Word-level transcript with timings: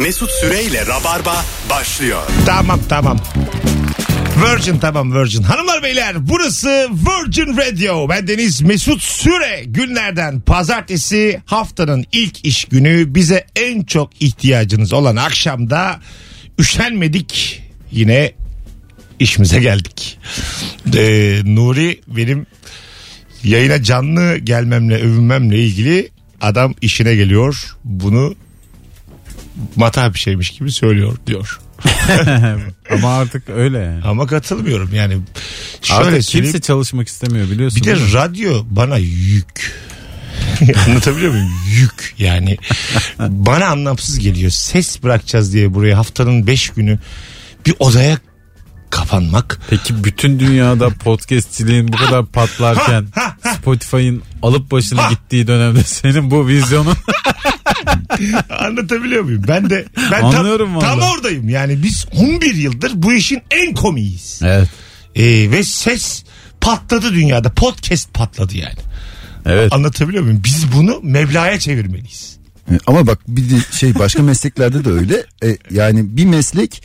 Mesut 0.00 0.30
Süreyle 0.30 0.86
Rabarba 0.86 1.44
başlıyor. 1.70 2.22
Tamam 2.46 2.80
tamam. 2.88 3.18
Virgin 4.44 4.78
tamam 4.78 5.14
Virgin. 5.14 5.42
Hanımlar 5.42 5.82
beyler 5.82 6.28
burası 6.28 6.88
Virgin 6.90 7.56
Radio. 7.56 8.08
Ben 8.08 8.26
Deniz 8.26 8.60
Mesut 8.60 9.02
Süre. 9.02 9.64
Günlerden 9.64 10.40
pazartesi 10.40 11.42
haftanın 11.44 12.04
ilk 12.12 12.46
iş 12.46 12.64
günü 12.64 13.14
bize 13.14 13.46
en 13.56 13.82
çok 13.82 14.22
ihtiyacınız 14.22 14.92
olan 14.92 15.16
akşamda 15.16 16.00
üşenmedik. 16.58 17.62
Yine 17.92 18.32
işimize 19.18 19.60
geldik. 19.60 20.18
Ee, 20.96 21.40
Nuri 21.44 22.00
benim 22.06 22.46
yayına 23.44 23.82
canlı 23.82 24.36
gelmemle 24.36 24.96
övünmemle 24.96 25.58
ilgili 25.58 26.08
adam 26.40 26.74
işine 26.80 27.14
geliyor. 27.14 27.76
Bunu 27.84 28.34
matah 29.76 30.12
bir 30.14 30.18
şeymiş 30.18 30.50
gibi 30.50 30.72
söylüyor 30.72 31.16
diyor. 31.26 31.60
Ama 32.90 33.14
artık 33.18 33.48
öyle 33.48 33.78
yani. 33.78 34.04
Ama 34.04 34.26
katılmıyorum 34.26 34.90
yani. 34.94 35.18
Şöyle 35.82 36.00
Artık 36.00 36.24
söyleyeyim. 36.24 36.52
kimse 36.52 36.60
çalışmak 36.66 37.08
istemiyor 37.08 37.50
biliyorsun. 37.50 37.80
Bir 37.80 37.86
de 37.86 37.94
radyo 37.94 38.64
bana 38.70 38.96
yük. 38.96 39.72
Anlatabiliyor 40.88 41.32
muyum? 41.32 41.50
Yük 41.70 42.14
yani. 42.18 42.56
bana 43.18 43.66
anlamsız 43.66 44.18
geliyor. 44.18 44.50
Ses 44.50 45.02
bırakacağız 45.02 45.52
diye 45.52 45.74
buraya 45.74 45.98
haftanın 45.98 46.46
beş 46.46 46.70
günü 46.70 46.98
bir 47.66 47.74
odaya 47.78 48.18
kapanmak. 48.90 49.58
Peki 49.70 50.04
bütün 50.04 50.40
dünyada 50.40 50.88
podcastçiliğin 50.88 51.88
bu 51.88 51.96
kadar 51.96 52.26
patlarken 52.26 53.06
Spotify'ın 53.56 54.22
alıp 54.42 54.70
başını 54.70 55.00
gittiği 55.10 55.46
dönemde 55.46 55.82
senin 55.82 56.30
bu 56.30 56.48
vizyonun 56.48 56.96
Anlatabiliyor 58.58 59.22
muyum? 59.22 59.42
Ben 59.48 59.70
de 59.70 59.84
ben 60.12 60.22
Anlıyorum 60.22 60.70
tam, 60.72 60.80
tam 60.80 60.98
vallahi. 61.00 61.14
oradayım. 61.14 61.48
Yani 61.48 61.82
biz 61.82 62.06
11 62.16 62.54
yıldır 62.54 62.92
bu 62.94 63.12
işin 63.12 63.42
en 63.50 63.74
komiyiz. 63.74 64.40
Evet. 64.44 64.68
Ee, 65.14 65.50
ve 65.50 65.64
ses 65.64 66.24
patladı 66.60 67.12
dünyada. 67.14 67.52
Podcast 67.52 68.14
patladı 68.14 68.56
yani. 68.56 68.78
Evet. 69.46 69.72
Anlatabiliyor 69.72 70.22
muyum? 70.24 70.40
Biz 70.44 70.72
bunu 70.76 71.00
Mevla'ya 71.02 71.58
çevirmeliyiz. 71.58 72.36
E, 72.70 72.78
Ama 72.86 73.06
bak 73.06 73.18
bir 73.28 73.50
de 73.50 73.54
şey 73.72 73.94
başka 73.98 74.22
mesleklerde 74.30 74.84
de 74.84 74.90
öyle. 74.90 75.24
E, 75.44 75.56
yani 75.70 76.16
bir 76.16 76.24
meslek 76.24 76.82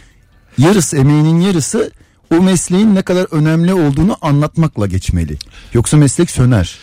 yarısı 0.57 0.97
emeğinin 0.97 1.39
yarısı 1.41 1.91
o 2.31 2.41
mesleğin 2.41 2.95
ne 2.95 3.01
kadar 3.01 3.27
önemli 3.31 3.73
olduğunu 3.73 4.17
anlatmakla 4.21 4.87
geçmeli. 4.87 5.37
Yoksa 5.73 5.97
meslek 5.97 6.31
söner. 6.31 6.75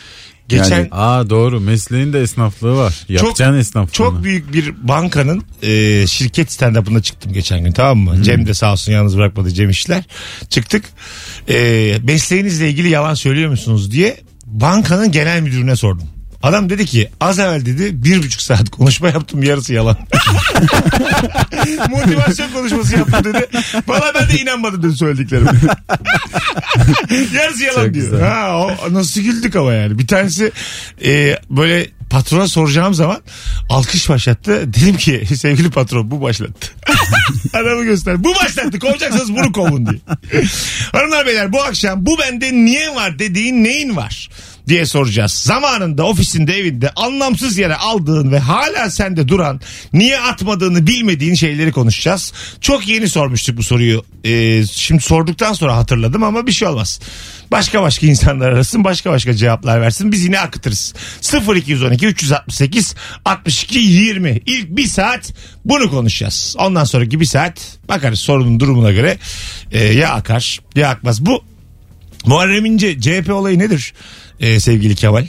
Geçen 0.52 0.76
Yani- 0.78 0.88
Aa 0.90 1.30
doğru 1.30 1.60
mesleğin 1.60 2.12
de 2.12 2.20
esnaflığı 2.20 2.76
var. 2.76 2.94
Yapacağın 3.08 3.58
esnaflığını. 3.58 3.92
Çok 3.92 4.24
büyük 4.24 4.52
bir 4.52 4.88
bankanın 4.88 5.42
e, 5.62 6.06
şirket 6.06 6.52
stand-up'ına 6.52 7.02
çıktım 7.02 7.32
geçen 7.32 7.64
gün 7.64 7.72
tamam 7.72 7.98
mı? 7.98 8.22
Cem 8.22 8.46
de 8.46 8.54
sağ 8.54 8.72
olsun 8.72 8.92
yalnız 8.92 9.16
bırakmadı 9.18 9.50
Cem 9.50 9.70
işler. 9.70 10.04
Çıktık. 10.48 10.84
E, 11.48 11.98
mesleğinizle 12.02 12.68
ilgili 12.70 12.88
yalan 12.88 13.14
söylüyor 13.14 13.50
musunuz 13.50 13.92
diye 13.92 14.20
bankanın 14.46 15.12
genel 15.12 15.40
müdürüne 15.40 15.76
sordum. 15.76 16.08
Adam 16.42 16.70
dedi 16.70 16.86
ki 16.86 17.10
az 17.20 17.38
evvel 17.38 17.66
dedi 17.66 18.04
bir 18.04 18.18
buçuk 18.22 18.42
saat 18.42 18.70
konuşma 18.70 19.08
yaptım 19.08 19.42
yarısı 19.42 19.72
yalan. 19.74 19.96
Motivasyon 21.90 22.52
konuşması 22.52 22.96
yaptım 22.96 23.24
dedi. 23.24 23.46
Valla 23.86 24.12
ben 24.14 24.28
de 24.28 24.38
inanmadım 24.40 24.82
dedi 24.82 24.96
söylediklerime. 24.96 25.50
yarısı 27.34 27.64
yalan 27.64 27.84
Çok 27.84 27.94
diyor. 27.94 28.04
güzel. 28.04 28.20
Ha, 28.20 28.56
o, 28.58 28.94
nasıl 28.94 29.20
güldük 29.20 29.56
ama 29.56 29.72
yani. 29.72 29.98
Bir 29.98 30.06
tanesi 30.06 30.52
e, 31.04 31.38
böyle 31.50 31.86
patrona 32.10 32.48
soracağım 32.48 32.94
zaman 32.94 33.22
alkış 33.68 34.08
başlattı. 34.08 34.74
Dedim 34.74 34.96
ki 34.96 35.26
sevgili 35.36 35.70
patron 35.70 36.10
bu 36.10 36.22
başlattı. 36.22 36.68
Adamı 37.54 37.84
göster. 37.84 38.24
Bu 38.24 38.34
başlattı. 38.34 38.78
Kovacaksanız 38.78 39.32
bunu 39.32 39.52
kovun 39.52 39.86
diye. 39.86 40.00
Hanımlar 40.92 41.26
beyler 41.26 41.52
bu 41.52 41.62
akşam 41.62 42.06
bu 42.06 42.18
bende 42.18 42.52
niye 42.52 42.94
var 42.94 43.18
dediğin 43.18 43.64
neyin 43.64 43.96
var? 43.96 44.28
Diye 44.68 44.86
soracağız. 44.86 45.32
Zamanında 45.32 46.06
ofisinde 46.06 46.58
evinde 46.58 46.90
anlamsız 46.96 47.58
yere 47.58 47.76
aldığın 47.76 48.32
ve 48.32 48.38
hala 48.38 48.90
sende 48.90 49.28
duran 49.28 49.60
niye 49.92 50.20
atmadığını 50.20 50.86
bilmediğin 50.86 51.34
şeyleri 51.34 51.72
konuşacağız. 51.72 52.32
Çok 52.60 52.88
yeni 52.88 53.08
sormuştuk 53.08 53.56
bu 53.56 53.62
soruyu. 53.62 54.04
Ee, 54.24 54.64
şimdi 54.66 55.02
sorduktan 55.02 55.52
sonra 55.52 55.76
hatırladım 55.76 56.22
ama 56.22 56.46
bir 56.46 56.52
şey 56.52 56.68
olmaz. 56.68 57.00
Başka 57.50 57.82
başka 57.82 58.06
insanlar 58.06 58.52
arasın 58.52 58.84
başka 58.84 59.10
başka 59.10 59.34
cevaplar 59.34 59.80
versin 59.80 60.12
biz 60.12 60.24
yine 60.24 60.40
akıtırız. 60.40 60.94
0212 61.56 62.06
368 62.06 62.94
62 63.24 63.78
20 63.78 64.40
İlk 64.46 64.68
bir 64.68 64.86
saat 64.86 65.32
bunu 65.64 65.90
konuşacağız. 65.90 66.54
Ondan 66.58 66.84
sonraki 66.84 67.20
bir 67.20 67.24
saat 67.24 67.78
bakarız 67.88 68.20
sorunun 68.20 68.60
durumuna 68.60 68.92
göre 68.92 69.18
e, 69.72 69.84
ya 69.84 70.12
akar 70.12 70.60
ya 70.74 70.88
akmaz. 70.88 71.26
Bu 71.26 71.44
Muharrem 72.26 72.64
İnce 72.64 73.00
CHP 73.00 73.30
olayı 73.30 73.58
nedir 73.58 73.94
e, 74.42 74.60
sevgili 74.60 74.94
Kemal? 74.94 75.26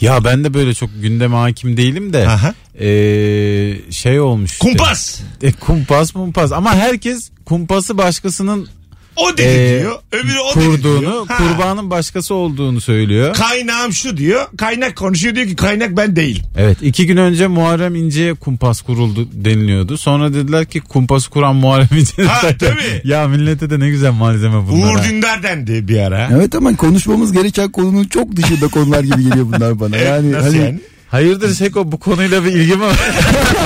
Ya 0.00 0.24
ben 0.24 0.44
de 0.44 0.54
böyle 0.54 0.74
çok 0.74 0.90
gündeme 1.02 1.36
hakim 1.36 1.76
değilim 1.76 2.12
de 2.12 2.28
Aha. 2.28 2.54
eee, 2.80 3.92
şey 3.92 4.20
olmuş. 4.20 4.52
işte. 4.52 4.68
Kumpas. 4.68 5.20
E, 5.42 5.52
kumpas 5.52 6.10
kumpas 6.12 6.52
ama 6.52 6.74
herkes 6.74 7.30
kumpası 7.44 7.98
başkasının 7.98 8.68
O 9.16 9.32
dedi 9.38 9.42
Ee, 9.48 9.80
diyor. 9.80 9.92
Öbürü 10.12 10.38
o 10.38 10.56
dedi 10.60 10.66
kurduğunu 10.66 11.00
diyor. 11.00 11.26
Ha. 11.28 11.36
kurbanın 11.36 11.90
başkası 11.90 12.34
olduğunu 12.34 12.80
söylüyor. 12.80 13.34
Kaynağım 13.34 13.92
şu 13.92 14.16
diyor. 14.16 14.46
Kaynak 14.58 14.96
konuşuyor 14.96 15.34
diyor 15.34 15.46
ki 15.46 15.56
kaynak 15.56 15.96
ben 15.96 16.16
değilim. 16.16 16.42
Evet 16.58 16.78
iki 16.82 17.06
gün 17.06 17.16
önce 17.16 17.46
Muharrem 17.46 17.94
İnce'ye 17.94 18.34
kumpas 18.34 18.82
kuruldu 18.82 19.28
deniliyordu. 19.32 19.98
Sonra 19.98 20.34
dediler 20.34 20.66
ki 20.66 20.80
kumpas 20.80 21.28
kuran 21.28 21.56
Muharrem 21.56 21.88
İnce. 21.98 22.22
Ha, 22.24 22.48
tabii. 22.58 22.76
Ya 23.04 23.28
millete 23.28 23.70
de 23.70 23.80
ne 23.80 23.88
güzel 23.88 24.12
malzeme 24.12 24.68
bunlar. 24.68 24.92
Uğur 24.94 24.98
ha. 24.98 25.04
Dündar 25.08 25.42
dendi 25.42 25.88
bir 25.88 25.98
ara. 25.98 26.28
Evet 26.32 26.54
ama 26.54 26.76
konuşmamız 26.76 27.32
gereken 27.32 27.72
konunun 27.72 28.04
çok 28.04 28.36
dışında 28.36 28.68
konular 28.68 29.00
gibi 29.04 29.16
geliyor 29.28 29.46
bunlar 29.52 29.80
bana. 29.80 29.96
Evet, 29.96 30.06
Yani 30.08 30.32
nasıl 30.32 30.46
hani 30.46 30.58
yani? 30.58 30.80
Hayırdır 31.08 31.54
Seko 31.54 31.92
bu 31.92 31.98
konuyla 32.00 32.44
bir 32.44 32.50
ilgi 32.52 32.76
mi 32.76 32.80
var? 32.82 32.96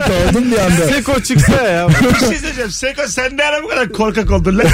dağıldım 0.00 0.52
bir 0.52 0.58
anda. 0.58 0.88
Seko 0.88 1.20
çıksa 1.20 1.62
ya. 1.62 1.88
Bir 1.88 1.94
şey 2.18 2.38
söyleyeceğim. 2.38 2.70
Seko 2.70 3.02
sen 3.08 3.36
ne 3.36 3.44
ara 3.44 3.62
bu 3.62 3.68
kadar 3.68 3.88
korkak 3.88 4.30
oldun 4.30 4.58
lan? 4.58 4.66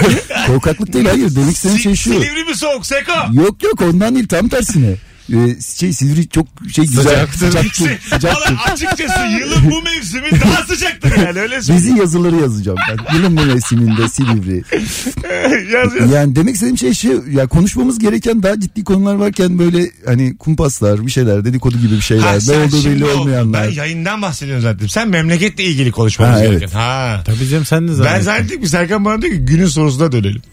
Korkaklık 0.47 0.93
değil 0.93 1.07
hayır 1.07 1.37
demek 1.37 1.55
istediğim 1.57 1.81
şey 1.81 1.95
şu. 1.95 2.11
Silivri 2.11 2.45
mi 2.45 2.57
soğuk 2.57 2.87
Seko? 2.87 3.13
Yok 3.33 3.63
yok 3.63 3.81
ondan 3.83 4.15
değil 4.15 4.29
tam 4.29 4.49
tersine. 4.49 4.95
Ee, 5.33 5.57
şey 5.77 5.93
Silivri 5.93 6.29
çok 6.29 6.47
şey 6.75 6.85
güzel 6.87 7.03
Sıcaktır. 7.03 7.39
sıcaktır. 7.39 7.73
sıcaktır. 8.11 8.29
Valla 8.29 8.63
açıkçası 8.73 9.21
yılın 9.41 9.71
bu 9.71 9.83
mevsimi 9.83 10.31
daha 10.45 10.63
sıcaktır 10.63 11.17
yani 11.27 11.41
öyle 11.41 11.63
söyleyeyim. 11.63 11.89
Dizi 11.89 11.99
yazıları 12.01 12.37
yazacağım 12.37 12.79
ben. 12.89 13.17
Yılın 13.17 13.37
bu 13.37 13.43
mevsiminde 13.43 14.09
Silivri. 14.09 14.63
Yaz 15.73 15.95
yaz. 16.01 16.11
Yani 16.13 16.37
demek 16.37 16.55
istediğim 16.55 16.79
şey 16.79 16.95
şu. 16.95 17.25
Ya 17.31 17.47
konuşmamız 17.47 17.99
gereken 17.99 18.43
daha 18.43 18.61
ciddi 18.61 18.85
konular 18.85 19.15
varken 19.15 19.59
böyle 19.59 19.91
hani 20.07 20.37
kumpaslar 20.37 21.07
bir 21.07 21.11
şeyler 21.11 21.45
dedikodu 21.45 21.79
gibi 21.79 21.95
bir 21.97 22.01
şeyler. 22.01 22.23
Ha, 22.23 22.39
ne 22.49 22.57
olduğu 22.59 22.85
belli 22.85 23.05
olmayanlar. 23.05 23.69
Ben 23.69 23.73
yayından 23.73 24.23
bahsediyorum 24.23 24.63
zaten. 24.63 24.87
Sen 24.87 25.09
memleketle 25.09 25.65
ilgili 25.65 25.91
konuşmamız 25.93 26.35
Ha, 26.37 26.41
evet. 26.45 26.61
gereken. 26.61 26.79
Ha. 26.79 27.23
Tabii 27.27 27.49
canım 27.49 27.65
sen 27.65 27.85
de 27.89 27.91
Ben 27.91 27.95
zannettin. 27.97 28.25
zannettim 28.25 28.63
ki 28.63 28.69
Serkan 28.69 29.05
bana 29.05 29.23
diyor 29.23 29.33
ki 29.33 29.39
günün 29.45 29.67
sorusuna 29.67 30.13
dönelim. 30.13 30.43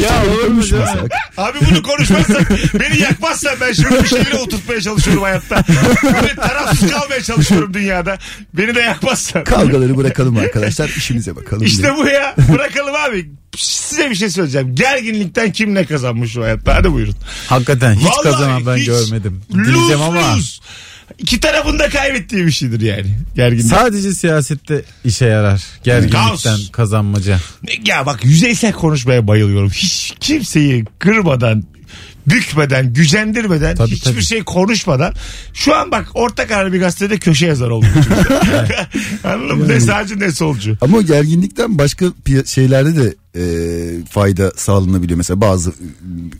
Ya 0.00 0.22
olur 0.32 0.48
mu. 0.48 0.62
Abi 1.36 1.58
bunu 1.70 1.82
konuşmazsan 1.82 2.46
beni 2.80 2.98
yakmazsan 2.98 3.54
ben 3.60 3.72
şöyle 3.72 4.02
bir 4.02 4.08
şeyleri 4.08 4.36
oturtmaya 4.36 4.80
çalışıyorum 4.80 5.22
hayatta. 5.22 5.64
Böyle 6.04 6.34
tarafsız 6.34 6.90
kalmaya 6.90 7.22
çalışıyorum 7.22 7.74
dünyada. 7.74 8.18
Beni 8.54 8.74
de 8.74 8.80
yakmazsan. 8.80 9.44
Kavgaları 9.44 9.96
bırakalım 9.96 10.36
arkadaşlar 10.36 10.88
işimize 10.88 11.36
bakalım. 11.36 11.62
İşte 11.62 11.82
diye. 11.82 11.96
bu 11.96 12.06
ya. 12.06 12.34
Bırakalım 12.52 12.94
abi. 12.94 13.30
Size 13.56 14.10
bir 14.10 14.14
şey 14.14 14.30
söyleyeceğim. 14.30 14.74
Gerginlikten 14.74 15.52
kim 15.52 15.74
ne 15.74 15.84
kazanmış 15.84 16.32
şu 16.32 16.42
hayatta? 16.42 16.74
Hadi 16.74 16.92
buyurun. 16.92 17.14
Hakikaten 17.48 17.94
hiç 17.94 18.06
Vallahi 18.06 18.22
kazanan 18.22 18.66
ben 18.66 18.76
hiç 18.76 18.86
görmedim. 18.86 19.42
Lose 19.54 19.72
Diyeceğim 19.72 20.02
ama 20.02 20.36
lose. 20.36 20.60
İki 21.18 21.40
tarafın 21.40 21.78
da 21.78 21.88
kaybettiği 21.88 22.46
bir 22.46 22.50
şeydir 22.50 22.80
yani. 22.80 23.06
Gerginlik. 23.36 23.66
sadece 23.66 24.14
siyasette 24.14 24.82
işe 25.04 25.26
yarar. 25.26 25.62
Gerginlikten 25.84 26.28
Kaos. 26.28 26.70
kazanmaca. 26.70 27.38
Ya 27.86 28.06
bak 28.06 28.24
yüzeysel 28.24 28.72
konuşmaya 28.72 29.26
bayılıyorum. 29.26 29.70
Hiç 29.70 30.12
kimseyi 30.20 30.84
kırmadan 30.98 31.64
bükmeden, 32.26 32.92
gücendirmeden, 32.92 33.76
Tabii, 33.76 33.90
hiçbir 33.90 34.10
tabii. 34.12 34.22
şey 34.22 34.42
konuşmadan. 34.42 35.14
Şu 35.54 35.76
an 35.76 35.90
bak 35.90 36.06
orta 36.14 36.46
karar 36.46 36.72
bir 36.72 36.80
gazetede 36.80 37.18
köşe 37.18 37.46
yazar 37.46 37.68
oldum. 37.70 37.88
Anladın 39.24 39.58
mı? 39.58 39.68
Ne 39.68 39.80
sağcı 39.80 40.20
ne 40.20 40.32
solcu. 40.32 40.76
Ama 40.80 41.02
gerginlikten 41.02 41.78
başka 41.78 42.06
şeylerde 42.46 42.96
de 42.96 43.14
e, 43.36 43.42
fayda 44.10 44.52
sağlanabiliyor. 44.56 45.16
Mesela 45.16 45.40
bazı 45.40 45.72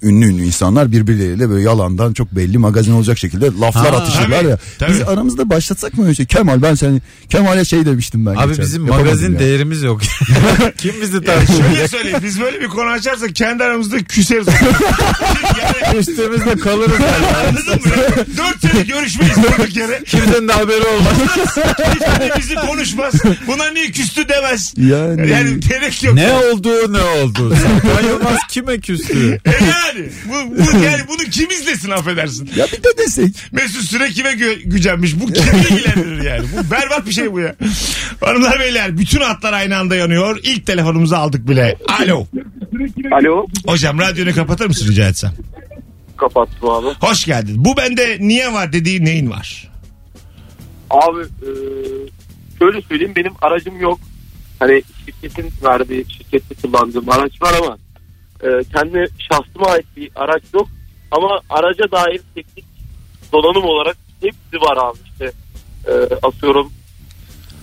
ünlü 0.03 0.27
ünlü 0.27 0.43
insanlar 0.43 0.93
birbirleriyle 0.93 1.51
böyle 1.51 1.63
yalandan 1.63 2.13
çok 2.13 2.33
belli 2.37 2.59
magazin 2.59 2.93
olacak 2.93 3.19
şekilde 3.19 3.45
laflar 3.61 3.91
Ha, 3.95 3.97
atışırlar 3.97 4.41
tabii, 4.41 4.51
ya. 4.51 4.59
tabii. 4.79 4.93
Biz 4.93 5.01
aramızda 5.01 5.51
başlatsak 5.51 5.99
mı 5.99 6.05
öyle 6.05 6.15
şey? 6.15 6.27
Kemal 6.27 6.63
ben 6.63 6.75
seni 6.75 7.01
Kemal'e 7.29 7.65
şey 7.65 7.87
demiştim 7.87 8.27
ben. 8.27 8.35
Abi 8.35 8.49
geçen. 8.49 8.65
bizim 8.65 8.83
Yapamadım 8.87 9.07
magazin 9.07 9.33
ya. 9.33 9.39
değerimiz 9.39 9.83
yok. 9.83 10.01
Kim 10.79 10.95
bizi 11.03 11.23
tartışıyor? 11.25 11.69
Şöyle 11.71 11.89
söyleyeyim 11.89 12.19
biz 12.23 12.41
böyle 12.41 12.61
bir 12.61 12.69
konu 12.69 12.91
açarsak 12.91 13.35
kendi 13.35 13.65
aramızda 13.65 13.99
küseriz. 14.05 14.47
yani, 15.87 15.99
Üstümüzde 15.99 16.57
kalırız. 16.57 16.93
anladın 17.49 17.89
mı? 17.91 17.97
ya? 17.97 18.25
Dört 18.37 18.61
sene 18.73 18.83
görüşmeyiz 18.83 19.37
durduk 19.37 19.77
yere. 19.77 20.03
Kimsenin 20.07 20.49
de 20.49 20.53
haberi 20.53 20.85
olmaz. 20.87 21.13
Hiçbiri 21.79 22.33
bizi 22.39 22.55
konuşmaz. 22.55 23.15
Buna 23.47 23.71
niye 23.71 23.91
küstü 23.91 24.29
demez. 24.29 24.75
Yani- 24.77 25.31
Yani 25.31 25.61
gerek 25.61 26.03
yok. 26.05 26.15
ne 26.15 26.33
oldu 26.33 26.71
ne 26.89 27.03
oldu? 27.03 27.55
Serkan 27.57 28.09
Yılmaz 28.09 28.39
kime 28.51 28.79
küstü? 28.81 29.41
E 29.45 29.51
yani 29.51 30.09
bu, 30.29 30.57
bu 30.57 30.85
yani 30.85 31.03
bunu 31.09 31.31
kim 31.31 31.51
izlesin 31.51 31.91
affedersin. 31.91 32.51
Ya 32.57 32.67
bir 32.67 32.83
de 32.83 32.99
desek. 32.99 33.35
Mesut 33.53 33.83
Süre 33.83 34.09
kime 34.09 34.31
gü- 34.31 34.63
gücenmiş? 34.63 35.21
Bu 35.21 35.27
kimi 35.27 35.61
ilgilendirir 35.61 36.23
yani? 36.23 36.47
Bu 36.59 36.71
berbat 36.71 37.07
bir 37.07 37.13
şey 37.13 37.33
bu 37.33 37.41
ya. 37.41 37.55
Hanımlar 38.21 38.61
beyler 38.61 38.99
bütün 38.99 39.21
hatlar 39.21 39.53
aynı 39.53 39.77
anda 39.77 39.97
yanıyor. 39.97 40.41
İlk 40.43 40.67
telefonumuzu 40.67 41.15
aldık 41.17 41.49
bile. 41.49 41.77
Alo. 42.03 42.27
Alo. 43.13 43.47
Hocam 43.67 43.99
radyonu 43.99 44.35
kapatır 44.35 44.67
mısın 44.67 44.89
rica 44.89 45.09
etsem? 45.09 45.33
Kapattım 46.17 46.69
abi. 46.71 46.87
Hoş 47.01 47.25
geldin. 47.25 47.55
Bu 47.65 47.77
bende 47.77 48.17
niye 48.21 48.53
var 48.53 48.73
dediği 48.73 49.05
neyin 49.05 49.31
var? 49.31 49.71
Abi 50.91 51.21
e, 51.21 51.51
şöyle 52.59 52.83
söyleyeyim 52.83 53.13
benim 53.17 53.33
aracım 53.43 53.81
yok. 53.81 54.01
Hani 54.61 54.83
şirketin 55.05 55.53
verdiği, 55.65 56.07
şirkette 56.11 56.55
kullandığım 56.55 57.11
araç 57.11 57.43
var 57.43 57.55
ama 57.63 57.79
e, 58.43 58.49
kendi 58.75 59.07
şahsıma 59.19 59.67
ait 59.67 59.87
bir 59.97 60.11
araç 60.15 60.43
yok. 60.55 60.69
Ama 61.11 61.41
araca 61.51 61.91
dair 61.91 62.21
teknik 62.35 62.65
donanım 63.33 63.65
olarak 63.65 63.97
hepsi 64.21 64.61
var 64.61 64.77
abi 64.77 64.99
işte. 65.13 65.33
E, 65.87 65.93
asıyorum 66.23 66.73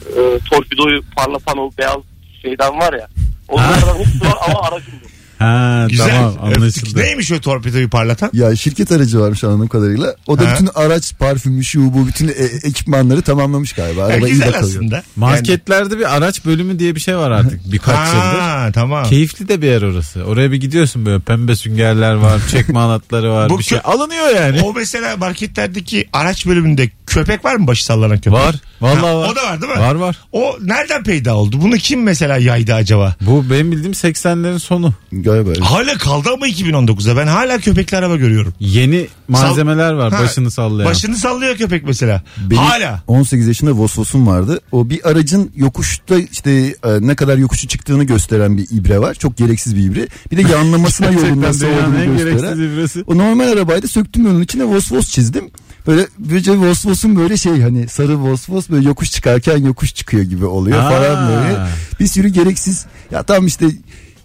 e, 0.06 0.40
torpidoyu 0.50 1.02
parlatan 1.16 1.58
o 1.58 1.72
beyaz 1.78 2.02
şeyden 2.42 2.80
var 2.80 2.94
ya. 2.94 3.08
Onlardan 3.48 3.98
hepsi 3.98 4.22
var 4.22 4.38
ama 4.48 4.62
aracım 4.62 4.94
yok. 4.94 5.12
Ha 5.40 5.88
Güzel. 5.90 6.10
tamam 6.10 6.34
Öptük. 6.44 6.58
anlaşıldı. 6.58 7.00
Neymiş 7.00 7.32
o 7.32 7.40
torpidoyu 7.42 7.90
parlatan? 7.90 8.30
Ya 8.34 8.56
şirket 8.56 8.92
aracı 8.92 9.20
varmış 9.20 9.44
anladığım 9.44 9.68
kadarıyla. 9.68 10.16
O 10.28 10.40
da 10.40 10.48
Ha. 10.50 10.54
bütün 10.54 10.70
araç 10.76 11.18
parfümü 11.20 11.64
şu 11.64 11.94
bu 11.94 12.08
bütün 12.08 12.28
e- 12.28 12.32
ekipmanları 12.64 13.22
tamamlamış 13.22 13.74
galiba. 13.74 14.02
Ya 14.02 14.08
Araba 14.08 14.28
iyi 14.28 14.32
güzel 14.32 14.48
bakılıyor. 14.54 14.70
aslında. 14.76 15.04
Marketlerde 15.16 16.00
bir 16.00 16.16
araç 16.18 16.46
bölümü 16.46 16.80
diye 16.80 16.96
bir 16.96 17.00
şey 17.00 17.18
var 17.18 17.32
artık 17.32 17.72
birkaç 17.72 18.08
yıldır. 18.08 18.40
Ha, 18.40 18.70
tamam. 18.74 19.04
Keyifli 19.04 19.48
de 19.48 19.62
bir 19.62 19.68
yer 19.68 19.82
orası. 19.82 20.24
Oraya 20.24 20.52
bir 20.52 20.58
gidiyorsun 20.58 21.06
böyle 21.06 21.20
pembe 21.20 21.56
süngerler 21.56 22.14
var, 22.14 22.42
çekme 22.52 22.80
anahtarları 22.80 23.32
var, 23.32 23.50
Bu 23.50 23.60
bir 23.60 23.64
şey 23.64 23.78
kö- 23.78 23.82
alınıyor 23.82 24.30
yani. 24.36 24.62
O 24.62 24.74
mesela 24.74 25.18
marketlerdeki 25.18 26.10
araç 26.14 26.46
bölümünde 26.46 26.90
köpek 27.08 27.46
var 27.46 27.56
mı 27.56 27.68
başı 27.68 27.86
sallanan 27.86 28.18
köpek? 28.18 28.34
Var. 28.34 28.56
Vallahi 28.82 28.98
Ha, 29.00 29.18
var. 29.18 29.30
O 29.32 29.36
da 29.36 29.44
var 29.44 29.62
değil 29.62 29.74
mi? 29.74 29.80
Var 29.80 29.96
var. 29.96 30.18
O 30.32 30.56
nereden 30.62 31.04
peyda 31.04 31.36
oldu? 31.36 31.62
Bunu 31.62 31.76
kim 31.78 32.04
mesela 32.04 32.38
yaydı 32.38 32.74
acaba? 32.74 33.16
Bu 33.22 33.46
benim 33.50 33.72
bildiğim 33.72 33.92
80'lerin 33.94 34.60
sonu. 34.60 34.94
Galiba. 35.28 35.50
Hala 35.72 35.98
kaldı 35.98 36.30
ama 36.34 36.48
2019'da. 36.48 37.18
Ben 37.18 37.28
hala 37.28 37.58
köpekli 37.58 37.98
araba 37.98 38.16
görüyorum. 38.16 38.54
Yeni 38.60 39.08
malzemeler 39.28 39.94
var 39.94 40.14
Ha, 40.14 40.20
başını 40.24 40.52
sallayan. 40.52 40.90
Başını 40.90 41.16
sallıyor 41.16 41.56
köpek 41.58 41.84
mesela. 41.84 42.22
Benim 42.38 42.62
Hala. 42.62 43.04
18 43.08 43.48
yaşında 43.48 43.72
Vosvos'um 43.72 44.28
vardı. 44.28 44.60
O 44.72 44.90
bir 44.90 45.10
aracın 45.10 45.52
yokuşta 45.56 46.16
işte 46.32 46.52
e, 46.52 46.74
ne 47.02 47.16
kadar 47.16 47.38
yokuşu 47.38 47.68
çıktığını 47.68 48.04
gösteren 48.04 48.58
bir 48.58 48.68
ibre 48.72 49.00
var. 49.00 49.14
Çok 49.14 49.38
gereksiz 49.38 49.76
bir 49.76 49.84
ibre. 49.84 50.08
Bir 50.32 50.38
de 50.38 50.52
yanlamasına 50.52 51.12
yolun 51.12 51.42
nasıl 51.42 51.66
dünyanın 51.66 51.84
olduğunu 51.84 52.04
en 52.04 52.12
gösteren. 52.12 52.38
gereksiz 52.38 52.60
ibresi. 52.60 53.04
O 53.08 53.18
normal 53.18 53.48
arabaydı 53.52 53.88
söktüm 53.88 54.26
onun 54.26 54.42
içine 54.42 54.64
Vosvos 54.64 55.10
çizdim. 55.10 55.50
Böyle 55.88 56.08
böylece 56.20 56.52
Vosvos'un 56.58 57.16
böyle 57.16 57.38
şey 57.38 57.62
hani 57.62 57.88
sarı 57.88 58.18
Vosvos 58.20 58.70
böyle 58.70 58.88
yokuş 58.88 59.12
çıkarken 59.12 59.58
yokuş 59.58 59.96
çıkıyor 59.96 60.24
gibi 60.24 60.46
oluyor 60.46 60.80
Aa. 60.80 60.90
falan 60.90 61.30
böyle. 61.30 61.58
Bir 62.00 62.08
sürü 62.08 62.28
gereksiz 62.28 62.86
ya 63.12 63.24
tam 63.24 63.48
işte 63.48 63.66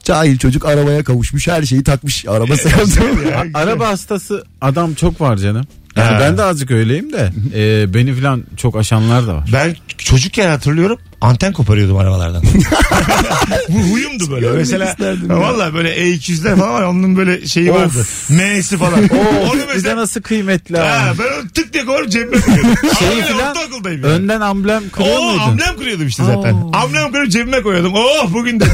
cahil 0.05 0.39
çocuk 0.39 0.67
arabaya 0.67 1.05
kavuşmuş 1.05 1.49
her 1.49 1.63
şeyi 1.63 1.85
takmış 1.85 2.27
araba 2.29 2.57
sevdi. 2.57 3.01
Araba 3.55 3.89
hastası 3.89 4.45
adam 4.61 4.95
çok 4.95 5.21
var 5.21 5.37
canım. 5.37 5.67
Yani 5.97 6.11
Ha. 6.15 6.21
ben 6.21 6.39
de 6.39 6.43
azıcık 6.43 6.71
öyleyim 6.71 7.13
de 7.13 7.33
e, 7.55 7.95
beni 7.95 8.15
falan 8.15 8.45
çok 8.57 8.77
aşanlar 8.77 9.27
da 9.27 9.35
var. 9.35 9.49
Ben 9.53 9.77
çocukken 9.99 10.49
hatırlıyorum 10.49 10.99
anten 11.23 11.53
koparıyordum 11.53 11.97
arabalardan. 11.97 12.43
Bu 13.69 13.79
huyumdu 13.79 14.31
böyle. 14.31 14.41
Görmek 14.41 14.59
Mesela 14.59 14.97
valla 15.29 15.75
böyle 15.75 15.97
E200'ler 15.97 16.57
falan 16.59 16.73
var 16.75 16.83
onun 16.83 17.17
böyle 17.17 17.47
şeyi 17.47 17.73
vardı. 17.75 18.07
M'si 18.29 18.77
falan. 18.77 18.93
Onu 19.53 19.61
mesela 19.75 19.97
nasıl 19.97 20.23
kıymetli 20.23 20.79
Ha, 20.79 21.13
ben 21.19 21.25
onu 21.43 21.49
tık 21.55 21.73
diye 21.73 21.85
koyup 21.85 22.11
cebime 22.11 22.41
koyuyordum. 22.41 22.75
Şeyi 22.99 23.25
Ama 23.25 23.51
ortaokuldayım 23.51 24.03
yani. 24.03 24.13
önden 24.13 24.41
amblem 24.41 24.83
kırıyor 24.91 25.17
Oo, 25.19 25.23
muydun? 25.23 25.41
amblem 25.41 25.77
kırıyordum 25.77 26.07
işte 26.07 26.25
zaten. 26.25 26.53
Oo. 26.55 26.71
Amblem 26.73 27.13
kırıp 27.13 27.31
cebime 27.31 27.63
koyuyordum. 27.63 27.93
Oh 27.97 28.33
bugün 28.33 28.61
de 28.61 28.65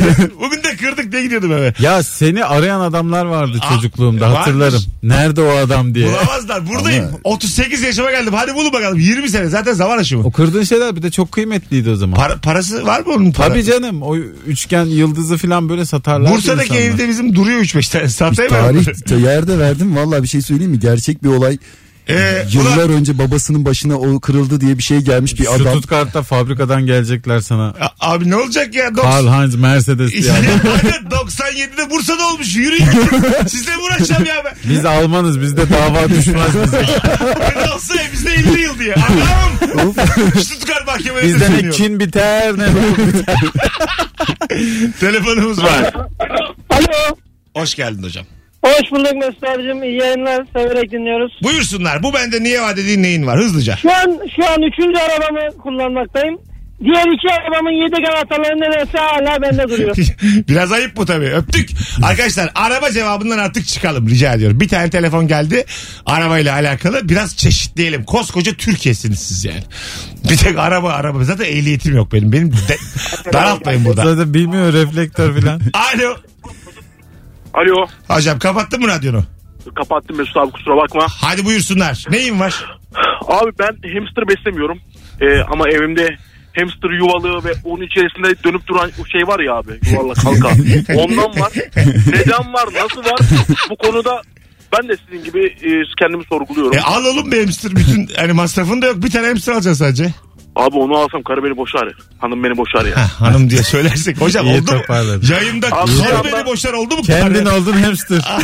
bugün 0.40 0.62
de 0.62 0.76
kırdık 0.76 1.12
diye 1.12 1.22
gidiyordum 1.22 1.52
eve. 1.52 1.74
Ya 1.78 2.02
seni 2.02 2.44
arayan 2.44 2.80
adamlar 2.80 3.24
vardı 3.26 3.58
Aa, 3.62 3.74
çocukluğumda 3.74 4.24
vardır. 4.26 4.36
hatırlarım. 4.38 4.82
Nerede 5.02 5.40
o 5.42 5.56
adam 5.56 5.94
diye. 5.94 6.08
Bulamazlar. 6.08 6.68
Buradayım. 6.68 7.10
38 7.24 7.82
yaşıma 7.82 8.10
geldim. 8.10 8.32
Hadi 8.34 8.54
bulun 8.54 8.72
bakalım. 8.72 8.98
20 8.98 9.28
sene. 9.28 9.46
Zaten 9.48 9.72
zaman 9.72 9.98
aşımı. 9.98 10.24
O 10.24 10.30
kırdığın 10.30 10.64
şeyler 10.64 10.96
bir 10.96 11.02
de 11.02 11.10
çok 11.10 11.32
kıymetliydi 11.32 11.90
o 11.90 11.96
zaman. 11.96 12.16
Para- 12.20 12.37
parası 12.38 12.86
var 12.86 13.00
mı 13.00 13.12
onun? 13.12 13.32
Para? 13.32 13.48
Tabii 13.48 13.64
canım 13.64 14.02
o 14.02 14.16
üçgen 14.46 14.84
yıldızı 14.84 15.36
falan 15.36 15.68
böyle 15.68 15.84
satarlar. 15.84 16.32
Bursa'daki 16.32 16.74
evde 16.74 17.08
bizim 17.08 17.34
duruyor 17.34 17.60
3-5 17.60 17.92
tane. 17.92 18.08
Satayım 18.18 18.52
mı? 18.52 18.58
Tarih 19.06 19.22
yerde 19.24 19.58
verdim 19.58 19.96
valla 19.96 20.22
bir 20.22 20.28
şey 20.28 20.40
söyleyeyim 20.42 20.72
mi? 20.72 20.78
Gerçek 20.78 21.24
bir 21.24 21.28
olay. 21.28 21.58
Ee, 22.08 22.46
Yıllar 22.52 22.76
ulan- 22.76 22.90
önce 22.92 23.18
babasının 23.18 23.64
başına 23.64 23.94
o 23.98 24.20
kırıldı 24.20 24.60
diye 24.60 24.78
bir 24.78 24.82
şey 24.82 24.98
gelmiş 24.98 25.38
bir 25.38 25.44
Şu 25.44 25.50
adam. 25.52 25.66
Stuttgart'ta 25.66 26.22
fabrikadan 26.22 26.86
gelecekler 26.86 27.40
sana. 27.40 27.74
A- 28.00 28.12
Abi 28.14 28.30
ne 28.30 28.36
olacak 28.36 28.74
ya? 28.74 28.86
Dok- 28.88 29.02
Karl 29.02 29.26
Heinz 29.40 29.54
Mercedes 29.54 30.26
yani. 30.26 30.46
aynen 30.84 31.02
97'de 31.10 31.90
Bursa'da 31.90 32.26
olmuş. 32.32 32.56
Yürüyün. 32.56 32.84
Sizle 33.48 33.76
mi 33.76 33.82
uğraşacağım 33.82 34.24
ya 34.24 34.42
ben? 34.44 34.54
Biz 34.70 34.84
Almanız 34.84 35.40
bizde 35.40 35.70
dava 35.70 36.08
düşmez 36.08 36.50
bize. 36.64 36.82
Ne 37.66 37.72
olsa 37.74 37.94
bizde 38.12 38.30
50 38.34 38.60
yıl 38.60 38.78
diye. 38.78 38.94
Anam. 38.94 39.94
Stuttgart 40.44 40.86
mahkemelerinde 40.86 41.34
Bizde 41.34 41.66
ne 41.66 41.70
kin 41.70 42.00
biter 42.00 42.58
ne 42.58 42.66
hukuk 42.66 42.98
biter. 43.06 43.36
Telefonumuz 45.00 45.62
var. 45.62 45.94
Alo. 46.70 47.16
Hoş 47.54 47.74
geldin 47.74 48.02
hocam. 48.02 48.24
Hoş 48.64 48.92
bulduk 48.92 49.12
Mesut 49.16 49.44
abicim. 49.44 49.82
İyi 49.82 49.98
yayınlar. 50.00 50.44
Severek 50.56 50.90
dinliyoruz. 50.92 51.32
Buyursunlar. 51.42 52.02
Bu 52.02 52.14
bende 52.14 52.42
niye 52.42 52.60
var 52.62 52.76
dediğin 52.76 53.02
neyin 53.02 53.26
var? 53.26 53.38
Hızlıca. 53.38 53.76
Şu 53.76 53.92
an 53.94 54.18
şu 54.36 54.46
an 54.52 54.62
üçüncü 54.62 54.98
arabamı 54.98 55.58
kullanmaktayım. 55.62 56.38
Diğer 56.84 57.04
iki 57.14 57.34
arabamın 57.34 57.70
yedek 57.70 58.08
anahtarları 58.08 58.56
nedense 58.60 58.98
hala 58.98 59.42
bende 59.42 59.68
duruyor. 59.68 59.96
Biraz 60.48 60.72
ayıp 60.72 60.96
bu 60.96 61.06
tabii. 61.06 61.26
Öptük. 61.26 61.70
Arkadaşlar 62.02 62.50
araba 62.54 62.90
cevabından 62.90 63.38
artık 63.38 63.66
çıkalım 63.66 64.08
rica 64.08 64.32
ediyorum. 64.34 64.60
Bir 64.60 64.68
tane 64.68 64.90
telefon 64.90 65.28
geldi. 65.28 65.64
Arabayla 66.06 66.54
alakalı. 66.54 67.08
Biraz 67.08 67.36
çeşitleyelim. 67.36 68.04
Koskoca 68.04 68.52
Türkiye'siniz 68.54 69.18
siz 69.18 69.44
yani. 69.44 69.62
Bir 70.30 70.36
tek 70.36 70.58
araba 70.58 70.90
araba. 70.92 71.24
Zaten 71.24 71.44
ehliyetim 71.44 71.96
yok 71.96 72.12
benim. 72.12 72.32
Benim 72.32 72.52
de, 72.52 72.76
daraltmayın 73.32 73.84
burada. 73.84 74.14
Zaten 74.14 74.34
bilmiyor 74.34 74.72
reflektör 74.72 75.40
falan. 75.40 75.60
Alo. 75.74 76.16
Alo. 77.54 77.86
Hocam 78.08 78.38
kapattın 78.38 78.80
mı 78.80 78.88
radyonu? 78.88 79.22
Kapattım 79.74 80.16
Mesut 80.16 80.36
abi 80.36 80.50
kusura 80.52 80.76
bakma. 80.76 81.06
Hadi 81.20 81.44
buyursunlar. 81.44 82.04
Neyin 82.10 82.40
var? 82.40 82.64
Abi 83.28 83.50
ben 83.58 83.94
hamster 83.94 84.28
beslemiyorum. 84.28 84.78
Ee, 85.20 85.40
ama 85.52 85.68
evimde 85.68 86.16
hamster 86.56 86.90
yuvalığı 86.98 87.44
ve 87.44 87.52
onun 87.64 87.82
içerisinde 87.82 88.44
dönüp 88.44 88.66
duran 88.66 88.90
o 89.02 89.06
şey 89.06 89.26
var 89.26 89.40
ya 89.40 89.54
abi 89.54 89.72
yuvarlak 89.90 90.24
halka. 90.24 90.48
Ondan 90.94 91.40
var. 91.40 91.52
Neden 92.06 92.52
var? 92.52 92.68
Nasıl 92.74 93.00
var? 93.04 93.20
Bu 93.70 93.76
konuda 93.76 94.22
ben 94.78 94.88
de 94.88 94.96
sizin 95.06 95.24
gibi 95.24 95.46
e, 95.46 95.70
kendimi 95.98 96.24
sorguluyorum. 96.24 96.76
E 96.76 96.80
al 96.80 97.04
oğlum 97.04 97.32
bir 97.32 97.40
hamster. 97.40 97.76
Bütün 97.76 98.08
hani 98.16 98.32
masrafın 98.32 98.82
da 98.82 98.86
yok. 98.86 99.02
Bir 99.02 99.10
tane 99.10 99.26
hamster 99.26 99.52
alacaksın 99.52 99.84
sadece. 99.84 100.14
Abi 100.58 100.76
onu 100.76 100.96
alsam 100.96 101.22
karı 101.22 101.44
beni 101.44 101.56
boşar. 101.56 101.88
Hanım 102.18 102.44
beni 102.44 102.56
boşar 102.56 102.84
ya. 102.84 102.96
Heh, 102.96 103.08
hanım 103.20 103.50
diye 103.50 103.62
söylersek. 103.62 104.16
Hocam 104.20 104.46
İyi 104.46 104.60
oldu 104.60 104.72
mu? 104.72 104.80
Yayında 105.30 105.66
Abi, 105.72 105.90
karı 105.98 106.24
beni 106.24 106.46
boşar 106.46 106.72
oldu 106.72 106.96
mu? 106.96 107.02
Kendin 107.02 107.44
Karı? 107.44 107.54
oldun 107.56 107.72
hamster. 107.72 108.18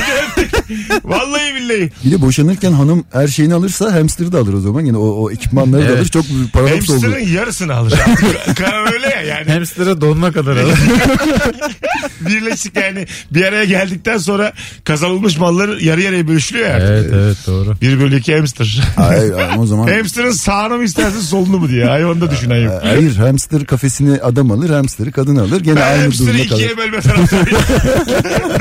Vallahi 1.05 1.55
billahi. 1.55 1.91
Bir 2.05 2.11
de 2.11 2.21
boşanırken 2.21 2.73
hanım 2.73 3.05
her 3.13 3.29
şeyini 3.29 3.55
alırsa 3.55 3.93
hamster'ı 3.95 4.33
da 4.33 4.39
alır 4.39 4.53
o 4.55 4.61
zaman. 4.61 4.81
Yani 4.85 4.99
o, 4.99 5.07
o 5.09 5.31
ekipmanları 5.31 5.83
da 5.83 5.87
Evet. 5.89 5.99
alır. 5.99 6.09
Çok 6.09 6.29
büyük 6.29 6.53
paradoks 6.53 6.91
oldu. 6.91 7.03
Hamster'ın 7.03 7.27
yarısını 7.35 7.75
alır. 7.75 7.91
Ka- 8.47 8.93
Öyle 8.95 9.07
ya 9.09 9.23
yani. 9.23 9.53
Hamster'a 9.53 10.01
donuna 10.01 10.33
kadar 10.33 10.57
alır. 10.57 10.79
Birleşik 12.21 12.77
yani 12.77 13.07
bir 13.31 13.45
araya 13.45 13.65
geldikten 13.65 14.19
sonra 14.19 14.53
kazanılmış 14.85 15.39
mallar 15.39 15.69
yarı 15.79 16.01
yarıya 16.03 16.29
bölüşülüyor 16.29 16.69
ya. 16.69 16.77
Evet 16.79 17.11
evet 17.15 17.37
doğru. 17.47 17.77
Bir 17.83 18.01
bölü 18.01 18.17
iki 18.19 18.37
hamster. 18.37 18.81
Hayır 18.97 19.33
ama 19.33 19.63
o 19.63 19.67
zaman 19.67 19.89
Hamster'ın 19.89 20.31
sağını 20.31 20.77
mı 20.77 20.85
istersin 20.85 21.21
solunu 21.21 21.59
mu 21.59 21.69
diye. 21.69 21.85
Hayvanı 22.05 22.21
da 22.21 22.31
düşünen 22.31 22.57
yok. 22.57 22.75
Hayır 22.83 23.17
hamster 23.17 23.65
kafesini 23.67 24.21
adam 24.23 24.51
alır 24.51 24.71
hamsterı 24.71 25.13
kadın 25.13 25.37
alır 25.37 25.61
gene 25.61 25.77
Ben 25.77 25.83
aynı 25.99 26.13
durumda 26.13 26.33
kalır. 26.33 26.45
ikiye 26.45 26.77
bölme 26.77 27.01
taraftarıyım. 27.01 27.59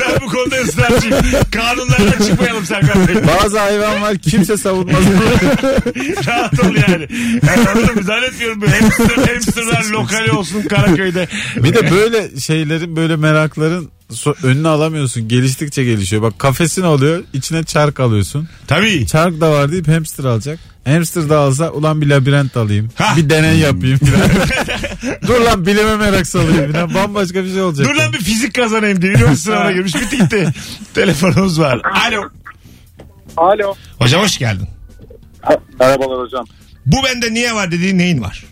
ben 0.00 0.20
bu 0.26 0.26
konuda 0.32 0.56
ısrarcıyım. 0.56 1.16
Kanunlardan 1.50 2.24
çıkmayalım 2.26 2.64
Serkan 2.64 3.08
Bey. 3.08 3.14
Bazı 3.14 3.58
hayvan 3.58 4.02
var 4.02 4.18
kimse 4.18 4.56
savunmaz. 4.56 5.02
Rahat 6.26 6.60
ol 6.60 6.74
yani. 6.88 7.08
Yani 7.46 7.68
anladın 7.68 7.94
mı? 7.94 8.02
Zannetmiyorum 8.02 8.60
bu 8.62 8.66
hamster, 8.66 9.32
hamsterlar 9.34 9.84
lokali 9.90 10.32
olsun 10.32 10.62
Karaköy'de. 10.62 11.28
bir 11.56 11.74
de 11.74 11.90
böyle 11.90 12.40
şeylerin 12.40 12.96
böyle 12.96 13.16
merakların 13.16 13.90
so- 14.10 14.46
önüne 14.46 14.68
alamıyorsun. 14.68 15.28
Geliştikçe 15.28 15.84
gelişiyor. 15.84 16.22
Bak 16.22 16.38
kafesin 16.38 16.82
oluyor 16.82 17.24
içine 17.32 17.64
çark 17.64 18.00
alıyorsun. 18.00 18.48
Tabii. 18.66 19.06
Çark 19.06 19.40
da 19.40 19.50
var 19.52 19.72
deyip 19.72 19.88
hamster 19.88 20.24
alacak. 20.24 20.58
Hamster 20.84 21.28
da 21.28 21.38
alsa 21.38 21.70
ulan 21.70 22.00
bir 22.00 22.06
labirent 22.10 22.56
alayım. 22.56 22.90
Ha. 22.94 23.16
Bir 23.16 23.30
deney 23.30 23.58
yapayım 23.58 23.98
filan. 23.98 24.20
Dur 25.26 25.40
lan 25.40 25.66
bilime 25.66 25.96
merak 25.96 26.26
salayım 26.26 26.66
filan. 26.72 26.94
Bambaşka 26.94 27.44
bir 27.44 27.52
şey 27.52 27.62
olacak. 27.62 27.86
Dur 27.86 27.94
lan 27.94 28.12
bir 28.12 28.18
fizik 28.18 28.54
kazanayım 28.54 29.02
diye. 29.02 29.12
Üniversite 29.12 29.36
sınavına 29.50 29.72
girmiş. 29.72 29.94
Bitti 29.94 30.16
gitti. 30.18 30.48
Telefonumuz 30.94 31.60
var. 31.60 31.80
Alo. 32.08 32.22
Alo. 33.36 33.74
Hocam 33.98 34.22
hoş 34.22 34.38
geldin. 34.38 34.68
Merhabalar 35.80 36.18
hocam. 36.18 36.44
Bu 36.86 36.96
bende 37.06 37.34
niye 37.34 37.54
var 37.54 37.70
dediğin 37.70 37.98
neyin 37.98 38.22
var? 38.22 38.44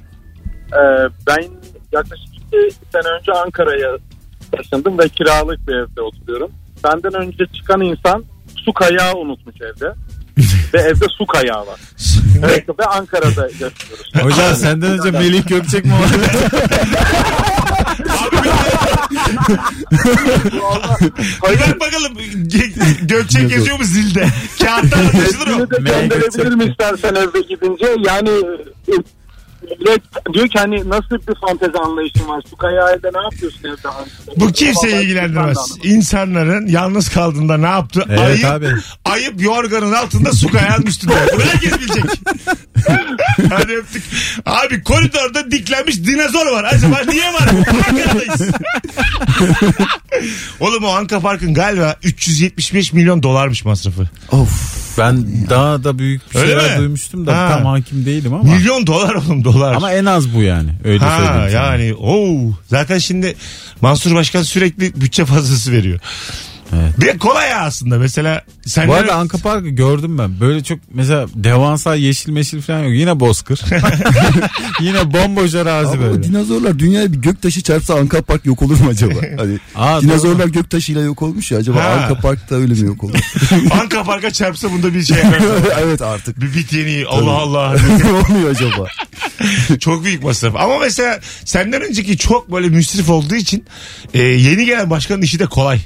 Ee, 0.72 1.08
ben 1.26 1.44
yaklaşık 1.92 2.26
iki 2.36 2.74
sene 2.92 3.08
önce 3.20 3.32
Ankara'ya 3.32 3.88
taşındım 4.52 4.98
ve 4.98 5.08
kiralık 5.08 5.68
bir 5.68 5.72
evde 5.74 6.00
oturuyorum. 6.00 6.50
Benden 6.84 7.14
önce 7.14 7.44
çıkan 7.52 7.80
insan 7.80 8.24
su 8.56 8.72
kayağı 8.72 9.14
unutmuş 9.16 9.56
evde. 9.60 9.92
ve 10.74 10.78
evde 10.80 11.04
su 11.18 11.26
kayağı 11.26 11.66
var. 11.66 11.80
Evet, 12.44 12.68
ve 12.80 12.84
Ankara'da 12.84 13.42
yaşıyoruz. 13.42 14.12
Hocam 14.22 14.54
senden 14.54 14.90
önce 14.98 15.10
Melih 15.10 15.46
Gökçek 15.48 15.84
mi 15.84 15.92
var? 15.92 16.08
Hadi 21.40 21.58
bak 21.60 21.80
bakalım 21.80 22.12
Gö- 22.48 23.06
Gökçek 23.06 23.50
yazıyor 23.50 23.78
mu 23.78 23.84
zilde? 23.84 24.26
Kağıtta 24.62 24.96
anlaşılır 24.96 25.46
o. 25.46 25.60
Resmini 25.60 25.70
de 25.70 25.90
gönderebilirim 25.90 26.70
istersen 26.70 27.14
evde 27.14 27.40
gidince. 27.40 27.86
Yani 28.06 28.30
e, 28.88 28.92
millet 29.62 30.02
diyor 30.34 30.48
ki 30.48 30.58
hani 30.58 30.88
nasıl 30.88 31.10
bir 31.28 31.34
fantezi 31.46 31.78
anlayışın 31.78 32.28
var? 32.28 32.42
Su 32.50 32.56
kayağı 32.56 32.90
evde 32.92 33.10
ne 33.18 33.22
yapıyorsun 33.22 33.60
evde? 33.64 33.88
Bu 34.40 34.52
kimseyi 34.52 34.94
ilgilendirmez. 35.04 35.58
İnsanların 35.82 36.66
yalnız 36.66 37.08
kaldığında 37.08 37.56
ne 37.56 37.66
yaptı? 37.66 38.04
Evet 38.08 38.20
ayıp, 38.20 38.44
abi. 38.44 38.68
ayıp 39.04 39.42
yorganın 39.42 39.92
altında 39.92 40.32
su 40.32 40.48
kayağının 40.52 40.86
üstünde. 40.86 41.14
Bunu 41.34 41.42
herkes 41.44 41.78
bilecek. 41.80 42.04
Hadi 43.50 43.72
öptük. 43.72 44.04
Abi 44.46 44.82
koridorda 44.82 45.50
diklenmiş 45.50 45.96
dinozor 45.96 46.46
var. 46.52 46.64
Acaba 46.64 47.00
niye 47.08 47.32
var? 47.32 47.48
Ankara'dayız. 47.88 48.40
Oğlum 50.60 50.84
o 50.84 50.88
Anka 50.88 51.20
Park'ın 51.20 51.54
galiba 51.54 51.96
375 52.02 52.92
milyon 52.92 53.22
dolarmış 53.22 53.64
masrafı. 53.64 54.08
Of. 54.32 54.82
Ben 54.98 55.26
daha 55.50 55.84
da 55.84 55.98
büyük 55.98 56.34
bir 56.34 56.38
Öyle 56.38 56.46
şeyler 56.60 56.72
mi? 56.74 56.78
duymuştum 56.78 57.26
da 57.26 57.36
Ha. 57.38 57.48
tam 57.48 57.64
hakim 57.66 58.06
değilim 58.06 58.34
ama. 58.34 58.42
Milyon 58.54 58.86
dolar 58.86 59.14
oğlum 59.14 59.44
dolar. 59.54 59.72
Ama 59.74 59.92
en 59.92 60.04
az 60.04 60.34
bu 60.34 60.42
yani. 60.42 60.70
Öyle 60.84 61.04
Ha 61.04 61.16
söyleyeyim 61.18 61.50
sana. 61.52 61.66
yani 61.66 61.94
oo. 61.94 62.52
Zaten 62.66 62.98
şimdi 62.98 63.36
Mansur 63.80 64.14
Başkan 64.14 64.42
sürekli 64.42 65.00
bütçe 65.00 65.24
fazlası 65.24 65.72
veriyor. 65.72 66.00
Evet. 66.72 67.00
Bir 67.00 67.06
de 67.06 67.18
kolay 67.18 67.50
ya 67.50 67.60
aslında 67.60 67.98
mesela 67.98 68.42
sen 68.66 68.88
Bu 68.88 68.94
arada 68.94 69.14
Anka 69.14 69.38
Park'ı 69.38 69.68
gördüm 69.68 70.18
ben. 70.18 70.40
Böyle 70.40 70.62
çok 70.64 70.78
mesela 70.94 71.26
devasa 71.34 71.94
yeşil 71.94 72.32
meşil 72.32 72.60
falan 72.62 72.78
yok. 72.78 72.92
Yine 72.92 73.20
bozkır. 73.20 73.60
Yine 74.80 75.12
bomboş 75.12 75.54
arazi 75.54 75.98
o 75.98 76.00
böyle. 76.00 76.22
dinozorlar 76.22 76.78
dünyaya 76.78 77.12
bir 77.12 77.18
göktaşı 77.18 77.62
çarpsa 77.62 77.94
Anka 77.94 78.22
Park 78.22 78.46
yok 78.46 78.62
olur 78.62 78.80
mu 78.80 78.88
acaba? 78.90 79.12
Hani 79.38 79.58
Aa, 79.74 80.00
dinozorlar 80.02 80.46
göktaşıyla 80.46 81.02
yok 81.02 81.22
olmuş 81.22 81.50
ya 81.50 81.58
acaba 81.58 81.84
Ha. 81.84 81.88
Anka 81.88 82.14
Park'ta 82.20 82.54
öyle 82.54 82.72
mi 82.74 82.86
yok 82.86 83.04
olur? 83.04 83.14
Anka 83.80 84.02
Park'a 84.04 84.30
çarpsa 84.30 84.72
bunda 84.72 84.94
bir 84.94 85.02
şey 85.02 85.16
yapar. 85.16 85.40
evet 85.82 86.02
artık. 86.02 86.40
bir 86.40 86.54
bit 86.54 86.72
yeni 86.72 87.06
Allah 87.06 87.32
Allah. 87.32 87.76
ne 87.98 88.34
oluyor 88.34 88.50
acaba? 88.50 88.86
çok 89.80 90.04
büyük 90.04 90.24
masraf. 90.24 90.56
Ama 90.56 90.78
mesela 90.78 91.20
senden 91.44 91.82
önceki 91.82 92.18
çok 92.18 92.52
böyle 92.52 92.68
müsrif 92.68 93.10
olduğu 93.10 93.34
için 93.34 93.64
e, 94.14 94.22
yeni 94.22 94.66
gelen 94.66 94.90
başkanın 94.90 95.22
işi 95.22 95.38
de 95.38 95.46
kolay. 95.46 95.80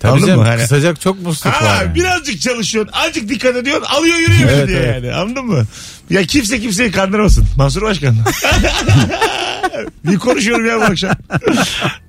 Tabii 0.00 0.12
Anladın 0.12 0.26
canım, 0.26 0.40
mı? 0.40 0.46
Hani- 0.48 0.60
kısacak 0.60 1.00
çok 1.00 1.22
musluk 1.22 1.54
Ha, 1.54 1.64
var. 1.66 1.82
yani. 1.84 1.94
birazcık 1.94 2.40
çalışıyorsun. 2.40 2.92
Azıcık 2.92 3.28
dikkat 3.28 3.56
ediyorsun. 3.56 3.84
Alıyor 3.84 4.16
yürüyor 4.16 4.48
Evet, 4.52 4.68
diye 4.68 4.78
evet. 4.78 5.04
yani. 5.04 5.14
Anladın 5.14 5.44
mı? 5.46 5.64
Ya 6.10 6.22
kimse 6.22 6.60
kimseyi 6.60 6.90
kandırmasın. 6.90 7.44
Mansur 7.56 7.82
Başkan. 7.82 8.16
bir 10.04 10.16
konuşuyorum 10.18 10.66
ya 10.66 10.76
bu 10.80 10.82
akşam. 10.84 11.14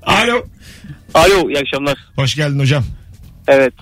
Alo. 0.04 0.44
Alo 1.14 1.50
iyi 1.50 1.58
akşamlar. 1.60 1.98
Hoş 2.16 2.36
geldin 2.36 2.60
hocam. 2.60 2.84
Evet. 3.48 3.74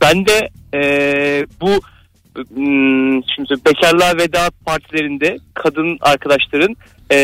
Ben 0.00 0.26
de 0.26 0.48
eee, 0.74 1.46
bu 1.60 1.80
hmm, 2.54 3.22
şimdi 3.36 3.64
bekarlığa 3.66 4.16
veda 4.16 4.50
partilerinde 4.66 5.36
kadın 5.54 5.98
arkadaşların 6.00 6.76
eee, 7.10 7.16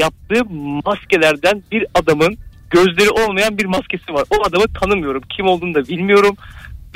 yaptığı 0.00 0.44
maskelerden 0.84 1.62
bir 1.72 1.86
adamın 1.94 2.36
gözleri 2.72 3.10
olmayan 3.10 3.58
bir 3.58 3.64
maskesi 3.64 4.14
var. 4.14 4.24
O 4.30 4.46
adamı 4.48 4.64
tanımıyorum. 4.80 5.22
Kim 5.36 5.46
olduğunu 5.46 5.74
da 5.74 5.88
bilmiyorum. 5.88 6.36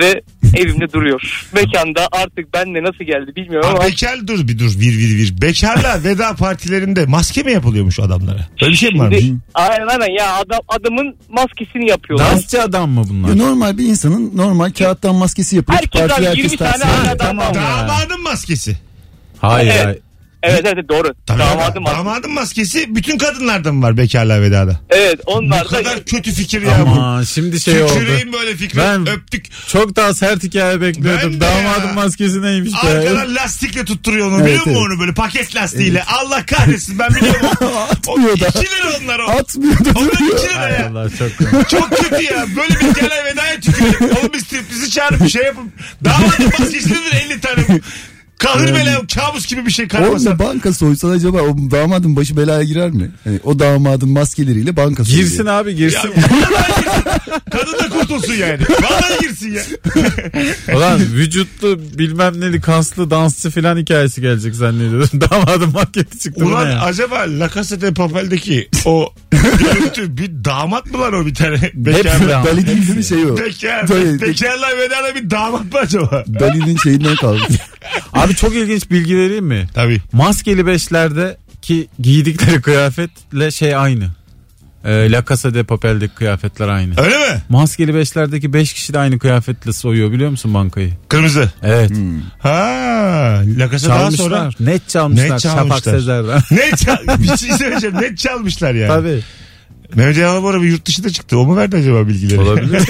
Ve 0.00 0.22
evimde 0.56 0.92
duruyor. 0.92 1.46
Mekanda 1.52 2.08
artık 2.12 2.54
benle 2.54 2.82
nasıl 2.82 3.04
geldi 3.04 3.36
bilmiyorum 3.36 3.70
ama 3.70 3.84
bekar 3.84 4.26
dur 4.26 4.48
bir 4.48 4.58
dur 4.58 4.70
vir 4.80 4.98
vir 4.98 5.16
vir. 5.18 5.42
Bekarla 5.42 6.04
veda 6.04 6.34
partilerinde 6.34 7.06
maske 7.06 7.42
mi 7.42 7.52
yapılıyormuş 7.52 8.00
adamlara? 8.00 8.48
Öyle 8.62 8.72
bir 8.72 8.76
şey 8.76 8.90
mi 8.92 8.98
varmış? 8.98 9.18
Şimdi- 9.20 9.40
aynen 9.54 9.86
aynen 9.86 10.18
ya 10.18 10.34
adam, 10.36 10.60
adamın 10.68 11.16
maskesini 11.28 11.90
yapıyorlar. 11.90 12.32
Dansçı 12.32 12.62
adam 12.62 12.90
mı 12.90 13.04
bunlar? 13.10 13.28
Ya 13.28 13.34
normal 13.34 13.78
bir 13.78 13.84
insanın 13.84 14.36
normal 14.36 14.70
kağıttan 14.70 15.14
maskesi 15.14 15.56
yapıyor. 15.56 15.78
Herkes 15.78 16.02
abi 16.02 16.22
20 16.22 16.26
herkes 16.28 16.56
tane 16.56 16.84
adam 17.10 17.16
tamam. 17.18 17.54
Damadın 17.54 18.22
maskesi. 18.22 18.76
Hayır 19.38 19.72
Evet. 19.74 19.84
hayır. 19.84 19.98
Evet 20.50 20.66
evet 20.74 20.88
doğru. 20.88 21.14
Tabii 21.26 21.38
Damadım 21.38 21.84
var. 21.84 21.94
damadın 21.96 22.30
maskesi 22.30 22.94
bütün 22.96 23.18
kadınlarda 23.18 23.72
mı 23.72 23.82
var 23.86 23.96
bekarla 23.96 24.42
vedada? 24.42 24.80
Evet 24.90 25.20
Bu 25.26 25.30
onlar 25.32 25.64
da 25.64 25.68
kadar 25.68 26.04
kötü 26.04 26.32
fikir 26.32 26.62
ya 26.62 26.78
bu. 26.86 26.90
Ama 26.90 27.24
şimdi 27.24 27.60
şey 27.60 27.82
oldu. 27.82 27.92
Tüküreyim 27.92 28.32
böyle 28.32 28.56
fikri. 28.56 28.78
Ben- 28.78 29.06
Öptük. 29.08 29.46
Çok 29.68 29.96
daha 29.96 30.14
sert 30.14 30.42
hikaye 30.42 30.80
bekliyordum. 30.80 31.32
Ben 31.32 31.40
Damadın 31.40 31.86
ya. 31.88 31.92
maskesi 31.94 32.42
neymiş 32.42 32.72
be? 32.72 32.76
Arkadan 32.88 33.34
lastikle 33.34 33.84
tutturuyor 33.84 34.26
onu. 34.28 34.34
Evet, 34.36 34.44
biliyor 34.46 34.58
musun 34.66 34.70
evet. 34.80 34.90
onu 34.90 35.00
böyle 35.00 35.14
paket 35.14 35.56
lastiğiyle? 35.56 36.04
Allah 36.04 36.46
kahretsin 36.46 36.98
ben 36.98 37.10
biliyorum. 37.14 37.46
Atmıyor 37.90 38.40
da. 38.40 38.46
2 38.46 38.58
lira 38.58 38.98
onlar 39.04 39.18
o. 39.18 39.30
Atmıyor 39.30 39.84
da 39.84 39.90
Onlar 39.98 40.12
duruyor. 40.18 40.38
2 40.38 40.48
lira 40.48 40.68
ya. 40.68 40.88
Allah 40.90 41.08
çok. 41.10 41.68
Çok 41.70 41.90
kötü 41.90 42.24
ya. 42.24 42.46
Böyle 42.56 42.74
bir 42.80 43.00
gelen 43.00 43.24
vedaya 43.24 43.60
tüküreyim. 43.60 44.16
Oğlum 44.16 44.32
bir 44.34 44.38
striptizi 44.38 44.90
çağırıp 44.90 45.24
bir 45.24 45.28
şey 45.28 45.42
yapın. 45.42 45.72
Damadın 46.04 46.44
maskesidir 46.58 47.12
50 47.30 47.40
tane. 47.40 47.80
Kahır 48.38 48.74
bela 48.74 49.02
kabus 49.14 49.46
gibi 49.46 49.66
bir 49.66 49.70
şey 49.70 49.88
karmasan. 49.88 50.32
Orada 50.32 50.38
banka 50.44 50.72
soysan 50.72 51.10
acaba 51.10 51.40
o 51.42 51.56
damadın 51.70 52.16
başı 52.16 52.36
belaya 52.36 52.62
girer 52.62 52.90
mi? 52.90 53.10
Yani 53.26 53.40
o 53.44 53.58
damadın 53.58 54.08
maskeleriyle 54.10 54.76
banka 54.76 55.04
soyuyor. 55.04 55.24
Girsin 55.28 55.46
abi 55.46 55.70
Ya, 55.70 55.76
girsin. 55.76 56.10
girsin. 56.14 56.30
Kadın 57.50 57.72
da 57.72 57.88
kurtulsun 57.88 58.32
yani. 58.34 58.60
Vallahi 58.82 59.20
girsin 59.20 59.52
ya. 59.52 59.62
Ulan 60.76 61.00
vücutlu 61.00 61.78
bilmem 61.98 62.40
neli 62.40 62.60
kaslı 62.60 63.10
dansçı 63.10 63.50
filan 63.50 63.76
hikayesi 63.76 64.20
gelecek 64.20 64.54
zannediyordum. 64.54 65.20
Damadın 65.30 65.72
maketi 65.72 66.18
çıktı 66.18 66.40
buna 66.44 66.50
Ulan 66.54 66.70
ya. 66.70 66.80
acaba 66.80 67.24
La 67.28 67.50
Casa 67.54 67.80
de 67.80 67.94
Papel'deki 67.94 68.68
o 68.84 69.12
görüntü 69.32 70.16
bir 70.16 70.44
damat 70.44 70.86
mı 70.92 71.00
lan 71.00 71.12
o 71.14 71.26
bir 71.26 71.34
tane? 71.34 71.56
Hepsi 71.56 71.72
Bekar. 71.86 72.28
damat. 72.28 72.46
Dali 72.46 72.66
değil 72.66 72.96
mi 72.96 73.04
şey 73.04 73.26
o? 73.26 73.36
Bekar. 73.38 73.86
Tabii. 73.86 74.20
Bekarla 74.20 74.68
vedada 74.78 75.14
bir 75.14 75.30
damat 75.30 75.72
mı 75.72 75.78
acaba? 75.78 76.24
Dali'nin 76.40 76.76
şeyinden 76.76 77.16
kalmış. 77.16 77.42
Abi 78.12 78.34
çok 78.34 78.54
ilginç 78.54 78.90
bilgi 78.90 79.16
vereyim 79.16 79.44
mi? 79.46 79.68
Tabii. 79.74 80.00
Maskeli 80.12 80.66
beşlerde 80.66 81.36
ki 81.62 81.88
giydikleri 82.00 82.62
kıyafetle 82.62 83.50
şey 83.50 83.76
aynı. 83.76 84.08
Ee, 84.86 85.12
La 85.12 85.24
Casa 85.28 85.54
de 85.54 85.64
Papel'deki 85.64 86.14
kıyafetler 86.14 86.68
aynı. 86.68 87.00
Öyle 87.00 87.18
mi? 87.18 87.42
Maskeli 87.48 87.94
beşlerdeki 87.94 88.52
5 88.52 88.72
kişi 88.72 88.94
de 88.94 88.98
aynı 88.98 89.18
kıyafetle 89.18 89.72
soyuyor 89.72 90.12
biliyor 90.12 90.30
musun 90.30 90.54
bankayı? 90.54 90.92
Kırmızı. 91.08 91.50
Evet. 91.62 91.90
Ha, 92.38 92.50
La 93.58 93.70
Casa 93.70 93.88
daha 93.88 93.98
Çalmışlar. 93.98 94.24
sonra. 94.24 94.50
Net 94.60 94.88
çalmışlar. 94.88 95.30
Net 95.30 95.40
Şafak 95.40 95.58
çalmışlar. 95.68 95.92
Sezer'den. 95.92 96.40
Ne 96.50 96.70
çal 96.76 97.22
bir 97.22 97.36
şey 97.38 97.50
söyleyeceğim. 97.56 97.96
Net 98.00 98.18
çalmışlar 98.18 98.74
yani. 98.74 98.88
Tabii. 98.88 99.20
Mehmet 99.94 100.16
Yalan 100.16 100.42
bu 100.42 100.48
arada 100.48 100.62
bir 100.62 100.68
yurt 100.68 100.86
dışında 100.86 101.10
çıktı. 101.10 101.38
O 101.38 101.44
mu 101.46 101.56
verdi 101.56 101.76
acaba 101.76 102.08
bilgileri? 102.08 102.40
Olabilir. 102.40 102.82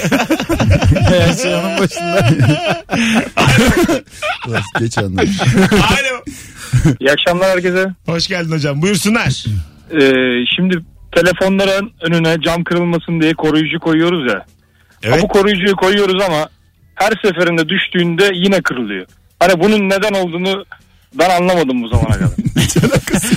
Her 1.01 1.33
şey 1.43 1.55
onun 1.55 1.79
başında. 1.79 2.29
Ulan 4.49 4.63
Geç 4.81 4.99
anladım. 4.99 5.29
Alo. 5.73 6.23
İyi 7.01 7.11
akşamlar 7.13 7.51
herkese. 7.51 7.87
Hoş 8.07 8.27
geldin 8.27 8.53
hocam. 8.53 8.83
Buyursunlar. 8.83 9.45
Ee, 9.93 10.45
şimdi 10.57 10.79
telefonların 11.17 11.93
önüne 12.01 12.41
cam 12.41 12.65
kırılmasın 12.65 13.21
diye 13.21 13.35
koruyucu 13.35 13.81
koyuyoruz 13.81 14.33
ya. 14.33 14.45
Evet. 15.03 15.23
Bu 15.23 15.29
koruyucuyu 15.29 15.77
koyuyoruz 15.77 16.23
ama 16.23 16.49
her 16.95 17.13
seferinde 17.25 17.69
düştüğünde 17.69 18.31
yine 18.33 18.61
kırılıyor. 18.61 19.07
Hani 19.41 19.61
bunun 19.61 19.89
neden 19.89 20.15
olduğunu 20.15 20.65
ben 21.19 21.31
anlamadım 21.31 21.83
bu 21.83 21.89
zamana 21.89 22.15
kadar. 22.15 22.31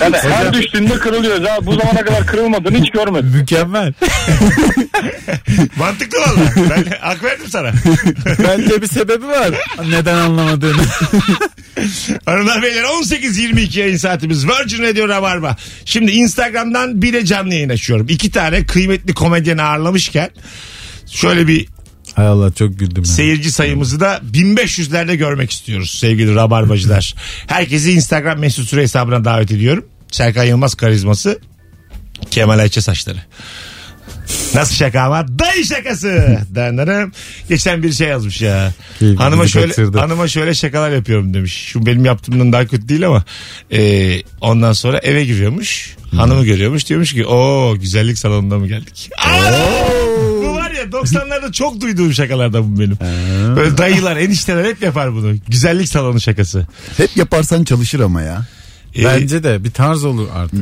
yani 0.00 0.16
her 0.16 0.52
düştüğünde 0.52 0.94
kırılıyor. 0.94 1.40
Ya 1.40 1.58
bu 1.62 1.72
zamana 1.72 2.04
kadar 2.04 2.26
kırılmadığını 2.26 2.78
hiç 2.78 2.90
görmedim. 2.90 3.32
Mükemmel. 3.34 3.92
Mantıklı 5.76 6.18
valla. 6.18 6.70
Ben 6.70 6.98
hak 7.00 7.24
verdim 7.24 7.46
sana. 7.48 7.72
Bence 8.38 8.82
bir 8.82 8.86
sebebi 8.86 9.26
var. 9.26 9.50
Neden 9.88 10.14
anlamadığını. 10.14 10.82
Hanımlar 12.26 12.62
beyler 12.62 12.82
18.22 12.82 13.78
yayın 13.78 13.96
saatimiz 13.96 14.46
Virgin 14.48 14.82
Radio 14.82 15.08
Rabarba. 15.08 15.56
Şimdi 15.84 16.12
Instagram'dan 16.12 17.02
bir 17.02 17.12
de 17.12 17.24
canlı 17.24 17.54
yayın 17.54 17.68
açıyorum. 17.68 18.06
İki 18.08 18.30
tane 18.30 18.66
kıymetli 18.66 19.14
komedyeni 19.14 19.62
ağırlamışken 19.62 20.30
şöyle 21.06 21.46
bir 21.46 21.66
Hay 22.20 22.28
Allah 22.28 22.52
çok 22.52 22.78
güldüm. 22.78 23.02
ya. 23.02 23.12
seyirci 23.12 23.52
sayımızı 23.52 24.00
da 24.00 24.20
1500'lerde 24.32 25.14
görmek 25.14 25.50
istiyoruz 25.50 25.90
sevgili 25.90 26.34
Rabarbacılar. 26.34 27.14
Herkesi 27.46 27.92
Instagram 27.92 28.38
mesut 28.38 28.68
süre 28.68 28.82
hesabına 28.82 29.24
davet 29.24 29.52
ediyorum. 29.52 29.84
Serkan 30.12 30.44
Yılmaz 30.44 30.74
karizması 30.74 31.38
Kemal 32.30 32.58
Ayça 32.58 32.82
saçları. 32.82 33.18
Nasıl 34.54 34.74
şaka 34.74 35.00
ama? 35.02 35.38
Dayı 35.38 35.64
şakası. 35.64 36.38
Danırım. 36.54 37.12
Geçen 37.48 37.82
bir 37.82 37.92
şey 37.92 38.08
yazmış 38.08 38.40
ya. 38.40 38.72
Hanıma 39.16 39.46
şöyle 39.48 39.66
kaçırdı. 39.66 39.98
hanıma 39.98 40.28
şöyle 40.28 40.54
şakalar 40.54 40.90
yapıyorum 40.90 41.34
demiş. 41.34 41.52
Şu 41.52 41.86
benim 41.86 42.04
yaptığımdan 42.04 42.52
daha 42.52 42.66
kötü 42.66 42.88
değil 42.88 43.06
ama 43.06 43.24
e, 43.72 44.22
ondan 44.40 44.72
sonra 44.72 44.98
eve 44.98 45.24
giriyormuş. 45.24 45.96
Hanımı 46.16 46.44
görüyormuş. 46.44 46.88
Diyormuş 46.88 47.12
ki 47.12 47.26
o 47.26 47.74
güzellik 47.80 48.18
salonuna 48.18 48.58
mı 48.58 48.68
geldik? 48.68 49.10
Aa! 49.26 49.99
Ya 50.80 50.86
90'larda 50.86 51.52
çok 51.52 51.80
duyduğum 51.80 52.12
şakalardan 52.14 52.76
bu 52.76 52.80
benim. 52.80 52.98
Böyle 53.56 53.78
dayılar, 53.78 54.16
enişteler 54.16 54.64
hep 54.64 54.82
yapar 54.82 55.12
bunu. 55.14 55.34
Güzellik 55.48 55.88
salonu 55.88 56.20
şakası. 56.20 56.66
Hep 56.96 57.16
yaparsan 57.16 57.64
çalışır 57.64 58.00
ama 58.00 58.22
ya. 58.22 58.46
E, 58.96 59.04
Bence 59.04 59.42
de 59.42 59.64
bir 59.64 59.70
tarz 59.70 60.04
olur 60.04 60.28
artık. 60.34 60.60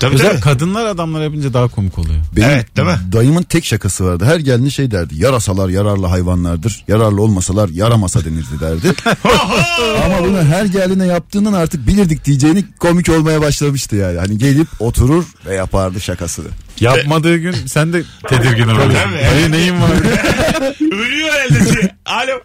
Tabii, 0.00 0.14
Özel 0.14 0.30
tabii. 0.30 0.40
kadınlar 0.40 0.86
adamlar 0.86 1.22
yapınca 1.22 1.52
daha 1.54 1.68
komik 1.68 1.98
oluyor. 1.98 2.18
Benim 2.36 2.48
Evet, 2.48 2.76
değil 2.76 2.88
mi? 2.88 2.98
dayımın 3.12 3.42
tek 3.42 3.64
şakası 3.64 4.04
vardı. 4.04 4.24
Her 4.24 4.36
geldiğinde 4.40 4.70
şey 4.70 4.90
derdi. 4.90 5.14
Yarasalar 5.22 5.68
yararlı 5.68 6.06
hayvanlardır. 6.06 6.84
Yararlı 6.88 7.22
olmasalar 7.22 7.68
yaramasa 7.68 8.24
denirdi 8.24 8.60
derdi. 8.60 8.92
Ama 10.04 10.20
bunu 10.28 10.44
her 10.44 10.64
geldiğinde 10.64 11.04
yaptığından 11.06 11.52
artık 11.52 11.86
bilirdik 11.86 12.24
diyeceğini 12.24 12.64
komik 12.78 13.08
olmaya 13.08 13.40
başlamıştı 13.40 13.96
yani. 13.96 14.18
Hani 14.18 14.38
gelip 14.38 14.68
oturur 14.80 15.24
ve 15.46 15.54
yapardı 15.54 16.00
şakasını. 16.00 16.48
Yapmadığı 16.80 17.36
gün 17.36 17.52
sen 17.52 17.92
de 17.92 18.02
tedirgin 18.28 18.68
oluyorsun. 18.68 18.94
Tabii, 18.94 19.52
neyin 19.52 19.82
var? 19.82 19.90
Ölüyor 20.80 21.28
elde. 21.50 21.94
Alo. 22.06 22.40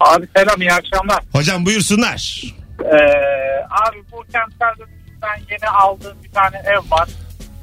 Abi 0.00 0.26
selam 0.36 0.60
iyi 0.60 0.72
akşamlar. 0.72 1.22
Hocam 1.32 1.66
buyursunlar. 1.66 2.42
Ee, 2.80 2.86
abi 3.88 3.96
bu 4.12 4.22
kentsel 4.32 4.86
dönüşümden 5.26 5.54
yeni 5.54 5.70
aldığım 5.70 6.16
bir 6.24 6.30
tane 6.30 6.56
ev 6.56 6.90
var. 6.90 7.08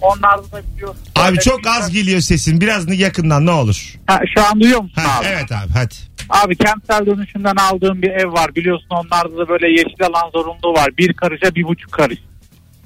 Onlarda 0.02 0.52
da 0.52 0.62
biliyorsun. 0.76 1.02
Abi 1.16 1.40
çok 1.40 1.68
az 1.68 1.92
geliyor 1.92 2.20
sesin. 2.22 2.62
Biraz 2.62 3.00
yakından 3.00 3.46
ne 3.46 3.52
olur. 3.52 3.94
Ha, 4.08 4.20
şu 4.36 4.46
an 4.46 4.60
duyuyor 4.62 4.82
musun 4.82 5.02
Ha, 5.02 5.20
abi? 5.20 5.26
evet 5.28 5.52
abi 5.52 5.74
hadi. 5.74 5.96
Abi 6.30 6.56
kentsel 6.58 7.06
dönüşümden 7.06 7.56
aldığım 7.56 8.02
bir 8.02 8.10
ev 8.10 8.32
var. 8.34 8.56
Biliyorsun 8.56 8.88
onlarda 8.90 9.38
da 9.38 9.48
böyle 9.50 9.68
yeşil 9.72 10.04
alan 10.04 10.30
zorunluluğu 10.32 10.74
var. 10.74 10.90
Bir 10.98 11.14
karışa 11.14 11.56
bir 11.56 11.64
buçuk 11.64 11.92
karış. 11.92 12.20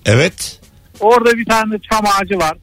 Evet. 0.06 0.60
Orada 1.00 1.34
bir 1.38 1.46
tane 1.46 1.76
çam 1.92 2.04
ağacı 2.06 2.38
var. 2.38 2.58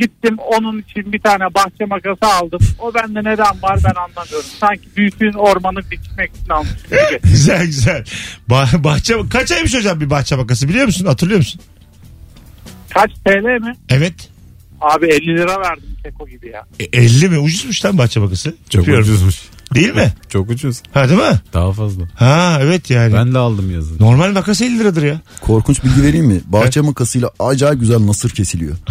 Gittim 0.00 0.36
onun 0.38 0.78
için 0.80 1.12
bir 1.12 1.20
tane 1.20 1.44
bahçe 1.54 1.84
makası 1.84 2.34
aldım. 2.34 2.60
O 2.78 2.94
bende 2.94 3.20
neden 3.20 3.62
var 3.62 3.78
ben 3.84 3.94
anlamıyorum. 4.00 4.48
Sanki 4.60 4.82
büyütün 4.96 5.32
ormanı 5.32 5.78
biçmek 5.90 6.30
için 6.36 6.48
almışım 6.48 6.76
gibi. 6.86 7.20
Güzel 7.30 7.66
güzel. 7.66 8.04
Bah- 8.50 8.84
bahçe 8.84 9.14
kaç 9.30 9.52
aymış 9.52 9.74
hocam 9.74 10.00
bir 10.00 10.10
bahçe 10.10 10.38
bakası 10.38 10.68
biliyor 10.68 10.86
musun? 10.86 11.06
Hatırlıyor 11.06 11.38
musun? 11.38 11.60
Kaç 12.90 13.10
TL 13.24 13.44
mi? 13.60 13.72
Evet. 13.88 14.14
Abi 14.80 15.06
50 15.06 15.26
lira 15.26 15.60
verdim 15.60 15.96
keko 16.04 16.28
gibi 16.28 16.48
ya. 16.48 16.66
E, 16.80 16.84
50 16.84 17.28
mi? 17.28 17.38
Ucuzmuş 17.38 17.84
lan 17.84 17.98
bahçe 17.98 18.20
bakası. 18.22 18.54
Çok 18.70 18.82
Öpüyorum. 18.82 19.04
ucuzmuş. 19.04 19.36
Değil 19.74 19.94
mi? 19.94 20.12
Çok 20.28 20.50
ucuz. 20.50 20.82
Ha 20.94 21.08
değil 21.08 21.20
mi? 21.20 21.40
Daha 21.52 21.72
fazla. 21.72 22.02
Ha 22.14 22.58
evet 22.62 22.90
yani. 22.90 23.14
Ben 23.14 23.34
de 23.34 23.38
aldım 23.38 23.70
yazın. 23.70 23.96
Normal 24.00 24.32
makas 24.32 24.62
50 24.62 24.78
liradır 24.78 25.02
ya. 25.02 25.20
Korkunç 25.40 25.84
bilgi 25.84 26.02
vereyim 26.02 26.26
mi? 26.26 26.40
Bahçe 26.46 26.80
makasıyla 26.80 27.30
acayip 27.38 27.80
güzel 27.80 28.06
nasır 28.06 28.30
kesiliyor. 28.30 28.76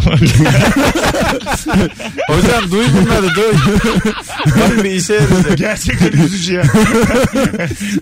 Hocam 2.27 2.71
duy 2.71 2.85
bunları 3.01 3.35
duy. 3.35 3.53
Bak 4.45 4.83
bir 4.83 4.91
işe 4.91 5.13
yarayacak. 5.13 5.57
Gerçekten 5.57 6.11
üzücü 6.21 6.53
ya. 6.53 6.63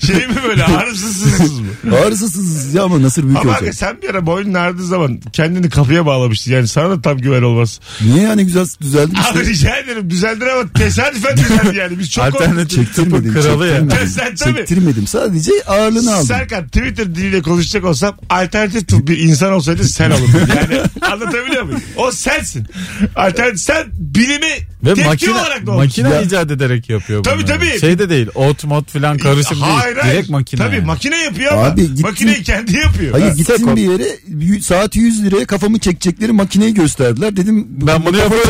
şey 0.07 0.27
mi 0.27 0.35
böyle 0.47 0.63
ağrısız 0.65 1.17
sızsız 1.17 1.59
mı? 1.59 1.67
Ağrısız 2.05 2.73
ya 2.73 2.83
ama 2.83 3.01
nasır 3.01 3.23
büyük 3.23 3.37
Ama 3.37 3.51
olacak. 3.51 3.75
sen 3.75 4.01
bir 4.01 4.09
ara 4.09 4.25
boynun 4.25 4.53
ağrıdığı 4.53 4.85
zaman 4.85 5.19
kendini 5.33 5.69
kapıya 5.69 6.05
bağlamıştın. 6.05 6.51
Yani 6.51 6.67
sana 6.67 6.89
da 6.89 7.01
tam 7.01 7.17
güven 7.17 7.41
olmaz. 7.41 7.79
Niye 8.01 8.23
yani 8.23 8.45
güzel 8.45 8.65
düzeldi 8.81 9.11
Abi 9.31 9.39
işte. 9.39 9.51
rica 9.51 9.75
ederim 9.77 10.09
düzeldir 10.09 10.47
ama 10.47 10.69
tesadüfen 10.73 11.37
düzeldi 11.37 11.77
yani. 11.77 11.99
Biz 11.99 12.11
çok 12.11 12.25
Alternatif 12.25 12.66
Çektirmedim. 12.67 13.33
tıpın 13.33 13.41
kralı 13.41 13.67
ya. 13.67 13.73
çektirmedim. 13.79 14.07
Sen 14.15 14.35
tabii. 14.35 14.55
Çektirmedim. 14.57 15.07
Sadece 15.07 15.51
ağırlığını 15.67 16.13
aldım. 16.15 16.27
Serkan 16.27 16.67
Twitter 16.67 17.15
diliyle 17.15 17.41
konuşacak 17.41 17.85
olsam 17.85 18.17
alternatif 18.29 19.07
bir 19.07 19.17
insan 19.17 19.51
olsaydı 19.53 19.83
sen 19.83 20.11
olurdun. 20.11 20.27
Yani 20.57 20.81
anlatabiliyor 21.01 21.63
muyum? 21.63 21.81
O 21.97 22.11
sensin. 22.11 22.67
Alternatif 23.15 23.59
sen 23.59 23.85
bilimi 23.93 24.45
Ve 24.83 24.93
tepki 24.93 25.05
makine, 25.09 25.31
olarak 25.33 25.65
doğmuş. 25.65 25.85
makine 25.85 26.09
Ya- 26.09 26.21
icat 26.21 26.51
ederek 26.51 26.89
yapıyor 26.89 27.23
Tabii, 27.23 27.43
bunları. 27.43 27.59
tabii. 27.59 27.79
Şey 27.79 27.99
de 27.99 28.09
değil. 28.09 28.27
Ot 28.35 28.63
mod 28.63 28.89
filan 28.89 29.17
karışım 29.17 29.59
Hayır 29.59 29.85
değil. 29.85 29.97
hayır. 30.01 30.13
Direkt 30.15 30.29
makine. 30.29 30.61
Tabii 30.61 30.75
yani. 30.75 30.85
makine 30.85 31.17
yapıyor 31.23 31.51
ama 31.53 31.61
Abi 31.63 31.81
gittin- 31.81 32.01
makineyi 32.01 32.43
kendi 32.43 32.77
yapıyor. 32.77 33.11
Hayır 33.11 33.25
Ha. 33.25 33.33
gittim 33.33 33.75
bir 33.75 33.81
yere 33.91 34.07
y- 34.53 34.61
saati 34.61 34.99
100 34.99 35.23
liraya 35.23 35.45
kafamı 35.45 35.79
çekecekleri 35.79 36.31
makineyi 36.31 36.73
gösterdiler. 36.73 37.37
Dedim 37.37 37.67
Ben 37.69 38.05
bunu 38.05 38.17
yaparım. 38.17 38.43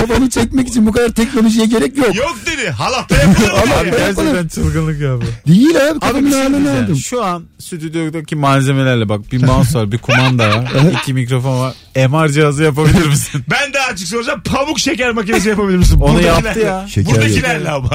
Kafamı 0.00 0.30
çekmek 0.30 0.68
için 0.68 0.86
bu 0.86 0.92
kadar 0.92 1.08
teknolojiye 1.08 1.66
gerek 1.66 1.96
yok. 1.96 2.14
Yok 2.16 2.36
dedi. 2.46 2.70
Halatta 2.70 3.16
yapılır. 3.16 3.50
Abi 3.50 3.90
gerçekten 3.90 4.48
çılgınlık 4.48 5.00
ya 5.00 5.16
bu. 5.16 5.50
Değil 5.52 5.76
abi 5.76 5.90
Abi 5.90 6.00
kafamın 6.00 6.26
bir 6.26 6.30
şey 6.30 6.40
diyeceğim. 6.40 6.84
aldım. 6.84 6.96
Şu 6.96 7.24
an 7.24 7.44
stüdyodaki 7.58 8.36
malzemelerle 8.36 9.08
bak 9.08 9.32
bir 9.32 9.42
mouse 9.42 9.78
var, 9.78 9.92
bir 9.92 9.98
kumanda 9.98 10.48
var, 10.48 10.72
iki 11.02 11.14
mikrofon 11.14 11.60
var. 11.60 11.74
MR 11.96 12.28
cihazı 12.28 12.62
yapabilir 12.62 13.06
misin? 13.06 13.44
Ben 13.50 13.72
daha 13.72 13.86
açık 13.86 14.08
soracağım. 14.08 14.40
Pamuk 14.44 14.78
şeker 14.78 15.10
makinesi 15.12 15.48
yapabilir 15.48 15.78
misin? 15.78 16.00
Onu 16.00 16.12
Buradakilerle. 16.14 16.46
yaptı 16.48 16.60
ya. 16.60 16.86
Şeker 16.88 17.14
Buradakilerle 17.14 17.70
ama. 17.70 17.90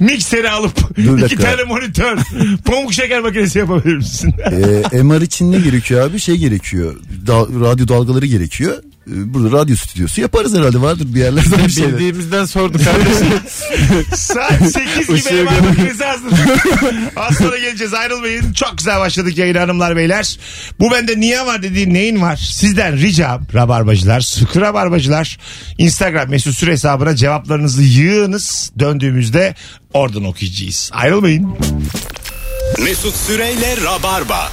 Mikseri 0.00 0.50
alıp 0.50 0.96
Dur 0.96 1.12
iki 1.14 1.22
dakika. 1.22 1.42
tane 1.42 1.62
monitör. 1.64 2.18
Pamuk 2.64 2.92
şeker 2.92 3.20
makinesi 3.20 3.58
yapabilir 3.58 3.96
misin? 3.96 4.34
Ee, 4.92 5.02
MR 5.02 5.20
için 5.22 5.52
ne 5.52 5.58
gerekiyor 5.60 6.10
abi? 6.10 6.20
Şey 6.20 6.36
gerekiyor. 6.36 6.96
Da- 7.26 7.46
radyo 7.70 7.88
dalgaları 7.88 8.26
gerekiyor. 8.26 8.76
Ee, 9.12 9.34
Burada 9.34 9.56
radyo 9.58 9.76
stüdyosu 9.76 10.20
yaparız 10.20 10.54
herhalde 10.58 10.80
vardır 10.80 11.06
bir 11.14 11.20
yerlerden 11.20 11.64
bir 11.66 11.72
şeyler. 11.72 11.92
Bildiğimizden 11.92 12.44
sorduk 12.44 12.84
kardeşim. 12.84 13.26
Saat 14.16 14.72
8 14.72 15.06
gibi 15.08 15.18
Işığı 15.18 15.28
hemen 15.30 15.54
görün. 15.54 15.64
makinesi 15.68 16.04
hazır. 16.04 16.32
Az 17.16 17.36
sonra 17.36 17.58
geleceğiz 17.58 17.94
ayrılmayın. 17.94 18.52
Çok 18.52 18.78
güzel 18.78 19.00
başladık 19.00 19.38
yayın 19.38 19.54
hanımlar 19.54 19.96
beyler. 19.96 20.38
Bu 20.80 20.90
bende 20.90 21.20
niye 21.20 21.46
var 21.46 21.62
dediğin 21.62 21.94
neyin 21.94 22.22
var? 22.22 22.36
Sizden 22.36 22.96
ricam 22.98 23.46
rabarbacılar, 23.54 24.20
sıkı 24.20 24.60
rabarbacılar. 24.60 25.38
Instagram 25.78 26.30
mesut 26.30 26.54
süre 26.54 26.70
hesabına 26.72 27.16
cevaplarınızı 27.16 27.82
yığınız. 27.82 28.72
Döndüğümüzde 28.78 29.54
oradan 29.92 30.24
okuyacağız. 30.24 30.90
Ayrılmayın. 30.94 31.56
Mesut 32.84 33.16
Süreyle 33.16 33.76
Rabarba. 33.84 34.48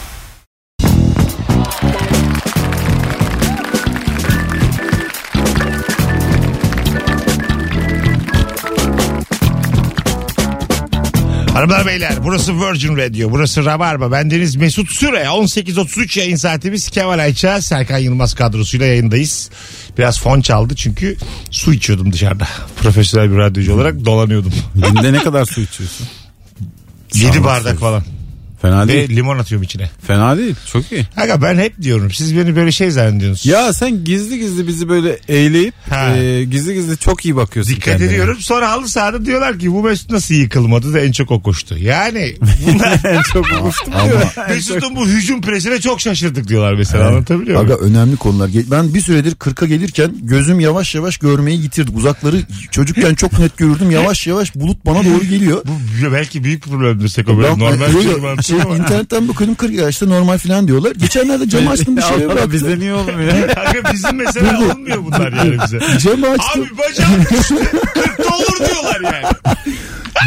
Hanımlar 11.55 11.85
beyler 11.85 12.13
burası 12.23 12.53
Virgin 12.59 12.97
Radio 12.97 13.31
burası 13.31 13.65
Rabarba. 13.65 14.11
Bendeniz 14.11 14.55
Mesut 14.55 14.91
Süre. 14.91 15.23
18.33 15.23 16.19
yayın 16.19 16.35
saatimiz. 16.35 16.89
Kemal 16.89 17.19
Ayça 17.19 17.61
Serkan 17.61 17.97
Yılmaz 17.97 18.33
kadrosuyla 18.33 18.85
yayındayız. 18.85 19.49
Biraz 19.97 20.19
fon 20.21 20.41
çaldı 20.41 20.75
çünkü 20.75 21.17
su 21.51 21.73
içiyordum 21.73 22.13
dışarıda. 22.13 22.47
Profesyonel 22.81 23.31
bir 23.31 23.37
radyocu 23.37 23.73
olarak 23.73 24.05
dolanıyordum. 24.05 24.53
Günde 24.75 25.13
ne 25.13 25.23
kadar 25.23 25.45
su 25.45 25.61
içiyorsun? 25.61 26.07
7 27.13 27.27
Sağlık 27.27 27.43
bardak 27.43 27.79
falan 27.79 28.03
Fena 28.65 28.83
Ve 28.83 28.87
değil. 28.87 29.09
limon 29.09 29.37
atıyorum 29.39 29.63
içine. 29.63 29.89
Fena 30.07 30.37
değil. 30.37 30.55
Çok 30.71 30.91
iyi. 30.91 31.07
Aga 31.17 31.41
ben 31.41 31.57
hep 31.57 31.81
diyorum 31.81 32.11
siz 32.11 32.37
beni 32.37 32.55
böyle 32.55 32.71
şey 32.71 32.91
zannediyorsunuz. 32.91 33.45
Ya 33.45 33.73
sen 33.73 34.03
gizli 34.03 34.39
gizli 34.39 34.67
bizi 34.67 34.89
böyle 34.89 35.19
eğleyip 35.29 35.73
Ha. 35.89 36.15
e, 36.15 36.43
gizli 36.43 36.73
gizli 36.73 36.97
çok 36.97 37.25
iyi 37.25 37.35
bakıyorsun 37.35 37.75
Dikkat 37.75 37.85
kendine. 37.85 38.07
ediyorum. 38.09 38.37
Sonra 38.39 38.71
halı 38.71 38.89
sahada 38.89 39.25
diyorlar 39.25 39.59
ki 39.59 39.71
bu 39.71 39.83
Mesut 39.83 40.11
nasıl 40.11 40.35
yıkılmadı 40.35 40.93
da 40.93 40.99
en 40.99 41.11
çok 41.11 41.31
o 41.31 41.41
koştu. 41.41 41.77
Yani 41.77 42.35
bunlar 42.67 42.99
En 43.05 43.21
çok 43.21 43.45
uçtum 43.45 43.93
Ama 43.95 44.47
Mesut'un 44.49 44.95
bu 44.95 45.07
hücum 45.07 45.41
presine 45.41 45.79
çok 45.81 46.01
şaşırdık 46.01 46.47
diyorlar 46.47 46.73
mesela 46.73 47.07
anlatabiliyor 47.07 47.61
muyum? 47.63 47.73
Aga 47.79 47.85
önemli 47.85 48.15
konular. 48.17 48.49
Ge- 48.49 48.71
Ben 48.71 48.93
bir 48.93 49.01
süredir 49.01 49.31
40'a 49.35 49.65
gelirken 49.67 50.11
gözüm 50.21 50.59
yavaş 50.59 50.95
yavaş 50.95 51.17
görmeyi 51.17 51.61
yitirdi. 51.61 51.91
Uzakları 51.95 52.37
çocukken 52.71 53.15
çok 53.15 53.39
net 53.39 53.57
görürdüm. 53.57 53.91
Yavaş 53.91 54.27
yavaş 54.27 54.55
bulut 54.55 54.85
bana 54.85 55.05
doğru 55.05 55.23
geliyor. 55.23 55.61
Bu 55.65 56.11
belki 56.13 56.43
büyük 56.43 56.65
bir 56.65 56.71
problemdir 56.71 57.07
Seko 57.07 57.37
böyle 57.37 57.47
Ben- 57.49 57.59
normal 57.59 57.93
Yo, 57.93 57.99
bir 57.99 58.05
yo, 58.05 58.37
şey 58.61 58.71
ama. 58.71 58.83
internetten 58.83 59.27
bakıyordum 59.27 59.55
40 59.55 59.73
yaşta 59.73 60.05
normal 60.05 60.37
falan 60.37 60.67
diyorlar. 60.67 60.91
Geçenlerde 60.95 61.49
camı 61.49 61.69
açtım 61.69 61.97
bir 61.97 62.01
şey 62.01 62.11
Allah 62.11 62.33
bıraktı. 62.33 62.51
bizde 62.51 62.79
niye 62.79 62.93
olmuyor? 62.93 63.47
Kanka 63.55 63.93
bizim 63.93 64.15
mesela 64.15 64.59
olmuyor 64.59 65.03
bunlar 65.05 65.31
yani 65.33 65.57
bize. 65.65 65.79
Camı 65.99 66.27
açtım. 66.27 66.61
Abi 66.63 66.77
bacağım 66.77 67.21
düştü. 67.21 67.55
40'ta 67.55 68.35
olur 68.37 68.69
diyorlar 68.69 69.01
yani. 69.01 69.25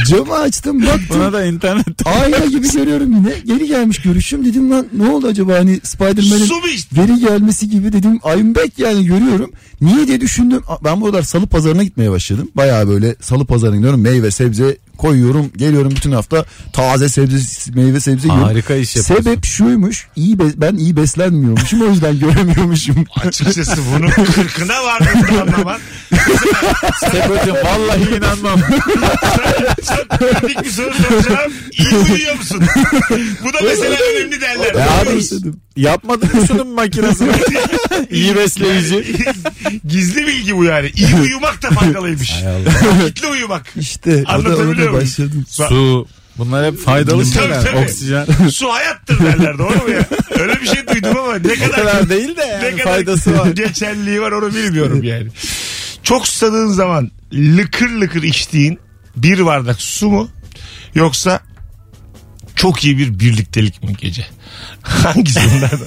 Camı 0.09 0.35
açtım 0.35 0.87
baktım. 0.87 1.07
Buna 1.11 1.33
da 1.33 1.45
internet. 1.45 2.07
Ayna 2.07 2.47
gibi 2.47 2.73
görüyorum 2.73 3.13
yine. 3.17 3.33
Geri 3.45 3.69
gelmiş 3.69 4.03
görüşüm. 4.03 4.45
Dedim 4.45 4.71
lan 4.71 4.87
ne 4.93 5.11
oldu 5.11 5.27
acaba 5.27 5.55
hani 5.55 5.81
Spider-Man'in 5.83 6.49
geri 6.95 7.21
gelmesi 7.21 7.71
gibi 7.71 7.93
dedim. 7.93 8.21
I'm 8.37 8.55
back 8.55 8.79
yani 8.79 9.05
görüyorum. 9.07 9.51
Niye 9.81 10.07
diye 10.07 10.21
düşündüm. 10.21 10.63
Ben 10.85 11.01
bu 11.01 11.07
aralar 11.07 11.23
salı 11.23 11.47
pazarına 11.47 11.83
gitmeye 11.85 12.11
başladım. 12.11 12.51
Baya 12.55 12.89
böyle 12.89 13.17
salı 13.21 13.45
pazarına 13.45 13.77
gidiyorum. 13.77 14.01
Meyve 14.01 14.31
sebze 14.31 14.77
koyuyorum. 14.99 15.51
Geliyorum 15.57 15.91
bütün 15.91 16.13
hafta 16.13 16.45
taze 16.73 17.09
sebze 17.09 17.39
meyve 17.75 18.01
sebze 18.01 18.29
yiyorum. 18.29 18.45
Harika 18.45 18.75
iş 18.75 18.97
yapıyorsun. 18.97 19.25
Sebep 19.25 19.45
şuymuş. 19.45 20.07
iyi 20.17 20.39
be- 20.39 20.53
ben 20.57 20.75
iyi 20.77 20.97
beslenmiyormuşum. 20.97 21.83
o 21.83 21.87
yüzden 21.87 22.19
göremiyormuşum. 22.21 23.05
Açıkçası 23.17 23.77
bunun 23.95 24.11
kırkına 24.11 24.85
var 24.85 25.03
anlaman. 25.43 25.79
Sekocuğum 27.01 27.55
vallahi 27.65 28.17
inanmam. 28.17 28.61
Çok 29.89 30.09
kritik 30.19 30.65
bir 30.65 30.71
soru 30.71 30.95
soracağım. 30.95 31.53
İyi 31.73 32.13
uyuyor 32.13 32.35
musun? 32.37 32.63
Bu 33.45 33.53
da 33.53 33.59
mesela 33.63 33.97
önemli 34.15 34.41
derler. 34.41 34.75
Ya 34.75 34.87
abi 35.01 35.21
yapmadın 35.77 36.29
mı 36.41 36.47
şunun 36.47 36.69
makinesini? 36.69 37.31
İyi 38.11 38.37
besleyici. 38.37 39.17
Gizli 39.89 40.27
bilgi 40.27 40.57
bu 40.57 40.65
yani. 40.65 40.91
İyi 40.97 41.15
uyumak 41.23 41.63
da 41.63 41.71
faydalıymış. 41.71 42.33
Vakitli 43.03 43.27
uyumak. 43.27 43.67
İşte 43.77 44.25
Anlatabiliyor 44.27 44.88
başladım. 44.93 45.45
Su. 45.49 46.07
Bunlar 46.39 46.67
hep 46.73 46.79
faydalı 46.81 47.25
Tabii, 47.25 47.33
şeyler. 47.43 47.63
tabii. 47.65 47.77
Oksijen. 47.77 48.27
Su 48.53 48.73
hayattır 48.73 49.19
derler 49.19 49.59
doğru 49.59 49.75
mu 49.85 49.91
ya? 49.91 50.07
Öyle 50.41 50.61
bir 50.61 50.67
şey 50.67 50.89
duydum 50.89 51.17
ama 51.19 51.35
ne 51.39 51.53
O 51.53 51.55
kadar, 51.55 51.71
kadar 51.71 52.09
değil 52.09 52.37
de 52.37 52.47
ne 52.61 52.67
yani 52.67 52.77
kadar 52.77 52.93
faydası 52.95 53.39
var. 53.39 53.47
geçerliliği 53.47 54.21
var 54.21 54.33
onu 54.33 54.55
bilmiyorum 54.55 55.03
yani. 55.03 55.29
Çok 56.03 56.29
susadığın 56.29 56.69
zaman 56.69 57.11
lıkır 57.33 57.89
lıkır 57.91 58.23
içtiğin 58.23 58.79
bir 59.17 59.47
bardak 59.47 59.83
su 59.83 60.09
mu 60.11 60.29
yoksa 60.95 61.41
çok 62.57 62.85
iyi 62.85 62.99
bir 62.99 63.19
birliktelik 63.19 63.83
mi 63.83 63.95
gece? 64.01 64.27
Hangisi 64.83 65.41
bunlardan? 65.41 65.87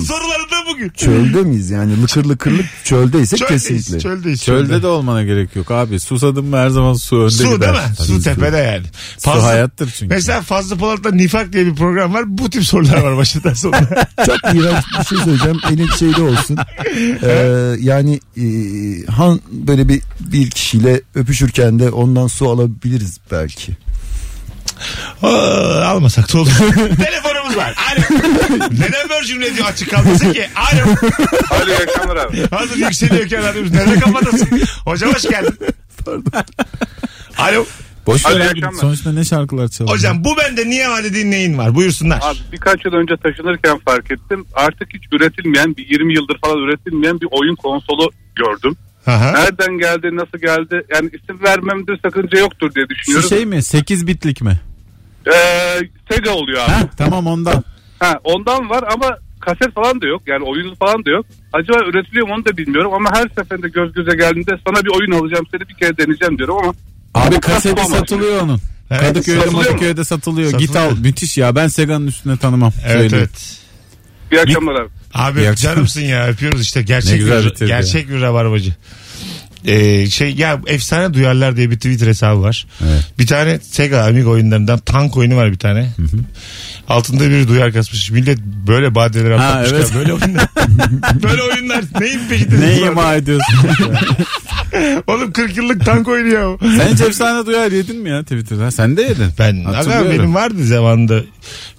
Sorularında 0.00 0.57
bugün. 0.68 0.88
Çölde 0.88 1.42
miyiz 1.42 1.70
yani 1.70 2.02
lıkır 2.02 2.24
lıkırlık 2.24 2.66
çöldeysek 2.84 3.38
Çöldeyiz, 3.38 3.64
kesinlikle. 3.68 4.00
çöldeyiz. 4.00 4.44
Çölde 4.44 4.82
de 4.82 4.86
olmana 4.86 5.22
gerek 5.24 5.56
yok 5.56 5.70
abi. 5.70 6.00
Susadım 6.00 6.46
mı 6.46 6.56
her 6.56 6.68
zaman 6.68 6.94
su 6.94 7.16
önde 7.20 7.30
Su 7.30 7.54
gider. 7.54 7.60
değil 7.60 7.88
mi? 7.88 7.96
Su 8.06 8.22
tepede 8.22 8.56
yani. 8.56 8.86
Su 9.18 9.30
hayattır 9.30 9.90
çünkü. 9.98 10.14
Mesela 10.14 10.42
Fazlı 10.42 10.76
Polat'ta 10.78 11.10
Nifak 11.10 11.52
diye 11.52 11.66
bir 11.66 11.74
program 11.74 12.14
var. 12.14 12.24
Bu 12.38 12.50
tip 12.50 12.64
sorular 12.64 13.02
var 13.02 13.16
başından 13.16 13.52
sonuna. 13.54 13.78
Çok 14.26 14.36
iğrenç 14.54 14.84
bir 15.00 15.04
şey 15.04 15.18
söyleyeceğim. 15.18 15.58
Elim 15.72 15.88
şeyde 15.98 16.22
olsun. 16.22 16.56
Ee, 17.22 17.74
yani 17.80 18.20
e, 18.36 18.44
han 19.10 19.40
böyle 19.52 19.88
bir 19.88 20.00
bir 20.20 20.50
kişiyle 20.50 21.00
öpüşürken 21.14 21.78
de 21.78 21.90
ondan 21.90 22.26
su 22.26 22.48
alabiliriz 22.50 23.18
belki. 23.30 23.72
Aa, 25.22 25.84
almasak 25.84 26.32
da 26.34 26.38
olur. 26.40 26.50
Telefonumuz 27.04 27.56
var. 27.56 27.74
Alo. 27.92 28.18
Neden 28.70 29.08
Virgin 29.20 29.40
Radio 29.40 29.64
açık 29.64 29.90
kalmasın 29.90 30.32
ki? 30.32 30.46
Alo. 30.56 30.82
Alo 31.50 31.66
iyi 31.70 31.76
akşamlar 31.88 32.16
abi. 32.16 32.48
Hazır 32.50 32.76
yükseliyorken 32.76 33.42
arıyoruz. 33.42 33.72
Nerede 33.72 34.00
kapatasın? 34.00 34.62
Hocam 34.84 35.14
hoş 35.14 35.22
geldin. 35.22 35.58
Alo. 37.38 37.64
Boş 38.06 38.26
ver 38.26 38.30
iyi 38.30 38.42
abi. 38.42 38.44
akşamlar. 38.44 38.80
Sonuçta 38.80 39.12
ne 39.12 39.24
şarkılar 39.24 39.68
çalıyor. 39.68 39.96
Hocam 39.96 40.24
bu 40.24 40.36
bende 40.36 40.68
niye 40.68 40.88
var 40.88 41.04
dediğin 41.04 41.30
neyin 41.30 41.58
var? 41.58 41.74
Buyursunlar. 41.74 42.18
Abi 42.22 42.38
birkaç 42.52 42.84
yıl 42.84 42.92
önce 42.92 43.14
taşınırken 43.16 43.78
fark 43.84 44.10
ettim. 44.10 44.46
Artık 44.54 44.88
hiç 44.94 45.02
üretilmeyen 45.12 45.76
bir 45.76 45.86
20 45.88 46.14
yıldır 46.14 46.38
falan 46.44 46.58
üretilmeyen 46.58 47.20
bir 47.20 47.28
oyun 47.30 47.56
konsolu 47.56 48.10
gördüm. 48.36 48.76
Aha. 49.06 49.30
Nereden 49.32 49.78
geldi 49.78 50.16
nasıl 50.16 50.38
geldi 50.38 50.82
yani 50.94 51.10
isim 51.22 51.42
vermemde 51.42 51.92
sakınca 52.02 52.38
yoktur 52.38 52.74
diye 52.74 52.84
Şu 52.84 52.88
düşünüyorum. 52.94 53.28
şey 53.28 53.46
mi? 53.46 53.62
8 53.62 54.06
bitlik 54.06 54.40
mi? 54.42 54.60
Ee, 55.34 55.78
Sega 56.10 56.30
oluyor 56.30 56.62
abi. 56.64 56.70
Ha, 56.70 56.80
tamam 56.96 57.26
ondan. 57.26 57.64
Ha, 57.98 58.14
ondan 58.24 58.70
var 58.70 58.84
ama 58.92 59.16
kaset 59.40 59.74
falan 59.74 60.00
da 60.00 60.06
yok. 60.06 60.22
Yani 60.26 60.44
oyun 60.44 60.74
falan 60.74 61.04
da 61.04 61.10
yok. 61.10 61.26
Acaba 61.52 61.78
üretiliyor 61.84 62.28
mu 62.28 62.34
onu 62.34 62.44
da 62.44 62.56
bilmiyorum 62.56 62.92
ama 62.94 63.10
her 63.14 63.28
seferinde 63.38 63.68
göz 63.68 63.92
göze 63.92 64.16
geldiğinde 64.16 64.58
sana 64.66 64.84
bir 64.84 64.90
oyun 64.90 65.12
alacağım 65.12 65.46
seni 65.50 65.60
bir 65.68 65.74
kere 65.74 65.96
deneyeceğim 65.96 66.38
diyorum 66.38 66.56
ama 66.62 66.74
Abi 67.14 67.40
kaseti 67.40 67.84
satılıyor 67.84 68.40
onun. 68.42 68.60
Evet, 68.90 69.00
Kadıköy'de? 69.00 69.40
Kadıköy'de 69.40 70.04
satılıyor. 70.04 70.50
Satılıyor. 70.50 70.68
Git 70.68 70.76
al. 70.76 70.96
Müthiş 70.98 71.38
ya. 71.38 71.54
Ben 71.56 71.68
Sega'nın 71.68 72.06
üstüne 72.06 72.36
tanımam. 72.36 72.72
Evet 72.86 72.92
Söyleyeyim. 73.00 73.14
evet. 73.18 73.58
iyi 74.32 74.40
akşamlar 74.40 74.74
abi. 74.74 74.88
Abi 75.14 75.40
İyi 75.40 75.56
canımsın 75.56 76.00
ya 76.00 76.28
öpüyoruz 76.28 76.62
işte 76.62 76.82
gerçek 76.82 77.20
bir, 77.20 77.66
gerçek 77.66 78.08
bir 78.08 78.20
rabarbacı. 78.20 78.74
Ee, 79.64 80.06
şey 80.10 80.34
ya 80.34 80.60
efsane 80.66 81.14
duyarlar 81.14 81.56
diye 81.56 81.70
bir 81.70 81.76
Twitter 81.76 82.06
hesabı 82.06 82.42
var. 82.42 82.66
Evet. 82.84 83.04
Bir 83.18 83.26
tane 83.26 83.58
Sega 83.62 84.02
Amiga 84.04 84.28
oyunlarından 84.28 84.78
tank 84.78 85.16
oyunu 85.16 85.36
var 85.36 85.52
bir 85.52 85.58
tane. 85.58 85.90
Altında 86.88 87.30
bir 87.30 87.48
duyar 87.48 87.72
kasmış. 87.72 88.10
Millet 88.10 88.38
böyle 88.66 88.94
badeler 88.94 89.30
atlatmışlar. 89.30 89.78
evet. 89.78 89.92
Böyle 89.94 90.12
oyunlar. 90.12 90.46
böyle 91.22 91.42
oyunlar 91.42 91.84
neyin 92.00 92.20
peşindesiniz? 92.28 92.80
Ne 92.80 92.86
ima 92.86 93.14
ediyorsun? 93.14 93.54
Oğlum 95.06 95.32
40 95.32 95.56
yıllık 95.56 95.84
tank 95.84 96.08
oyunu 96.08 96.34
ya. 96.34 96.56
Sen 96.76 96.94
hiç 96.94 97.00
efsane 97.00 97.46
duyar 97.46 97.72
yedin 97.72 97.96
mi 97.96 98.08
ya 98.10 98.22
Twitter'da? 98.22 98.70
Sen 98.70 98.96
de 98.96 99.02
yedin. 99.02 99.26
Ben 99.38 99.64
aga 99.64 100.10
benim 100.10 100.34
vardı 100.34 100.64
zamanında 100.66 101.20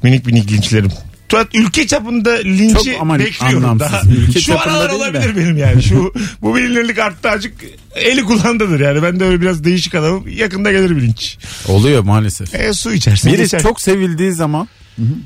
minik 0.04 0.26
minik 0.26 0.52
linçlerim. 0.52 0.92
Tuhat 1.30 1.56
ülke 1.56 1.88
çapında 1.88 2.34
linçi 2.36 2.74
Çok 2.92 3.02
ama 3.02 3.20
bekliyorum 3.20 3.58
anlamsız. 3.66 3.92
daha. 3.92 4.02
Ülke 4.28 4.40
Şu 4.42 4.60
aralar 4.60 4.90
olabilir 4.90 5.36
benim 5.36 5.58
yani. 5.58 5.84
Şu 5.84 6.14
bu 6.42 6.56
bilinirlik 6.56 7.00
arttı 7.00 7.30
azıcık 7.30 7.54
eli 7.96 8.24
kulağındadır 8.24 8.80
yani. 8.80 9.04
Ben 9.04 9.20
de 9.20 9.24
öyle 9.26 9.42
biraz 9.42 9.64
değişik 9.64 9.96
adamım. 9.96 10.28
Yakında 10.28 10.72
gelir 10.72 10.96
bir 10.98 11.02
linç. 11.02 11.38
Oluyor 11.68 12.04
maalesef. 12.04 12.56
E, 12.56 12.74
su 12.74 12.94
içersin 12.94 13.32
Biri 13.34 13.42
geçer. 13.42 13.62
çok 13.62 13.82
sevildiği 13.82 14.32
zaman 14.32 14.68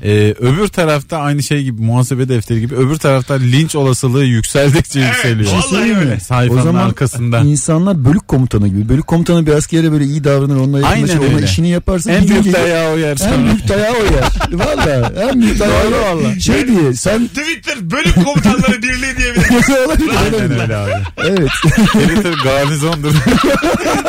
e, 0.04 0.34
öbür 0.40 0.68
tarafta 0.68 1.18
aynı 1.18 1.42
şey 1.42 1.62
gibi 1.64 1.82
muhasebe 1.82 2.28
defteri 2.28 2.60
gibi 2.60 2.74
öbür 2.74 2.96
tarafta 2.96 3.34
linç 3.34 3.74
olasılığı 3.76 4.24
yükseldikçe 4.24 5.00
Evet, 5.00 5.12
yükseliyor. 5.14 5.52
vallahi 5.52 5.96
öyle. 5.96 6.20
Sayfanın 6.20 6.60
o 6.60 6.62
zaman 6.62 6.86
arkasında. 6.86 7.38
insanlar 7.40 8.04
bölük 8.04 8.28
komutanı 8.28 8.68
gibi. 8.68 8.88
Bölük 8.88 9.06
komutanı 9.06 9.46
bir 9.46 9.52
askere 9.52 9.92
böyle 9.92 10.04
iyi 10.04 10.24
davranır. 10.24 10.56
Onunla 10.56 10.86
Aynen 10.86 11.06
yakınlaşır. 11.06 11.28
Ona 11.30 11.36
öyle. 11.36 11.46
işini 11.46 11.68
yaparsın. 11.70 12.10
En 12.10 12.24
bir 12.24 12.28
büyük 12.28 12.44
gelir- 12.44 12.54
dayağı 12.54 12.94
o 12.94 12.98
yer 12.98 13.16
En 13.34 13.44
büyük 13.46 13.68
dayağı 13.68 13.92
o 13.94 14.04
yer. 14.04 14.24
Valla 14.52 15.12
en 15.30 15.40
büyük 15.42 15.60
dayağı 15.60 15.86
o. 15.88 16.16
valla. 16.16 16.40
Şey 16.40 16.66
diye 16.68 16.94
sen 16.94 17.26
Twitter 17.26 17.90
bölüm 17.90 18.24
komutanları 18.24 18.82
birliği 18.82 19.16
diyebiliriz. 19.16 19.70
olabilir. 19.86 20.10
Aynen 20.24 20.60
öyle 20.60 20.76
abi. 20.76 20.92
Evet. 21.18 21.48
Twitter 21.86 22.32
garnizondur. 22.44 23.12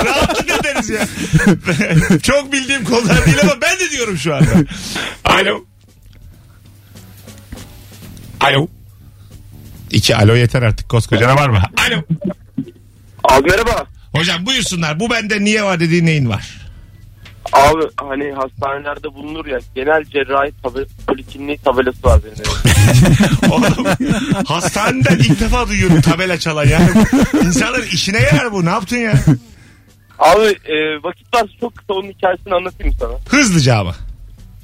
Rahatlık 0.05 0.49
ederiz 0.59 0.89
ya. 0.89 1.07
çok 2.23 2.53
bildiğim 2.53 2.83
konular 2.83 3.25
değil 3.25 3.37
ama 3.43 3.53
ben 3.61 3.79
de 3.79 3.91
diyorum 3.91 4.17
şu 4.17 4.35
anda. 4.35 4.45
Alo. 5.25 5.54
Alo. 8.39 8.67
İki 9.91 10.15
alo 10.15 10.35
yeter 10.35 10.61
artık 10.61 10.89
koskoca 10.89 11.35
var 11.35 11.49
mı? 11.49 11.61
Alo. 11.87 12.01
Abi 13.23 13.49
merhaba. 13.49 13.85
Hocam 14.15 14.45
buyursunlar. 14.45 14.99
Bu 14.99 15.09
bende 15.09 15.43
niye 15.43 15.63
var 15.63 15.79
dediğin 15.79 16.05
neyin 16.05 16.29
var? 16.29 16.61
Abi 17.53 17.83
hani 17.97 18.31
hastanelerde 18.31 19.13
bulunur 19.13 19.45
ya 19.45 19.59
genel 19.75 20.03
cerrahi 20.05 20.51
tabel 20.63 20.85
polikliniği 21.07 21.57
tabelası 21.57 22.03
var 22.03 22.21
benim 22.23 22.35
evimde. 22.35 23.53
Oğlum 23.53 23.85
hastaneden 24.47 25.17
ilk 25.17 25.39
defa 25.39 25.67
duyuyorum 25.67 26.01
tabela 26.01 26.39
çalan 26.39 26.65
yani. 26.67 26.89
İnsanların 27.43 27.85
işine 27.85 28.19
yarar 28.19 28.51
bu. 28.51 28.65
Ne 28.65 28.69
yaptın 28.69 28.97
ya? 28.97 29.13
Abi 30.19 30.45
e, 30.45 31.03
vakit 31.03 31.33
varsa 31.35 31.47
çok 31.59 31.75
kısa 31.75 31.93
onun 31.93 32.09
hikayesini 32.09 32.53
anlatayım 32.53 32.93
sana. 32.99 33.13
Hızlıca 33.29 33.77
ama. 33.77 33.95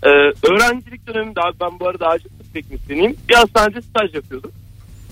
E, 0.04 0.10
öğrencilik 0.52 1.08
döneminde 1.08 1.40
abi 1.42 1.60
ben 1.62 1.80
bu 1.80 1.88
arada 1.88 2.08
acil 2.08 2.30
teknisyeniyim. 2.54 3.18
Bir 3.30 3.36
hastanede 3.36 3.82
staj 3.82 4.16
yapıyordum. 4.16 4.52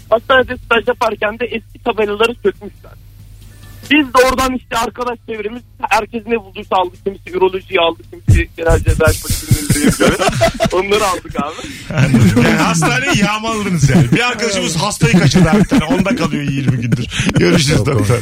Hastanede 0.09 0.57
staj 0.57 0.87
yaparken 0.87 1.39
de 1.39 1.45
eski 1.45 1.83
tabelaları 1.83 2.35
sökmüşler. 2.43 3.08
Biz 3.91 4.07
de 4.13 4.27
oradan 4.29 4.55
işte 4.55 4.77
arkadaş 4.77 5.19
çevremiz 5.29 5.61
herkes 5.89 6.23
ne 6.27 6.35
bulduysa 6.43 6.75
aldı. 6.75 6.95
Kimisi 7.03 7.29
ürolojiyi 7.31 7.79
aldı, 7.79 7.99
kimisi 8.11 8.49
genel 8.57 8.79
cerrahi 8.79 9.15
yapıyor. 9.85 10.19
Onları 10.71 11.05
aldık 11.07 11.35
abi. 11.35 11.93
Anladım. 11.97 12.31
Yani 12.43 12.55
hastaneyi 12.57 13.17
yağmaladınız 13.19 13.89
yani. 13.89 14.11
Bir 14.11 14.27
arkadaşımız 14.27 14.75
hastayı 14.75 15.19
kaçırdı 15.19 15.63
tane. 15.69 15.83
Onda 15.85 16.15
kalıyor 16.15 16.43
20 16.43 16.77
gündür. 16.81 17.05
Görüşürüz 17.39 17.85
doktor. 17.85 18.17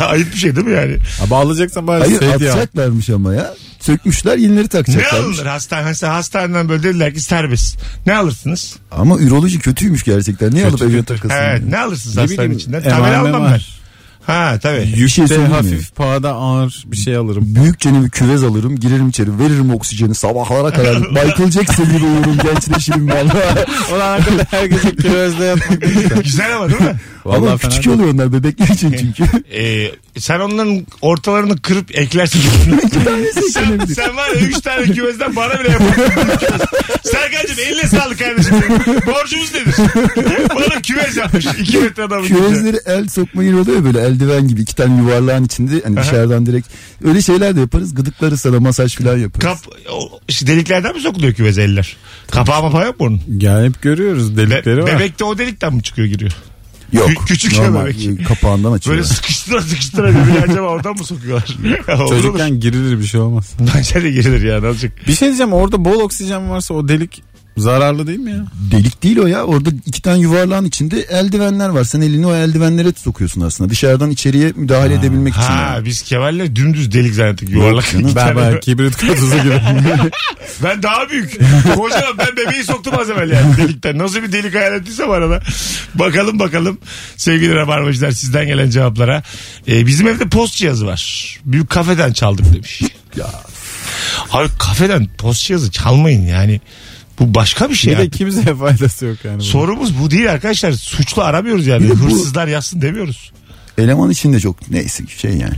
Ayıp 0.00 0.32
bir 0.32 0.38
şey 0.38 0.56
değil 0.56 0.66
mi 0.66 0.74
yani? 0.76 0.96
Abi 1.26 1.34
alacaksan 1.34 1.86
bari 1.86 2.00
Hayır 2.00 2.18
sevdi 2.18 2.44
ya. 2.44 2.52
atacaklarmış 2.52 3.10
ama 3.10 3.34
ya. 3.34 3.54
Sökmüşler 3.80 4.36
yenileri 4.38 4.64
Ne 4.64 4.68
takacaklarmış. 4.68 5.38
alınır 5.38 5.46
hastane? 5.50 5.84
Mesela 5.84 6.14
hastaneden 6.14 6.68
böyle 6.68 6.82
dediler 6.82 7.14
ki 7.14 7.20
serbest. 7.20 7.78
Ne 8.06 8.16
alırsınız? 8.16 8.76
Ama 8.90 9.18
üroloji 9.18 9.58
kötüymüş 9.58 10.02
gerçekten. 10.04 10.50
Niye 10.50 10.66
alıp 10.66 10.82
evine 10.82 11.04
takılsın? 11.04 11.36
Evet, 11.36 11.62
ne 11.68 11.78
alırsınız 11.78 12.16
Ne 12.16 12.20
hastanenin 12.22 12.44
bileyim, 12.44 12.58
içinden? 12.58 12.80
emanem 12.82 12.98
Tabela 13.02 13.20
almam 13.20 13.44
ben. 13.44 13.52
var. 13.52 13.81
Ha 14.26 14.58
tabii. 14.62 15.08
Şey 15.08 15.24
Yükte 15.24 15.38
mi? 15.38 15.46
hafif 15.46 15.96
pahada 15.96 16.32
ağır 16.32 16.84
bir 16.86 16.96
şey 16.96 17.16
alırım. 17.16 17.44
Büyükçe 17.46 17.90
bir 18.02 18.10
küvez 18.10 18.44
alırım 18.44 18.76
girerim 18.76 19.08
içeri 19.08 19.38
veririm 19.38 19.74
oksijeni 19.74 20.14
sabahlara 20.14 20.72
kadar 20.72 20.96
Michael 21.10 21.50
Jackson 21.50 21.84
gibi 21.86 22.04
uyurum 22.04 22.38
gençleşirim 22.42 23.08
valla. 23.10 23.54
Ulan 23.96 24.20
hakikaten 24.20 24.46
her 24.58 24.64
gece 24.64 24.96
küvezde 24.96 25.44
yatmak 25.44 25.80
ne 26.16 26.22
güzel. 26.22 26.56
Ama 26.56 26.68
değil 26.70 26.80
mi? 26.80 26.94
Ama 27.24 27.34
Vallahi 27.42 27.58
fena 27.58 27.70
küçük 27.70 27.92
oluyor 27.94 28.14
onlar 28.14 28.32
bebekler 28.32 28.66
için 28.68 28.92
çünkü. 29.00 29.24
Ee, 29.56 29.90
sen 30.18 30.40
onların 30.40 30.86
ortalarını 31.00 31.62
kırıp 31.62 31.98
eklersin. 31.98 32.40
sen, 33.52 33.78
sen 33.94 34.16
var 34.16 34.28
ya 34.28 34.34
3 34.40 34.60
tane 34.60 34.82
küvezden 34.86 35.36
bana 35.36 35.60
bile 35.60 35.70
yaparsın. 35.70 36.02
Serkan'cığım 37.04 37.58
eline 37.66 37.86
sağlık 37.86 38.18
kardeşim. 38.18 38.54
Borcumuz 39.06 39.54
nedir? 39.54 39.74
bana 40.54 40.82
küvez 40.82 41.16
yapmış. 41.16 41.46
2 41.60 41.78
metre 41.78 42.02
adamın. 42.02 42.26
Küvezleri 42.26 42.76
el 42.86 43.08
sokma 43.08 43.44
yeri 43.44 43.56
oluyor 43.56 43.76
ya 43.76 43.84
böyle 43.84 44.00
eldiven 44.12 44.48
gibi 44.48 44.60
iki 44.60 44.74
tane 44.76 44.96
yuvarlağın 45.02 45.44
içinde 45.44 45.80
hani 45.84 45.96
dışarıdan 45.96 46.46
direkt 46.46 46.68
öyle 47.04 47.22
şeyler 47.22 47.56
de 47.56 47.60
yaparız 47.60 47.94
gıdıkları 47.94 48.36
sana 48.36 48.60
masaj 48.60 48.96
falan 48.96 49.18
yaparız. 49.18 49.42
Kap, 49.62 49.74
o, 49.92 50.18
işte 50.28 50.46
deliklerden 50.46 50.94
mi 50.94 51.00
sokuluyor 51.00 51.32
küvez 51.34 51.58
eller? 51.58 51.96
Kapağı 52.30 52.62
mapağı 52.62 52.86
yok 52.86 53.00
mu 53.00 53.06
onun? 53.06 53.20
Ya 53.40 53.62
hep 53.64 53.82
görüyoruz 53.82 54.36
Be- 54.36 54.50
delikleri 54.50 54.82
var. 54.82 54.86
bebek 54.94 55.18
de 55.20 55.24
o 55.24 55.38
delikten 55.38 55.74
mi 55.74 55.82
çıkıyor 55.82 56.08
giriyor? 56.08 56.32
Yok. 56.92 57.10
Kü- 57.10 57.26
küçük 57.26 57.52
ya 57.56 57.62
normal, 57.62 57.86
bebek. 57.86 58.20
e, 58.20 58.24
Kapağından 58.24 58.72
açıyor. 58.72 58.96
Böyle 58.96 59.06
sıkıştıra 59.08 59.62
sıkıştıra 59.62 60.08
bebeği 60.08 60.40
acaba 60.42 60.66
oradan 60.68 60.96
mı 60.98 61.04
sokuyorlar? 61.04 61.56
Çocukken 62.08 62.60
girilir 62.60 62.98
bir 62.98 63.04
şey 63.04 63.20
olmaz. 63.20 63.52
Bence 63.76 64.02
de 64.02 64.10
girilir 64.10 64.42
ya 64.42 64.60
ne 64.60 64.66
olacak? 64.66 64.92
Bir 65.08 65.12
şey 65.14 65.28
diyeceğim 65.28 65.52
orada 65.52 65.84
bol 65.84 66.00
oksijen 66.00 66.50
varsa 66.50 66.74
o 66.74 66.88
delik 66.88 67.22
zararlı 67.56 68.06
değil 68.06 68.18
mi 68.18 68.30
ya? 68.30 68.44
Delik 68.70 69.02
değil 69.02 69.18
o 69.18 69.26
ya. 69.26 69.44
Orada 69.44 69.70
iki 69.86 70.02
tane 70.02 70.18
yuvarlağın 70.18 70.64
içinde 70.64 71.00
eldivenler 71.00 71.68
var. 71.68 71.84
Sen 71.84 72.00
elini 72.00 72.26
o 72.26 72.34
eldivenlere 72.34 72.92
sokuyorsun 72.96 73.40
aslında. 73.40 73.70
Dışarıdan 73.70 74.10
içeriye 74.10 74.52
müdahale 74.56 74.94
edebilmek 74.94 75.32
için. 75.34 75.42
Ha 75.42 75.72
yani. 75.74 75.86
biz 75.86 76.02
Kemal'le 76.02 76.56
dümdüz 76.56 76.92
delik 76.92 77.14
zannettik 77.14 77.50
yuvarlak. 77.50 77.94
İki 77.94 78.16
Ben 78.16 78.36
ben 78.36 78.60
kibrit 78.60 78.96
kutusu 78.96 79.42
gibi. 79.42 79.60
Ben 80.62 80.82
daha 80.82 81.08
büyük. 81.08 81.38
Kocaman 81.74 82.18
ben 82.18 82.36
bebeği 82.36 82.64
soktum 82.64 82.94
az 82.98 83.10
evvel 83.10 83.30
yani 83.30 83.56
delikten. 83.56 83.98
Nasıl 83.98 84.22
bir 84.22 84.32
delik 84.32 84.54
hayal 84.54 84.74
ettiysem 84.74 85.10
arada. 85.10 85.42
Bakalım 85.94 86.38
bakalım 86.38 86.78
sevgili 87.16 87.54
rabarbacılar 87.54 88.10
sizden 88.10 88.46
gelen 88.46 88.70
cevaplara. 88.70 89.22
Ee, 89.68 89.86
bizim 89.86 90.08
evde 90.08 90.28
post 90.28 90.54
cihazı 90.56 90.86
var. 90.86 91.40
Büyük 91.44 91.70
kafeden 91.70 92.12
çaldık 92.12 92.54
demiş. 92.54 92.82
Ya. 93.16 93.26
Abi 94.30 94.48
kafeden 94.58 95.08
post 95.18 95.46
cihazı 95.46 95.70
çalmayın 95.70 96.26
yani. 96.26 96.60
Bu 97.22 97.34
başka 97.34 97.70
bir 97.70 97.74
şey. 97.74 97.92
bir 97.92 97.98
de 97.98 98.02
artık. 98.02 98.12
kimseye 98.14 98.54
faydası 98.54 99.06
yok 99.06 99.16
yani. 99.24 99.42
Sorumuz 99.42 99.98
bu 100.02 100.10
değil 100.10 100.30
arkadaşlar. 100.32 100.72
Suçlu 100.72 101.22
aramıyoruz 101.22 101.66
yani. 101.66 101.90
Bu- 101.90 101.94
Hırsızlar 101.96 102.46
yazsın 102.46 102.82
demiyoruz. 102.82 103.32
Eleman 103.78 104.10
için 104.10 104.32
de 104.32 104.40
çok 104.40 104.70
neyse 104.70 105.04
şey 105.18 105.30
yani. 105.30 105.54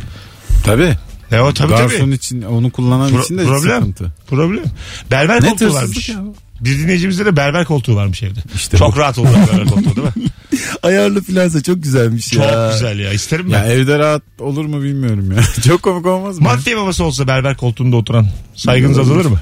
Tabii. 0.64 0.94
Ne 1.31 1.42
o 1.42 1.55
tabii 1.55 1.68
Garson 1.68 1.98
tabii. 1.98 2.14
için 2.14 2.42
onu 2.42 2.70
kullanan 2.70 3.11
Pro- 3.11 3.24
için 3.24 3.38
de 3.38 3.44
problem. 3.44 3.79
sıkıntı. 3.81 4.12
Problem. 4.27 4.64
Berber 5.11 5.42
Ne 5.42 5.48
koltuğu 5.48 5.64
hırsızlık 5.64 5.83
varmış. 5.88 6.09
ya 6.09 6.18
bu? 6.24 6.35
Bir 6.61 6.79
dinleyicimizde 6.79 7.24
de 7.27 7.37
berber 7.37 7.64
koltuğu 7.64 7.96
varmış 7.96 8.22
evde. 8.22 8.40
İşte 8.55 8.79
Çok 8.79 8.94
bu. 8.96 8.98
rahat 8.98 9.18
olur 9.18 9.29
berber 9.53 9.66
koltuğu 9.66 9.96
değil 9.96 10.07
mi? 10.16 10.24
Ayarlı 10.83 11.22
filansa 11.22 11.62
çok 11.62 11.83
güzelmiş 11.83 12.29
Çok 12.31 12.42
ya. 12.42 12.70
güzel 12.72 12.98
ya. 12.98 13.12
İsterim 13.12 13.46
ben. 13.53 13.59
Ya 13.59 13.66
evde 13.66 13.98
rahat 13.98 14.22
olur 14.38 14.64
mu 14.64 14.83
bilmiyorum 14.83 15.33
ya. 15.33 15.42
Çok 15.66 15.83
komik 15.83 16.07
olmaz 16.07 16.38
mı? 16.38 16.44
Madde 16.44 16.77
babası 16.77 17.05
olsa 17.05 17.27
berber 17.27 17.57
koltuğunda 17.57 17.96
oturan 17.96 18.27
saygınız 18.55 18.98
azalır 18.98 19.24
mı? 19.27 19.40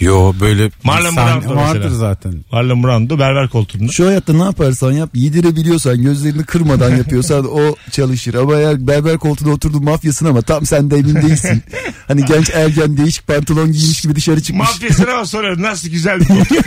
Yo 0.00 0.32
böyle 0.40 0.70
Marlon 0.84 1.16
Brando 1.16 1.56
vardır 1.56 1.78
mesela. 1.78 1.94
zaten. 1.94 2.34
Marlon 2.52 2.84
Brando 2.84 3.18
berber 3.18 3.48
koltuğunda. 3.48 3.92
Şu 3.92 4.06
hayatta 4.06 4.32
ne 4.32 4.42
yaparsan 4.42 4.92
yap 4.92 5.10
yedirebiliyorsan 5.14 6.02
gözlerini 6.02 6.44
kırmadan 6.44 6.96
yapıyorsan 6.96 7.46
o 7.52 7.76
çalışır. 7.90 8.34
Ama 8.34 8.56
eğer 8.56 8.86
berber 8.86 9.18
koltuğuna 9.18 9.52
oturdun 9.52 9.84
mafyasın 9.84 10.26
ama 10.26 10.42
tam 10.42 10.66
sen 10.66 10.90
de 10.90 10.96
emin 10.96 11.14
değilsin. 11.22 11.62
hani 12.08 12.24
genç 12.24 12.50
ergen 12.50 12.96
değişik 12.96 13.26
pantolon 13.26 13.72
giymiş 13.72 14.00
gibi 14.00 14.16
dışarı 14.16 14.42
çıkmış. 14.42 14.68
Mafyasına 14.68 15.12
ama 15.12 15.26
soruyor 15.26 15.62
nasıl 15.62 15.88
güzel 15.88 16.20
bir 16.20 16.24
koltuk. 16.28 16.56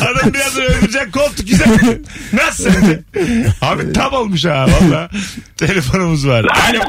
Adam 0.00 0.34
biraz 0.34 0.56
öldürecek 0.56 1.12
koltuk 1.12 1.48
güzel. 1.48 1.98
Nasıl 2.32 2.70
sence? 2.70 3.02
Abi 3.60 3.92
tam 3.92 4.12
olmuş 4.12 4.44
ha 4.44 4.66
valla. 4.80 5.10
Telefonumuz 5.56 6.26
var. 6.26 6.44
Alo. 6.44 6.80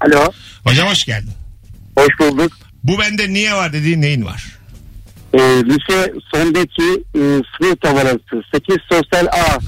Alo. 0.00 0.32
Hocam 0.64 0.88
hoş 0.88 1.04
geldin. 1.04 1.30
Hoş 1.98 2.08
bulduk. 2.20 2.52
Bu 2.86 2.98
bende 2.98 3.32
niye 3.32 3.54
var 3.54 3.72
dediğin 3.72 4.02
neyin 4.02 4.24
var? 4.24 4.55
Ee, 5.38 5.64
lise 5.64 6.12
sondaki 6.34 7.04
e, 7.14 7.20
sınıf 7.58 7.80
tabelası 7.80 8.42
8 8.54 8.76
sosyal 8.92 9.26
A. 9.26 9.58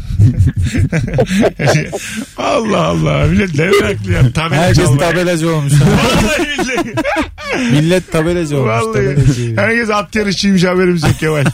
Allah 2.43 2.85
Allah. 2.87 3.27
Millet 3.27 3.55
ne 3.59 3.65
meraklı 3.65 4.13
ya. 4.13 4.33
Tabela 4.33 4.61
Herkes 4.63 4.85
çalmaya. 4.85 5.11
tabelacı 5.11 5.55
olmuş. 5.55 5.73
Vallahi 5.73 6.49
billahi. 6.59 6.95
Millet 7.73 8.13
tabelacı 8.13 8.57
olmuş. 8.57 8.71
Vallahi. 8.71 8.93
tabelacı. 8.93 9.57
Herkes 9.57 9.91
at 9.91 10.15
yarışçıymış 10.17 10.65
haberimiz 10.65 11.03
yok 11.03 11.19
Kemal. 11.21 11.45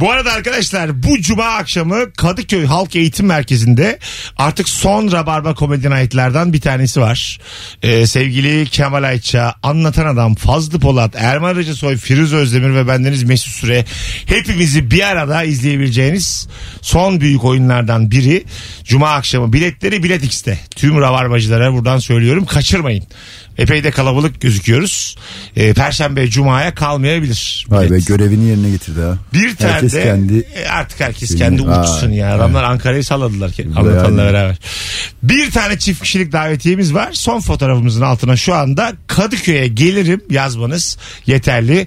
bu 0.00 0.10
arada 0.10 0.32
arkadaşlar 0.32 1.02
bu 1.02 1.20
cuma 1.20 1.44
akşamı 1.44 2.12
Kadıköy 2.12 2.64
Halk 2.66 2.96
Eğitim 2.96 3.26
Merkezi'nde 3.26 3.98
artık 4.36 4.68
son 4.68 5.12
Rabarba 5.12 5.54
Comedy 5.54 5.90
Night'lardan 5.90 6.52
bir 6.52 6.60
tanesi 6.60 7.00
var. 7.00 7.38
Ee, 7.82 8.06
sevgili 8.06 8.66
Kemal 8.66 9.02
Ayça, 9.02 9.54
Anlatan 9.62 10.06
Adam, 10.06 10.34
Fazlı 10.34 10.78
Polat, 10.80 11.14
Erman 11.18 11.48
Arıcısoy, 11.48 11.96
Firuze 11.96 12.36
Özdemir 12.36 12.74
ve 12.74 12.88
bendeniz 12.88 13.22
Mesut 13.22 13.39
Süre 13.48 13.84
hepimizi 14.26 14.90
bir 14.90 15.02
arada 15.02 15.42
izleyebileceğiniz 15.42 16.48
son 16.82 17.20
büyük 17.20 17.44
oyunlardan 17.44 18.10
biri. 18.10 18.44
Cuma 18.84 19.10
akşamı 19.10 19.52
biletleri 19.52 20.02
Bilet 20.02 20.24
X'te. 20.24 20.58
Tüm 20.76 21.00
Rabarbacılara 21.00 21.72
buradan 21.72 21.98
söylüyorum 21.98 22.44
kaçırmayın. 22.44 23.04
Epey 23.58 23.84
de 23.84 23.90
kalabalık 23.90 24.40
gözüküyoruz. 24.40 25.16
Ee, 25.56 25.72
Perşembe 25.72 26.30
Cuma'ya 26.30 26.74
kalmayabilir. 26.74 27.66
Vay 27.68 27.90
be 27.90 27.98
görevini 27.98 28.48
yerine 28.48 28.70
getirdi 28.70 29.00
ha. 29.00 29.18
Bir 29.34 29.56
tane 29.56 29.72
Herkes 29.72 29.94
de 29.94 30.02
kendi 30.02 30.38
e, 30.38 30.68
artık 30.68 31.00
herkes 31.00 31.36
kendi 31.36 31.62
uçsun 31.62 32.10
Aa, 32.10 32.14
ya. 32.14 32.34
Adamlar 32.36 32.64
Ankara'yı 32.64 33.04
salladılar 33.04 33.52
anlatanla 33.76 34.24
beraber. 34.24 34.56
Bir 35.22 35.50
tane 35.50 35.78
çift 35.78 36.02
kişilik 36.02 36.32
davetiyemiz 36.32 36.94
var. 36.94 37.08
Son 37.12 37.40
fotoğrafımızın 37.40 38.02
altına 38.02 38.36
şu 38.36 38.54
anda 38.54 38.92
Kadıköy'e 39.06 39.68
gelirim 39.68 40.20
yazmanız 40.30 40.98
yeterli. 41.26 41.86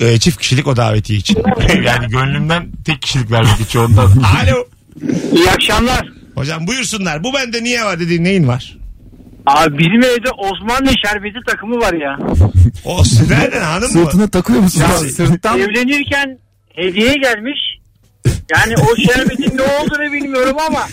E, 0.00 0.18
çift 0.18 0.38
kişilik 0.40 0.66
o 0.66 0.76
davetiye 0.76 1.18
için. 1.18 1.42
yani 1.84 2.08
gönlümden 2.08 2.66
tek 2.84 3.02
kişilik 3.02 3.30
vermek 3.30 3.60
için 3.60 3.78
ondan. 3.78 4.06
Alo. 4.06 4.64
İyi 5.32 5.50
akşamlar. 5.50 6.08
Hocam 6.34 6.66
buyursunlar. 6.66 7.24
Bu 7.24 7.34
bende 7.34 7.64
niye 7.64 7.84
var 7.84 8.00
dediğin 8.00 8.24
neyin 8.24 8.48
var? 8.48 8.76
Abi 9.46 9.78
bizim 9.78 10.02
evde 10.02 10.30
Osmanlı 10.30 10.90
şerbeti 11.06 11.38
takımı 11.46 11.76
var 11.76 11.92
ya. 11.92 12.18
O 12.84 13.02
nereden 13.28 13.60
hanım 13.60 13.82
mı? 13.82 13.88
sırtına 13.88 14.28
takıyor 14.28 14.60
musun? 14.60 14.82
abi? 15.00 15.08
Sırttan 15.08 15.58
Evlenirken 15.58 16.38
hediye 16.74 17.14
gelmiş. 17.14 17.58
Yani 18.54 18.74
o 18.76 18.96
şerbetin 18.96 19.56
ne 19.56 19.62
olduğunu 19.62 20.12
bilmiyorum 20.12 20.56
ama 20.68 20.86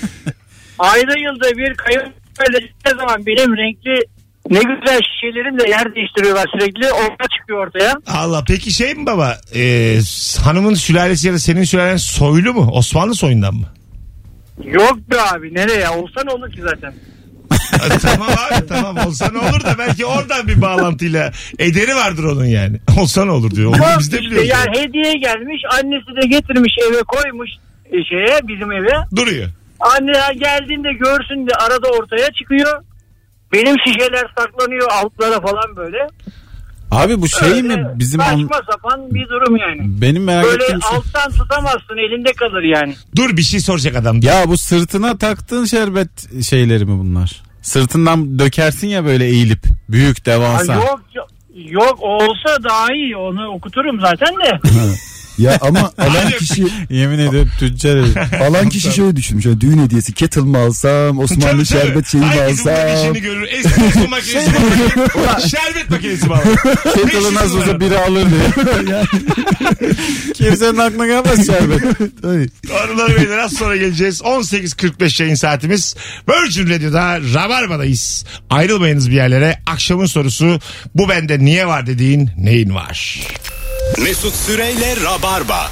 ayda 0.79 1.13
yılda 1.19 1.57
bir 1.57 1.73
kayınvalide 1.73 2.69
ne 2.85 2.91
zaman 2.91 3.25
benim 3.25 3.57
renkli 3.57 4.14
ne 4.49 4.59
güzel 4.59 4.99
şişelerimle 5.13 5.69
yer 5.69 5.95
değiştiriyorlar 5.95 6.45
sürekli. 6.59 6.91
Orada 6.91 7.27
çıkıyor 7.39 7.67
ortaya. 7.67 7.93
Allah 8.07 8.43
peki 8.47 8.71
şey 8.71 8.93
mi 8.93 9.05
baba? 9.05 9.37
E, 9.55 9.95
hanımın 10.43 10.73
sülalesi 10.73 11.27
ya 11.27 11.33
da 11.33 11.39
senin 11.39 11.63
sülalen 11.63 11.97
soylu 11.97 12.53
mu? 12.53 12.69
Osmanlı 12.73 13.15
soyundan 13.15 13.55
mı? 13.55 13.67
Yok 14.63 14.97
be 15.11 15.21
abi 15.21 15.53
nereye? 15.55 15.89
Olsa 15.89 16.21
ne 16.25 16.31
olur 16.31 16.51
ki 16.51 16.61
zaten. 16.61 16.93
Tamam 18.01 18.29
abi 18.29 18.67
tamam 18.67 18.97
olsa 19.07 19.31
ne 19.31 19.37
olur 19.37 19.63
da 19.63 19.75
belki 19.77 20.05
oradan 20.05 20.47
bir 20.47 20.61
bağlantıyla 20.61 21.31
ederi 21.59 21.95
vardır 21.95 22.23
onun 22.23 22.45
yani. 22.45 22.77
Olsa 22.99 23.25
ne 23.25 23.31
olur 23.31 23.51
diyor. 23.51 23.69
Onu 23.69 23.99
biz 23.99 24.11
de 24.11 24.17
işte 24.19 24.29
biliyoruz. 24.31 24.49
yani 24.49 24.79
hediye 24.79 25.13
gelmiş. 25.13 25.61
Annesi 25.73 26.21
de 26.21 26.27
getirmiş 26.27 26.73
eve 26.89 27.03
koymuş 27.07 27.49
e, 27.91 28.03
şeye 28.03 28.47
bizim 28.47 28.71
eve. 28.71 28.91
Duruyor. 29.15 29.49
Anne 29.79 30.11
geldiğinde 30.37 30.93
görsün 30.93 31.47
de 31.47 31.55
arada 31.55 31.87
ortaya 31.87 32.31
çıkıyor. 32.31 32.83
Benim 33.55 33.75
şişeler 33.85 34.31
saklanıyor 34.37 34.87
altlara 34.91 35.41
falan 35.41 35.75
böyle. 35.75 35.97
Abi 36.91 37.21
bu 37.21 37.27
şey 37.27 37.63
mi 37.63 37.73
Öyle 37.73 37.99
bizim 37.99 38.19
an- 38.19 38.25
Saçma 38.25 38.61
sapan 38.71 39.13
bir 39.13 39.29
durum 39.29 39.57
yani. 39.57 39.81
benim 40.01 40.23
merak 40.23 40.43
Böyle 40.45 40.63
ettiğim 40.63 40.81
şey. 40.81 40.97
alttan 40.97 41.31
tutamazsın 41.31 41.97
elinde 41.97 42.33
kalır 42.33 42.63
yani. 42.63 42.95
Dur 43.15 43.37
bir 43.37 43.41
şey 43.41 43.59
soracak 43.59 43.95
adam. 43.95 44.19
Ya 44.21 44.43
bu 44.47 44.57
sırtına 44.57 45.17
taktığın 45.17 45.65
şerbet 45.65 46.43
şeyleri 46.45 46.85
mi 46.85 46.99
bunlar? 46.99 47.41
Sırtından 47.61 48.39
dökersin 48.39 48.87
ya 48.87 49.05
böyle 49.05 49.25
eğilip 49.25 49.59
büyük 49.89 50.17
Ha, 50.19 50.25
devasa. 50.25 50.73
yok 50.75 50.99
yok. 51.15 51.27
Yok 51.55 51.97
olsa 52.01 52.63
daha 52.63 52.93
iyi 52.93 53.17
onu 53.17 53.47
okuturum 53.47 53.99
zaten 54.01 54.35
de. 54.35 54.59
Ya 55.37 55.57
ama 55.61 55.79
alan 55.97 56.31
kişi 56.39 56.67
Yemin 56.89 57.19
ediyorum 57.19 57.49
tüccar 57.59 57.97
alan 58.41 58.69
kişi 58.69 58.91
şöyle 58.93 59.15
düşünmüş. 59.15 59.45
Yani 59.45 59.61
düğün 59.61 59.83
hediyesi 59.85 60.13
kettle 60.13 60.41
mı 60.41 60.57
alsam, 60.57 61.19
Osmanlı 61.19 61.41
Tabii, 61.41 61.51
tabii. 61.51 61.65
şerbet 61.65 62.07
şeyi 62.07 62.21
mi 62.21 62.27
Herkesin 62.27 62.65
burada 62.65 62.83
alsam? 62.83 63.03
işini 63.13 63.21
görür. 63.21 63.47
Espresso 63.51 64.07
makinesi 64.09 64.49
mi 64.49 64.55
alır? 64.57 65.47
Şerbet 65.49 65.89
makinesi 65.89 66.25
mi 66.27 66.33
alır? 66.33 66.57
Kettle'ı 66.95 67.33
nasıl 67.33 67.57
olsa 67.57 67.79
biri 67.79 67.97
alır 67.97 68.25
diye. 68.29 69.03
Kimsenin 70.33 70.77
aklına 70.77 71.05
gelmez 71.07 71.47
şerbet. 71.47 71.81
Tabii. 72.21 72.49
Hanımlar 72.73 73.15
beyler 73.17 73.37
az 73.37 73.53
sonra 73.53 73.75
geleceğiz. 73.75 74.21
18.45 74.21 75.21
yayın 75.23 75.35
saatimiz. 75.35 75.95
Virgin 76.29 76.69
Radio'da 76.69 77.19
Rabarba'dayız. 77.33 78.25
Ayrılmayınız 78.49 79.09
bir 79.11 79.15
yerlere. 79.15 79.59
Akşamın 79.65 80.05
sorusu 80.05 80.59
bu 80.95 81.09
bende 81.09 81.39
niye 81.39 81.67
var 81.67 81.87
dediğin 81.87 82.29
neyin 82.37 82.75
var? 82.75 83.19
Mesut 84.03 84.35
Süreyle 84.35 84.95
Rabarba. 85.03 85.69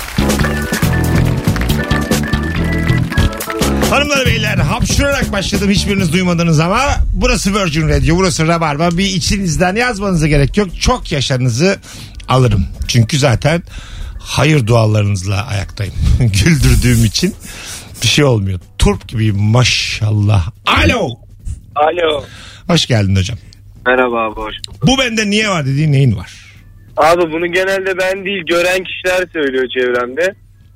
Hanımlar 3.90 4.26
beyler 4.26 4.58
hapşurarak 4.58 5.32
başladım 5.32 5.70
hiçbiriniz 5.70 6.14
duymadınız 6.14 6.60
ama 6.60 6.82
burası 7.14 7.54
Virgin 7.54 7.90
Radio 7.90 8.16
burası 8.16 8.48
Rabarba. 8.48 8.90
Bir 8.92 9.06
içinizden 9.06 9.76
yazmanıza 9.76 10.28
gerek 10.28 10.58
yok. 10.58 10.82
Çok 10.82 11.12
yaşlarınızı 11.12 11.80
alırım. 12.28 12.66
Çünkü 12.88 13.20
zaten 13.20 13.64
hayır 14.20 14.68
dualarınızla 14.68 15.48
ayaktayım. 15.48 15.94
Güldürdüğüm 16.20 17.06
için 17.06 17.36
bir 18.04 18.08
şey 18.08 18.26
olmuyor. 18.26 18.60
Turp 18.78 19.08
gibiyim 19.08 19.38
maşallah. 19.40 20.52
Alo. 20.66 21.08
Alo. 21.76 22.24
hoş 22.68 22.86
geldin 22.86 23.16
hocam. 23.16 23.38
Merhaba 23.86 24.26
abi 24.26 24.36
hoş 24.36 24.56
bulduk. 24.68 24.88
bu 24.88 24.98
bende 25.00 25.30
niye 25.30 25.50
var 25.50 25.66
dediğin 25.66 25.92
neyin 25.92 26.16
var 26.16 26.43
Abi 26.98 27.32
bunu 27.32 27.48
genelde 27.48 27.98
ben 27.98 28.26
değil 28.26 28.44
gören 28.46 28.84
kişiler 28.84 29.28
söylüyor 29.34 29.68
çevremde. 29.70 30.34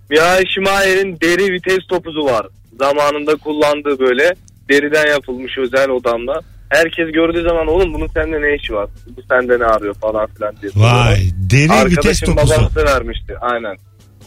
Bir 0.09 0.19
Şimayer'in 0.53 1.19
deri 1.21 1.53
vites 1.53 1.87
topuzu 1.89 2.25
var. 2.25 2.47
Zamanında 2.79 3.35
kullandığı 3.35 3.99
böyle 3.99 4.33
deriden 4.69 5.07
yapılmış 5.07 5.57
özel 5.57 5.89
odamda. 5.89 6.41
Herkes 6.69 7.11
gördüğü 7.11 7.43
zaman 7.43 7.67
oğlum 7.67 7.93
bunun 7.93 8.07
sende 8.07 8.41
ne 8.41 8.55
işi 8.55 8.73
var? 8.73 8.89
Bu 9.17 9.21
sende 9.29 9.59
ne 9.59 9.65
arıyor 9.65 9.93
falan 9.93 10.27
filan 10.27 10.55
diye. 10.61 10.71
vay 10.75 11.17
deri 11.51 11.63
vites 11.63 11.71
Arkadaşım 11.71 12.35
topuzu 12.35 12.53
babası 12.53 12.85
vermişti 12.85 13.33
aynen. 13.41 13.75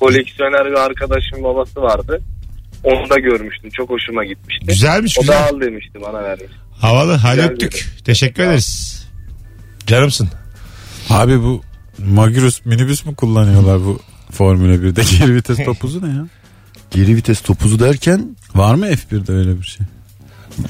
Koleksiyoner 0.01 0.67
bir 0.67 0.85
arkadaşım 0.85 1.45
babası 1.45 1.83
vardı. 1.83 2.21
Onu 2.85 3.11
da 3.11 3.19
görmüştüm. 3.19 3.71
Çok 3.71 3.91
hoşuma 3.91 4.25
gitmişti. 4.25 4.67
güzelmiş 4.67 5.19
O 5.19 5.21
da 5.21 5.23
güzel 5.23 5.49
al 5.49 5.61
demişti 5.61 5.99
bana 6.03 6.23
vermiş. 6.25 6.51
havalı 6.81 7.13
hadi 7.13 7.37
Güzel 7.37 7.51
öptük 7.51 7.87
teşekkür 8.05 8.43
ederiz 8.43 9.07
canımsın 9.87 10.29
Abi 11.11 11.43
bu 11.43 11.63
Magirus 12.07 12.65
minibüs 12.67 13.07
mü 13.07 13.15
kullanıyorlar 13.15 13.85
bu 13.85 14.01
Formula 14.33 14.75
1'de 14.75 15.03
geri 15.19 15.35
vites 15.35 15.65
topuzu 15.65 16.03
ne 16.07 16.09
ya? 16.15 16.27
Geri 16.91 17.17
vites 17.17 17.41
topuzu 17.41 17.79
derken 17.81 18.37
Var 18.55 18.75
mı 18.75 18.87
F1'de 18.87 19.33
öyle 19.33 19.59
bir 19.61 19.65
şey? 19.65 19.87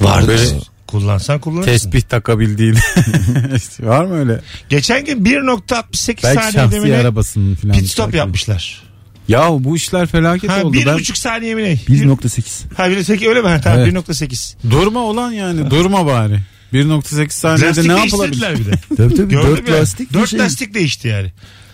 vardır 0.01 0.29
Böyle 0.29 0.51
kullansan 0.87 1.41
kullanırsın 1.41 1.71
tesbih 1.73 2.01
takabildiğin. 2.03 2.75
Var 3.81 4.05
mı 4.05 4.15
öyle? 4.19 4.41
Geçen 4.69 5.05
gün 5.05 5.25
1.68 5.25 6.07
Belki 6.07 6.23
saniyede 6.23 6.53
şahsi 6.53 6.81
mi 6.81 6.91
ne 6.91 6.97
arabasının 6.97 7.55
falan. 7.55 7.75
pit 7.75 7.87
stop 7.91 8.15
yapmışlar. 8.15 8.83
Ya 9.29 9.49
bu 9.51 9.77
işler 9.77 10.07
felaket 10.07 10.51
Ha, 10.51 10.63
oldu. 10.65 10.73
bir 10.73 10.87
Ben 10.87 10.95
buçuk 10.95 11.17
saniye 11.19 11.55
mi 11.55 11.63
ne? 11.63 11.73
1.8. 11.75 12.75
Ha 12.77 12.89
1.8 12.89 13.29
öyle 13.29 13.41
mi? 13.43 13.49
Ha, 13.49 13.61
tamam 13.61 13.79
Evet. 13.79 13.93
1.8. 13.95 14.55
durma 14.71 15.01
olan 15.01 15.33
yani 15.33 15.71
durma 15.71 16.07
bari. 16.07 16.41
1.8 16.73 17.31
saniyede 17.31 17.67
Lastik 17.67 17.87
ne 17.87 17.97
değiştirdiler 17.97 18.51
yapılabilir? 18.51 18.67
bir 18.67 18.73
de. 18.73 18.81
Tabii 18.97 19.15
tabii 19.15 19.29
Gördün 19.31 19.49
4 19.57 19.69
mü? 19.69 19.75
lastik 19.75 20.11
bir 20.11 20.15
Dört 20.15 20.29
şey. 20.29 20.39
lastik 20.41 20.75
değişti 20.75 21.09
yani. 21.09 21.33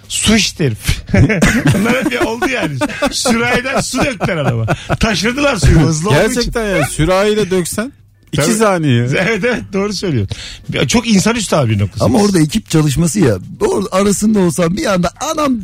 Su 0.09 0.37
içti 0.37 0.65
herif. 0.65 0.79
Bunlar 1.79 2.05
hep 2.05 2.13
ya 2.13 2.25
oldu 2.25 2.49
yani. 2.49 2.75
Sürahiden 3.13 3.81
su 3.81 3.99
döktüler 3.99 4.37
adama. 4.37 4.67
Taşırdılar 5.01 5.57
suyu 5.57 5.81
hızlı 5.81 6.09
olduğu 6.11 6.19
için. 6.19 6.35
Gerçekten 6.35 6.65
ya 6.77 6.87
sürahiyle 6.87 7.51
döksen 7.51 7.93
2 8.33 8.43
Tabii. 8.43 8.55
saniye. 8.55 9.03
Evet 9.19 9.45
evet 9.45 9.63
doğru 9.73 9.93
söylüyorsun. 9.93 10.37
Ya 10.73 10.89
Çok 10.89 11.09
insanüstü 11.09 11.57
abi 11.57 11.73
1.8. 11.73 11.89
Ama 12.01 12.19
orada 12.19 12.39
ekip 12.41 12.71
çalışması 12.71 13.21
ya. 13.21 13.39
Orada 13.61 13.89
arasında 13.93 14.39
olsam 14.41 14.77
bir 14.77 14.87
anda 14.87 15.11
anam 15.33 15.55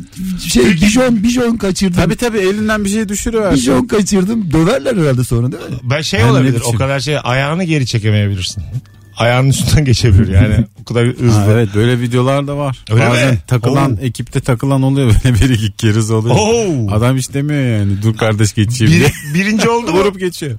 şey 0.53 0.65
bijon 0.65 1.23
bijon 1.23 1.57
kaçırdım. 1.57 1.95
Tabii 2.01 2.15
tabii 2.15 2.37
elinden 2.39 2.85
bir 2.85 2.89
şey 2.89 3.09
düşürüver. 3.09 3.53
Bijon 3.53 3.87
kaçırdım. 3.87 4.51
Döverler 4.53 4.97
herhalde 4.97 5.23
sonra 5.23 5.51
değil 5.51 5.63
mi? 5.69 5.77
Ben 5.83 6.01
şey 6.01 6.19
ne 6.19 6.25
olabilir 6.25 6.59
o 6.61 6.65
biçim? 6.67 6.77
kadar 6.77 6.99
şey 6.99 7.17
ayağını 7.23 7.63
geri 7.63 7.85
çekemeyebilirsin. 7.87 8.63
Ayağının 9.17 9.49
üstünden 9.49 9.85
geçebilir 9.85 10.27
yani. 10.33 10.55
O 10.81 10.85
kadar 10.85 11.07
hızlı. 11.07 11.29
Ha, 11.39 11.45
evet 11.51 11.69
böyle 11.75 11.99
videolar 11.99 12.47
da 12.47 12.57
var. 12.57 12.77
Öyle 12.91 13.09
Bazen 13.09 13.31
mi? 13.31 13.39
takılan 13.47 13.93
Oo. 13.93 13.97
ekipte 14.01 14.39
takılan 14.41 14.81
oluyor 14.81 15.11
böyle 15.23 15.35
bir 15.39 15.49
iki 15.49 15.71
keriz 15.71 16.11
oluyor. 16.11 16.35
Oo. 16.39 16.91
Adam 16.91 17.17
hiç 17.17 17.33
demiyor 17.33 17.79
yani 17.79 18.01
dur 18.01 18.17
kardeş 18.17 18.53
geçeyim 18.53 18.93
Bir, 18.93 18.99
diye. 18.99 19.11
birinci 19.33 19.69
oldu 19.69 19.91
mu? 19.91 19.99
Vurup 19.99 20.19
geçiyor. 20.19 20.57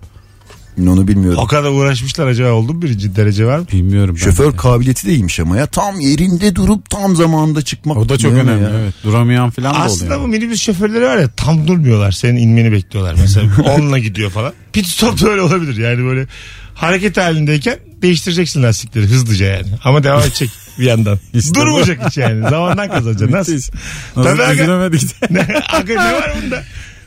Onu 0.83 1.09
bilmiyorum. 1.09 1.39
O 1.43 1.47
kadar 1.47 1.71
uğraşmışlar 1.71 2.27
acaba 2.27 2.53
oldu 2.53 2.75
mu 2.75 2.83
birinci 2.83 3.17
derece 3.17 3.47
var 3.47 3.59
mı? 3.59 3.67
Bilmiyorum. 3.73 4.17
ben. 4.21 4.25
Şoför 4.25 4.57
kabiliyeti 4.57 5.07
de 5.07 5.13
iyiymiş 5.13 5.41
ama 5.41 5.57
ya. 5.57 5.67
Tam 5.67 6.01
yerinde 6.01 6.55
durup 6.57 6.91
tam 6.91 7.17
zamanında 7.17 7.63
çıkmak. 7.63 7.97
O 7.97 8.09
da 8.09 8.19
çok 8.19 8.33
önemli 8.33 8.63
ya? 8.63 8.71
evet. 8.81 8.95
Duramayan 9.05 9.51
falan 9.51 9.75
da 9.75 9.79
Aslında 9.79 10.15
oluyor. 10.15 10.21
bu 10.29 10.29
minibüs 10.29 10.61
şoförleri 10.63 11.05
var 11.05 11.17
ya 11.17 11.29
tam 11.37 11.69
durmuyorlar. 11.69 12.13
Senin 12.13 12.37
inmeni 12.37 12.73
bekliyorlar. 12.73 13.15
Mesela 13.21 13.51
onunla 13.77 13.99
gidiyor 13.99 14.31
falan. 14.31 14.53
Pit 14.73 14.87
stop 14.87 15.21
da 15.23 15.29
öyle 15.31 15.43
olabilir. 15.43 15.77
Yani 15.77 16.05
böyle 16.05 16.27
hareket 16.75 17.17
halindeyken 17.17 17.79
değiştireceksin 18.03 18.63
lastikleri 18.63 19.07
hızlıca 19.07 19.47
yani. 19.47 19.67
Ama 19.85 20.05
devam 20.05 20.21
edecek 20.21 20.51
bir 20.79 20.85
yandan. 20.85 21.19
İşte 21.35 21.51
bu. 21.51 21.55
Durmayacak 21.61 22.07
hiç 22.09 22.17
yani. 22.17 22.49
Zamandan 22.51 22.89
kazanacaksın. 22.89 23.37
Nasıl? 23.37 23.53
Nasıl 23.53 24.31
Tabii 24.31 24.43
aga. 24.43 24.93
de. 24.93 25.63
aga 25.73 25.93
ne 26.05 26.13
var 26.13 26.35
bunda? 26.43 26.63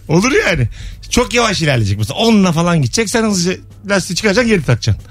Olur 0.07 0.31
yani. 0.47 0.67
Çok 1.09 1.33
yavaş 1.33 1.61
ilerleyecek. 1.61 1.97
Mesela 1.97 2.19
onunla 2.19 2.51
falan 2.51 2.81
gidecek. 2.81 3.09
Sen 3.09 3.23
hızlıca 3.23 3.57
lastiği 3.89 4.15
çıkaracaksın 4.17 4.49
geri 4.51 4.63
takacaksın. 4.63 5.03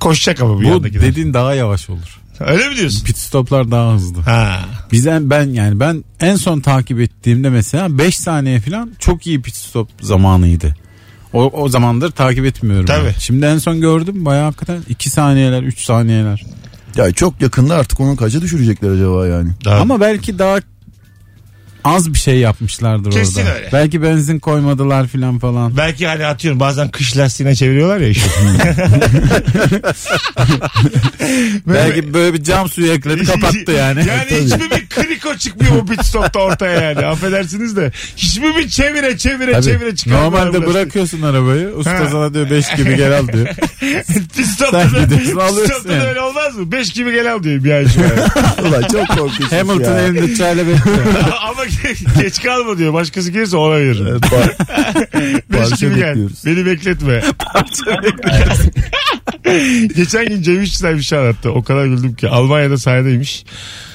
Koşacak 0.00 0.40
ama 0.40 0.60
bir 0.60 0.64
Bu 0.64 0.68
yandakiler. 0.68 1.02
dediğin 1.02 1.34
daha 1.34 1.54
yavaş 1.54 1.90
olur. 1.90 2.20
Öyle 2.40 2.68
mi 2.68 2.76
diyorsun? 2.76 3.04
Pit 3.04 3.18
stoplar 3.18 3.70
daha 3.70 3.94
hızlı. 3.94 4.20
Ha. 4.20 4.64
Bizden 4.92 5.30
ben 5.30 5.46
yani 5.48 5.80
ben 5.80 6.04
en 6.20 6.36
son 6.36 6.60
takip 6.60 7.00
ettiğimde 7.00 7.50
mesela 7.50 7.98
5 7.98 8.16
saniye 8.18 8.60
falan 8.60 8.90
çok 8.98 9.26
iyi 9.26 9.42
pit 9.42 9.54
stop 9.56 9.88
zamanıydı. 10.00 10.76
O, 11.32 11.50
o 11.62 11.68
zamandır 11.68 12.10
takip 12.10 12.44
etmiyorum. 12.44 12.86
Tabii. 12.86 13.06
ben. 13.06 13.14
Şimdi 13.18 13.46
en 13.46 13.58
son 13.58 13.80
gördüm 13.80 14.24
bayağı 14.24 14.44
hakikaten 14.44 14.82
2 14.88 15.10
saniyeler 15.10 15.62
3 15.62 15.80
saniyeler. 15.84 16.44
Ya 16.96 17.12
çok 17.12 17.40
yakında 17.42 17.74
artık 17.74 18.00
onu 18.00 18.16
kaça 18.16 18.40
düşürecekler 18.42 18.90
acaba 18.90 19.26
yani? 19.26 19.50
Daha- 19.64 19.80
Ama 19.80 20.00
belki 20.00 20.38
daha 20.38 20.58
az 21.86 22.14
bir 22.14 22.18
şey 22.18 22.38
yapmışlardır 22.38 23.10
Kesin 23.10 23.40
orada. 23.40 23.54
öyle. 23.54 23.68
Belki 23.72 24.02
benzin 24.02 24.38
koymadılar 24.38 25.06
filan 25.08 25.38
falan. 25.38 25.76
Belki 25.76 26.06
hani 26.06 26.26
atıyorum 26.26 26.60
bazen 26.60 26.88
kış 26.88 27.16
lastiğine 27.16 27.54
çeviriyorlar 27.54 27.98
ya 28.00 28.08
işi. 28.08 28.20
Belki 31.66 32.14
böyle 32.14 32.34
bir 32.34 32.42
cam 32.44 32.68
suyu 32.68 32.92
ekledi 32.92 33.24
kapattı 33.24 33.72
yani. 33.72 33.98
Yani 34.08 34.44
hiçbir 34.44 34.70
bir 34.70 34.88
kriko 34.88 35.34
çıkmıyor 35.36 35.74
bu 35.74 35.86
pit 35.86 36.04
stopta 36.04 36.38
ortaya 36.38 36.80
yani. 36.80 37.06
Affedersiniz 37.06 37.76
de. 37.76 37.92
Hiçbir 38.16 38.56
bir 38.56 38.68
çevire 38.68 39.18
çevire 39.18 39.52
Tabii. 39.52 39.64
çevire 39.64 39.96
çıkarmıyor. 39.96 40.24
Normalde 40.32 40.66
bırakıyorsun 40.66 41.22
arabayı. 41.22 41.68
Usta 41.68 41.92
Ha. 42.00 42.08
sana 42.10 42.34
diyor 42.34 42.50
5 42.50 42.74
gibi 42.76 42.96
gel 42.96 43.18
al 43.18 43.28
diyor. 43.28 43.46
Pit 44.36 44.46
stopta 44.46 44.82
Sen 44.82 44.92
da, 44.94 45.02
gidiyorsun, 45.02 45.26
pit 45.30 45.38
alıyorsun 45.38 45.74
stopta 45.74 45.88
da 45.88 45.92
yani. 45.92 46.04
öyle 46.08 46.20
olmaz 46.20 46.56
mı? 46.56 46.72
5 46.72 46.92
gibi 46.92 47.12
gel 47.12 47.32
al 47.32 47.42
diyor 47.42 47.64
bir 47.64 47.70
ay 47.72 47.86
sonra. 47.88 48.28
Ulan 48.68 48.82
çok 48.82 49.08
korkunç. 49.08 49.52
Hamilton 49.52 49.92
ya. 49.92 50.00
elinde 50.00 50.34
çayla 50.34 50.66
bekliyor. 50.68 50.98
Ama 51.48 51.64
geç 52.22 52.42
kalma 52.42 52.78
diyor. 52.78 52.92
Başkası 52.92 53.30
gelirse 53.30 53.56
ona 53.56 53.76
veririm. 53.76 54.06
Evet, 54.10 54.22
par- 54.24 55.42
5 55.52 55.58
parça 55.60 55.86
gibi 55.86 55.94
gel. 55.98 56.08
bekliyoruz. 56.08 56.42
Beni 56.46 56.66
bekletme. 56.66 57.22
Geçen 59.96 60.26
gün 60.28 60.42
Cem 60.42 60.62
İşçiler 60.62 60.96
bir 60.96 61.02
şey 61.02 61.18
anlattı. 61.18 61.50
O 61.52 61.62
kadar 61.62 61.86
güldüm 61.86 62.14
ki. 62.14 62.28
Almanya'da 62.28 62.78
sahnedeymiş. 62.78 63.44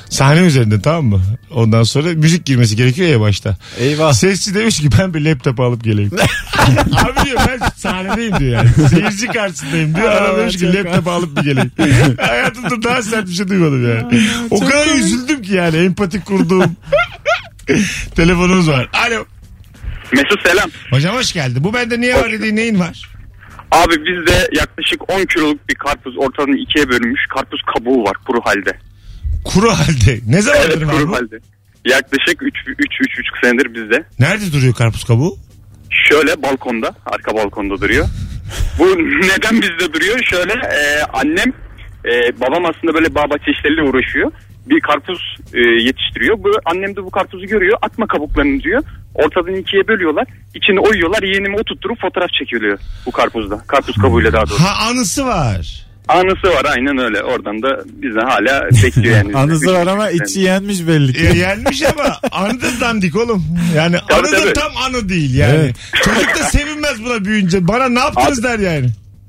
Sahne 0.10 0.40
üzerinde 0.40 0.82
tamam 0.82 1.06
mı? 1.06 1.22
Ondan 1.52 1.84
sonra 1.84 2.08
müzik 2.14 2.46
girmesi 2.46 2.76
gerekiyor 2.76 3.10
ya 3.10 3.20
başta. 3.20 3.58
Eyvah. 3.80 4.14
Sesçi 4.14 4.56
demiş 4.56 4.80
ki 4.80 4.90
ben 5.00 5.14
bir 5.14 5.22
laptop 5.26 5.60
alıp 5.60 5.84
geleyim. 5.84 6.12
Abi 6.78 7.26
diyor 7.26 7.42
ben 7.48 7.60
sahnedeyim 7.76 8.40
diyor 8.40 8.52
yani. 8.52 8.90
Seyirci 8.90 9.28
karşısındayım 9.28 9.96
diyor. 9.96 10.12
Adam 10.12 10.38
demiş 10.38 10.58
ki 10.58 10.74
laptop 10.74 11.08
alıp 11.08 11.38
bir 11.38 11.42
geleyim. 11.42 11.72
Hayatımda 12.22 12.84
daha 12.90 13.02
sert 13.02 13.28
bir 13.28 13.34
şey 13.34 13.48
duymadım 13.48 13.90
yani. 13.90 14.24
o 14.50 14.60
kadar 14.60 14.96
üzüldüm 14.96 15.42
ki 15.42 15.54
yani 15.54 15.78
empati 15.78 16.22
kurduğum. 16.22 16.76
Telefonumuz 18.16 18.70
var. 18.70 18.90
Alo. 18.94 19.26
Mesut 20.14 20.48
selam. 20.48 20.70
Hocam 20.90 21.16
hoş 21.16 21.34
geldin. 21.34 21.64
Bu 21.64 21.74
bende 21.74 22.00
niye 22.02 22.16
var 22.16 22.32
dediğin 22.32 22.56
neyin 22.56 22.80
var? 22.80 23.10
Abi 23.72 23.94
bizde 23.94 24.50
yaklaşık 24.60 25.10
10 25.12 25.26
kiloluk 25.26 25.70
bir 25.70 25.76
karpuz 25.76 26.18
ortadan 26.18 26.54
ikiye 26.54 26.90
bölünmüş 26.90 27.22
karpuz 27.36 27.62
kabuğu 27.76 28.04
var 28.04 28.14
kuru 28.28 28.42
halde. 28.46 28.78
Kuru 29.46 29.70
halde. 29.72 30.20
Ne 30.28 30.42
zamandır 30.42 30.70
Evet 30.78 30.88
var 30.88 30.96
kuru 30.96 31.10
bu? 31.10 31.16
halde. 31.16 31.40
Yaklaşık 31.86 32.42
3-3,5 32.42 33.42
senedir 33.44 33.74
bizde. 33.74 34.04
Nerede 34.20 34.52
duruyor 34.54 34.74
karpuz 34.74 35.04
kabuğu? 35.04 35.38
Şöyle 36.10 36.44
balkonda, 36.44 36.96
arka 37.06 37.36
balkonda 37.36 37.82
duruyor. 37.82 38.08
Bu 38.80 38.86
neden 39.22 39.62
bizde 39.62 39.94
duruyor? 39.94 40.20
Şöyle 40.30 40.54
e, 40.54 41.02
annem, 41.14 41.54
e, 42.06 42.12
babam 42.42 42.66
aslında 42.66 42.94
böyle 42.94 43.16
bağ 43.16 43.24
bahçe 43.30 43.52
işleriyle 43.52 43.82
uğraşıyor. 43.82 44.32
Bir 44.66 44.80
karpuz 44.80 45.38
e, 45.54 45.60
yetiştiriyor. 45.60 46.44
Bu 46.44 46.52
annem 46.66 46.96
de 46.96 47.04
bu 47.04 47.10
karpuzu 47.12 47.46
görüyor. 47.46 47.78
Atma 47.82 48.08
kabuklarını 48.08 48.60
diyor. 48.64 48.84
Ortadan 49.16 49.56
ikiye 49.56 49.88
bölüyorlar. 49.88 50.28
İçini 50.56 50.80
oyuyorlar. 50.80 51.24
Yeğenimi 51.24 51.56
oturtturup 51.60 52.02
fotoğraf 52.02 52.30
çekiliyor 52.40 52.80
bu 53.06 53.12
karpuzda. 53.12 53.64
Karpuz 53.68 53.96
kabuğuyla 53.96 54.34
daha 54.34 54.42
doğrusu. 54.50 54.64
Ha 54.64 54.90
anısı 54.90 55.26
var. 55.26 55.86
Anısı 56.08 56.48
var 56.48 56.66
aynen 56.76 56.98
öyle. 56.98 57.24
Oradan 57.24 57.62
da 57.62 57.84
bize 57.86 58.20
hala 58.20 58.70
bekliyor 58.84 59.16
yani. 59.16 59.34
Anısı 59.38 59.74
var 59.74 59.88
ama 59.88 60.10
içi 60.10 60.40
yenmiş 60.40 60.88
belli 60.88 61.14
ki. 61.14 61.28
E, 61.28 61.38
yenmiş 61.38 61.84
ama 61.84 62.18
anı 62.32 62.62
da 62.62 62.68
dandik 62.82 63.16
oğlum. 63.16 63.46
Yani 63.76 63.96
Tabii, 64.10 64.20
anı 64.28 64.32
da 64.32 64.40
tabii. 64.40 64.54
tam 64.54 64.72
anı 64.78 65.10
değil 65.10 65.36
yani. 65.36 65.56
Evet. 65.56 65.76
Çocuk 66.04 66.30
da 66.40 66.44
sevinmez 66.44 67.06
buna 67.06 67.26
büyüyünce. 67.26 67.68
Bana 67.68 67.90
ne 67.90 68.00
yaptınız 68.00 68.44
der 68.44 68.60
yani. 68.60 68.88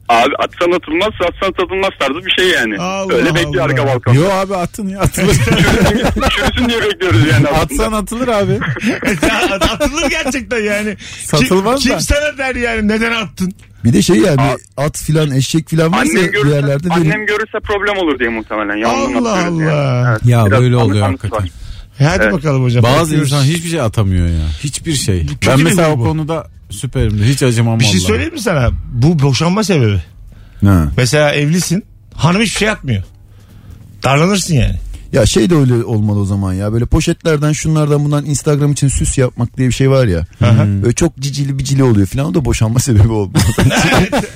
Abi 0.08 0.34
atsan 0.38 0.70
atılmaz, 0.72 1.08
satsan 1.22 1.52
satılmaz 1.60 1.90
tarzı 2.00 2.26
bir 2.26 2.30
şey 2.38 2.48
yani. 2.50 2.78
Allah 2.78 3.14
öyle 3.14 3.34
bekliyor 3.34 3.70
arka 3.70 3.86
balkon. 3.86 4.12
Yo 4.14 4.30
abi 4.30 4.56
atın 4.56 4.88
ya 4.88 5.00
atılır. 5.00 5.34
Çürüsün 6.30 6.68
diye 6.68 6.82
bekliyoruz 6.82 7.20
yani. 7.32 7.46
aslında. 7.48 7.60
Atsan 7.60 7.92
atılır 7.92 8.28
abi. 8.28 8.52
Ya, 9.22 9.56
Atılır 9.56 10.10
gerçekten 10.10 10.60
yani. 10.62 10.96
Satılmaz 11.24 11.80
kim, 11.82 11.92
da. 11.92 11.96
Kim 11.96 12.00
sana 12.06 12.38
der 12.38 12.54
yani 12.54 12.88
neden 12.88 13.12
attın? 13.12 13.54
Bir 13.84 13.92
de 13.92 14.02
şey 14.02 14.16
yani 14.16 14.40
at 14.76 14.98
filan 14.98 15.30
eşek 15.30 15.68
filan 15.68 15.92
varsa 15.92 16.00
Annem 16.00 16.16
bir 16.28 16.32
görürse, 16.32 16.54
yerlerde 16.56 16.88
annem 16.90 17.10
verin. 17.10 17.26
görürse 17.26 17.58
problem 17.62 17.96
olur 17.96 18.18
diye 18.18 18.28
muhtemelen. 18.28 18.76
Yanından 18.76 19.22
Allah 19.24 19.46
Allah. 19.46 19.62
Yani. 19.64 20.08
Evet, 20.10 20.20
Ya 20.26 20.50
böyle 20.50 20.76
oluyor 20.76 21.06
hakikaten. 21.06 21.38
var. 21.38 21.48
Hadi 21.98 22.22
Evet. 22.22 22.32
bakalım 22.32 22.62
hocam. 22.64 22.82
Bazı 22.82 23.00
Bakıyoruz. 23.04 23.32
insan 23.32 23.44
hiçbir 23.44 23.68
şey 23.70 23.80
atamıyor 23.80 24.26
ya. 24.26 24.46
Hiçbir 24.64 24.92
şey. 24.94 25.26
Ben 25.46 25.58
bir 25.58 25.62
mesela 25.64 25.92
o 25.92 25.98
bu. 25.98 26.04
konuda 26.04 26.46
süperimdir. 26.72 27.24
Hiç 27.24 27.42
acımam 27.42 27.80
Bir 27.80 27.84
şey 27.84 27.92
vallahi. 27.94 28.06
söyleyeyim 28.06 28.32
mi 28.32 28.40
sana? 28.40 28.70
Bu 28.92 29.18
boşanma 29.22 29.64
sebebi. 29.64 30.02
Ha. 30.64 30.88
Mesela 30.96 31.32
evlisin. 31.32 31.84
Hanım 32.14 32.42
hiçbir 32.42 32.58
şey 32.58 32.68
atmıyor. 32.70 33.02
Darlanırsın 34.02 34.54
yani. 34.54 34.76
Ya 35.12 35.26
şey 35.26 35.50
de 35.50 35.54
öyle 35.54 35.74
olmalı 35.74 36.20
o 36.20 36.24
zaman 36.24 36.52
ya. 36.52 36.72
Böyle 36.72 36.86
poşetlerden 36.86 37.52
şunlardan 37.52 38.04
bundan 38.04 38.24
Instagram 38.24 38.72
için 38.72 38.88
süs 38.88 39.18
yapmak 39.18 39.56
diye 39.56 39.68
bir 39.68 39.72
şey 39.74 39.90
var 39.90 40.06
ya. 40.06 40.26
Böyle 40.82 40.92
çok 40.92 41.18
cicili 41.18 41.58
bicili 41.58 41.84
oluyor 41.84 42.06
filan. 42.06 42.26
O 42.26 42.34
da 42.34 42.44
boşanma 42.44 42.78
sebebi 42.78 43.12
olmalı. 43.12 43.32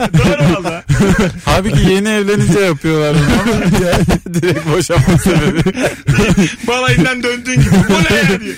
Doğru 0.01 0.55
valla. 0.55 0.85
Halbuki 1.45 1.91
yeni 1.91 2.09
evlenince 2.09 2.61
yapıyorlar 2.61 3.17
bunu 4.27 4.35
direkt 4.35 4.69
boşanma 4.77 5.19
sebebi. 5.19 5.63
Balayından 6.69 7.23
döndüğün 7.23 7.55
gibi. 7.55 7.75
Bu 7.89 8.15
ne 8.15 8.33
ya 8.33 8.41
diye. 8.41 8.55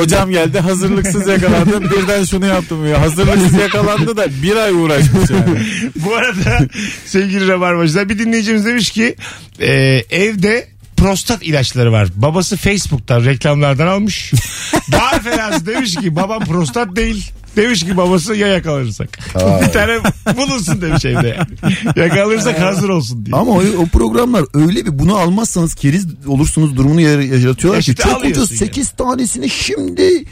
Kocam 0.00 0.30
geldi 0.30 0.58
hazırlıksız 0.60 1.26
yakalandım 1.26 1.84
birden 1.90 2.24
şunu 2.24 2.46
yaptım 2.46 2.86
ya. 2.86 3.00
Hazırlıksız 3.00 3.52
yakalandı 3.52 4.16
da 4.16 4.26
bir 4.42 4.56
ay 4.56 4.72
uğraşmış 4.72 5.30
yani. 5.30 5.60
Bu 5.96 6.14
arada 6.14 6.58
sevgili 7.06 7.48
Rabarbacılar 7.48 8.08
bir 8.08 8.18
dinleyicimiz 8.18 8.66
demiş 8.66 8.90
ki 8.90 9.16
e, 9.60 9.72
evde 10.10 10.79
prostat 11.00 11.42
ilaçları 11.42 11.92
var. 11.92 12.08
Babası 12.16 12.56
Facebook'tan 12.56 13.24
reklamlardan 13.24 13.86
almış. 13.86 14.32
Daha 14.92 15.18
fenası 15.20 15.66
demiş 15.66 15.94
ki 15.94 16.16
babam 16.16 16.44
prostat 16.44 16.96
değil. 16.96 17.30
Demiş 17.56 17.84
ki 17.84 17.96
babası 17.96 18.34
ya 18.34 18.46
yakalanırsak. 18.46 19.18
bir 19.66 19.72
tane 19.72 19.98
bulunsun 20.36 20.80
demiş 20.82 21.04
evde. 21.04 21.28
yani. 21.38 21.74
Yakalanırsak 21.96 22.60
hazır 22.60 22.88
olsun 22.88 23.26
diye. 23.26 23.36
Ama 23.36 23.52
o, 23.52 23.62
o 23.78 23.86
programlar 23.86 24.44
öyle 24.54 24.86
bir 24.86 24.98
bunu 24.98 25.16
almazsanız 25.16 25.74
keriz 25.74 26.06
olursunuz 26.26 26.76
durumunu 26.76 27.00
yar- 27.00 27.20
yaratıyorlar 27.20 27.82
ki 27.82 27.90
İşte 27.90 28.02
çok 28.02 28.12
alıyorsun 28.12 28.42
ucuz 28.42 28.58
8 28.58 28.90
tanesini 28.90 29.50
şimdi 29.50 30.24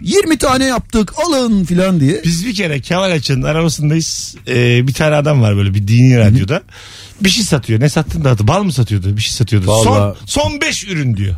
20 0.00 0.38
tane 0.38 0.64
yaptık 0.64 1.12
alın 1.26 1.64
filan 1.64 2.00
diye. 2.00 2.20
Biz 2.24 2.46
bir 2.46 2.54
kere 2.54 2.80
Kemal 2.80 3.10
Açı'nın 3.10 3.42
arabasındayız. 3.42 4.36
Ee, 4.48 4.86
bir 4.88 4.92
tane 4.92 5.14
adam 5.14 5.42
var 5.42 5.56
böyle 5.56 5.74
bir 5.74 5.88
dini 5.88 6.18
radyoda. 6.18 6.62
Bir 7.20 7.28
şey 7.30 7.44
satıyor. 7.44 7.80
Ne 7.80 7.88
sattın 7.88 8.24
da 8.24 8.30
adı? 8.30 8.48
Bal 8.48 8.62
mı 8.62 8.72
satıyordu? 8.72 9.16
Bir 9.16 9.22
şey 9.22 9.32
satıyordu. 9.32 9.66
Vallahi- 9.66 9.84
Son, 9.84 10.16
son 10.50 10.60
beş 10.60 10.84
ürün 10.84 11.16
diyor. 11.16 11.34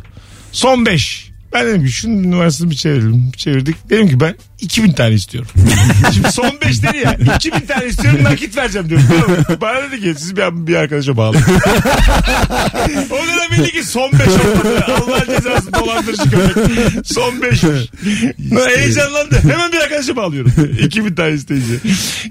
Son 0.51 0.85
beş. 0.85 1.29
Ben 1.53 1.67
dedim 1.67 1.85
ki 1.85 1.91
şunun 1.91 2.31
numarasını 2.31 2.69
bir 2.71 2.75
çevirelim. 2.75 3.31
Çevirdik. 3.37 3.89
Dedim 3.89 4.09
ki 4.09 4.19
ben 4.19 4.35
2000 4.61 4.91
tane 4.91 5.13
istiyorum. 5.13 5.51
Şimdi 6.13 6.31
son 6.31 6.51
5 6.65 6.83
dedi 6.83 6.97
ya. 6.97 7.17
2000 7.35 7.59
tane 7.59 7.85
istiyorum 7.85 8.23
nakit 8.23 8.57
vereceğim 8.57 8.89
diyorum. 8.89 9.07
Bana 9.61 9.81
dedi 9.81 10.01
ki 10.01 10.13
siz 10.17 10.37
bir, 10.37 10.67
bir 10.67 10.75
arkadaşa 10.75 11.17
bağlı. 11.17 11.37
o 13.11 13.17
da 13.17 13.51
bildi 13.51 13.71
ki 13.71 13.83
son 13.83 14.11
5 14.11 14.19
olmadı. 14.27 14.85
Allah 14.87 15.25
cezası 15.25 15.73
dolandırıcı 15.73 16.23
köpek. 16.23 17.07
Son 17.07 17.41
5. 17.41 17.63
Heyecanlandı. 18.75 19.39
Hemen 19.41 19.71
bir 19.71 19.77
arkadaşa 19.77 20.15
bağlıyorum. 20.15 20.53
2000 20.83 21.15
tane 21.15 21.33
isteyince. 21.33 21.73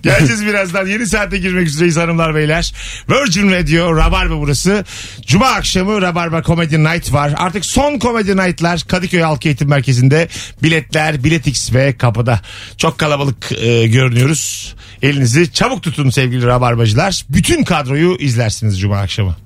Geleceğiz 0.02 0.46
birazdan. 0.46 0.86
Yeni 0.86 1.06
saate 1.06 1.38
girmek 1.38 1.66
üzereyiz 1.66 1.96
hanımlar 1.96 2.34
beyler. 2.34 2.74
Virgin 3.10 3.50
Radio 3.50 3.96
Rabarba 3.96 4.38
burası. 4.38 4.84
Cuma 5.26 5.46
akşamı 5.46 6.02
Rabarba 6.02 6.42
Comedy 6.42 6.76
Night 6.76 7.12
var. 7.12 7.34
Artık 7.36 7.64
son 7.64 7.98
Comedy 7.98 8.32
Night'lar 8.32 8.84
Kadıköy 8.88 9.20
Halk 9.20 9.46
Eğitim 9.46 9.68
Merkezi'nde 9.68 10.28
biletler 10.62 11.24
Biletix 11.24 11.74
ve 11.74 11.96
kapıda. 12.18 12.40
Çok 12.76 12.98
kalabalık 12.98 13.52
e, 13.52 13.86
görünüyoruz. 13.86 14.74
Elinizi 15.02 15.52
çabuk 15.52 15.82
tutun 15.82 16.10
sevgili 16.10 16.46
Rabarbacılar. 16.46 17.24
Bütün 17.30 17.64
kadroyu 17.64 18.16
izlersiniz 18.16 18.80
Cuma 18.80 18.98
akşamı. 18.98 19.36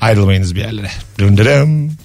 Ayrılmayınız 0.00 0.54
bir 0.54 0.60
yerlere. 0.60 0.90
Döndürüm. 1.18 1.96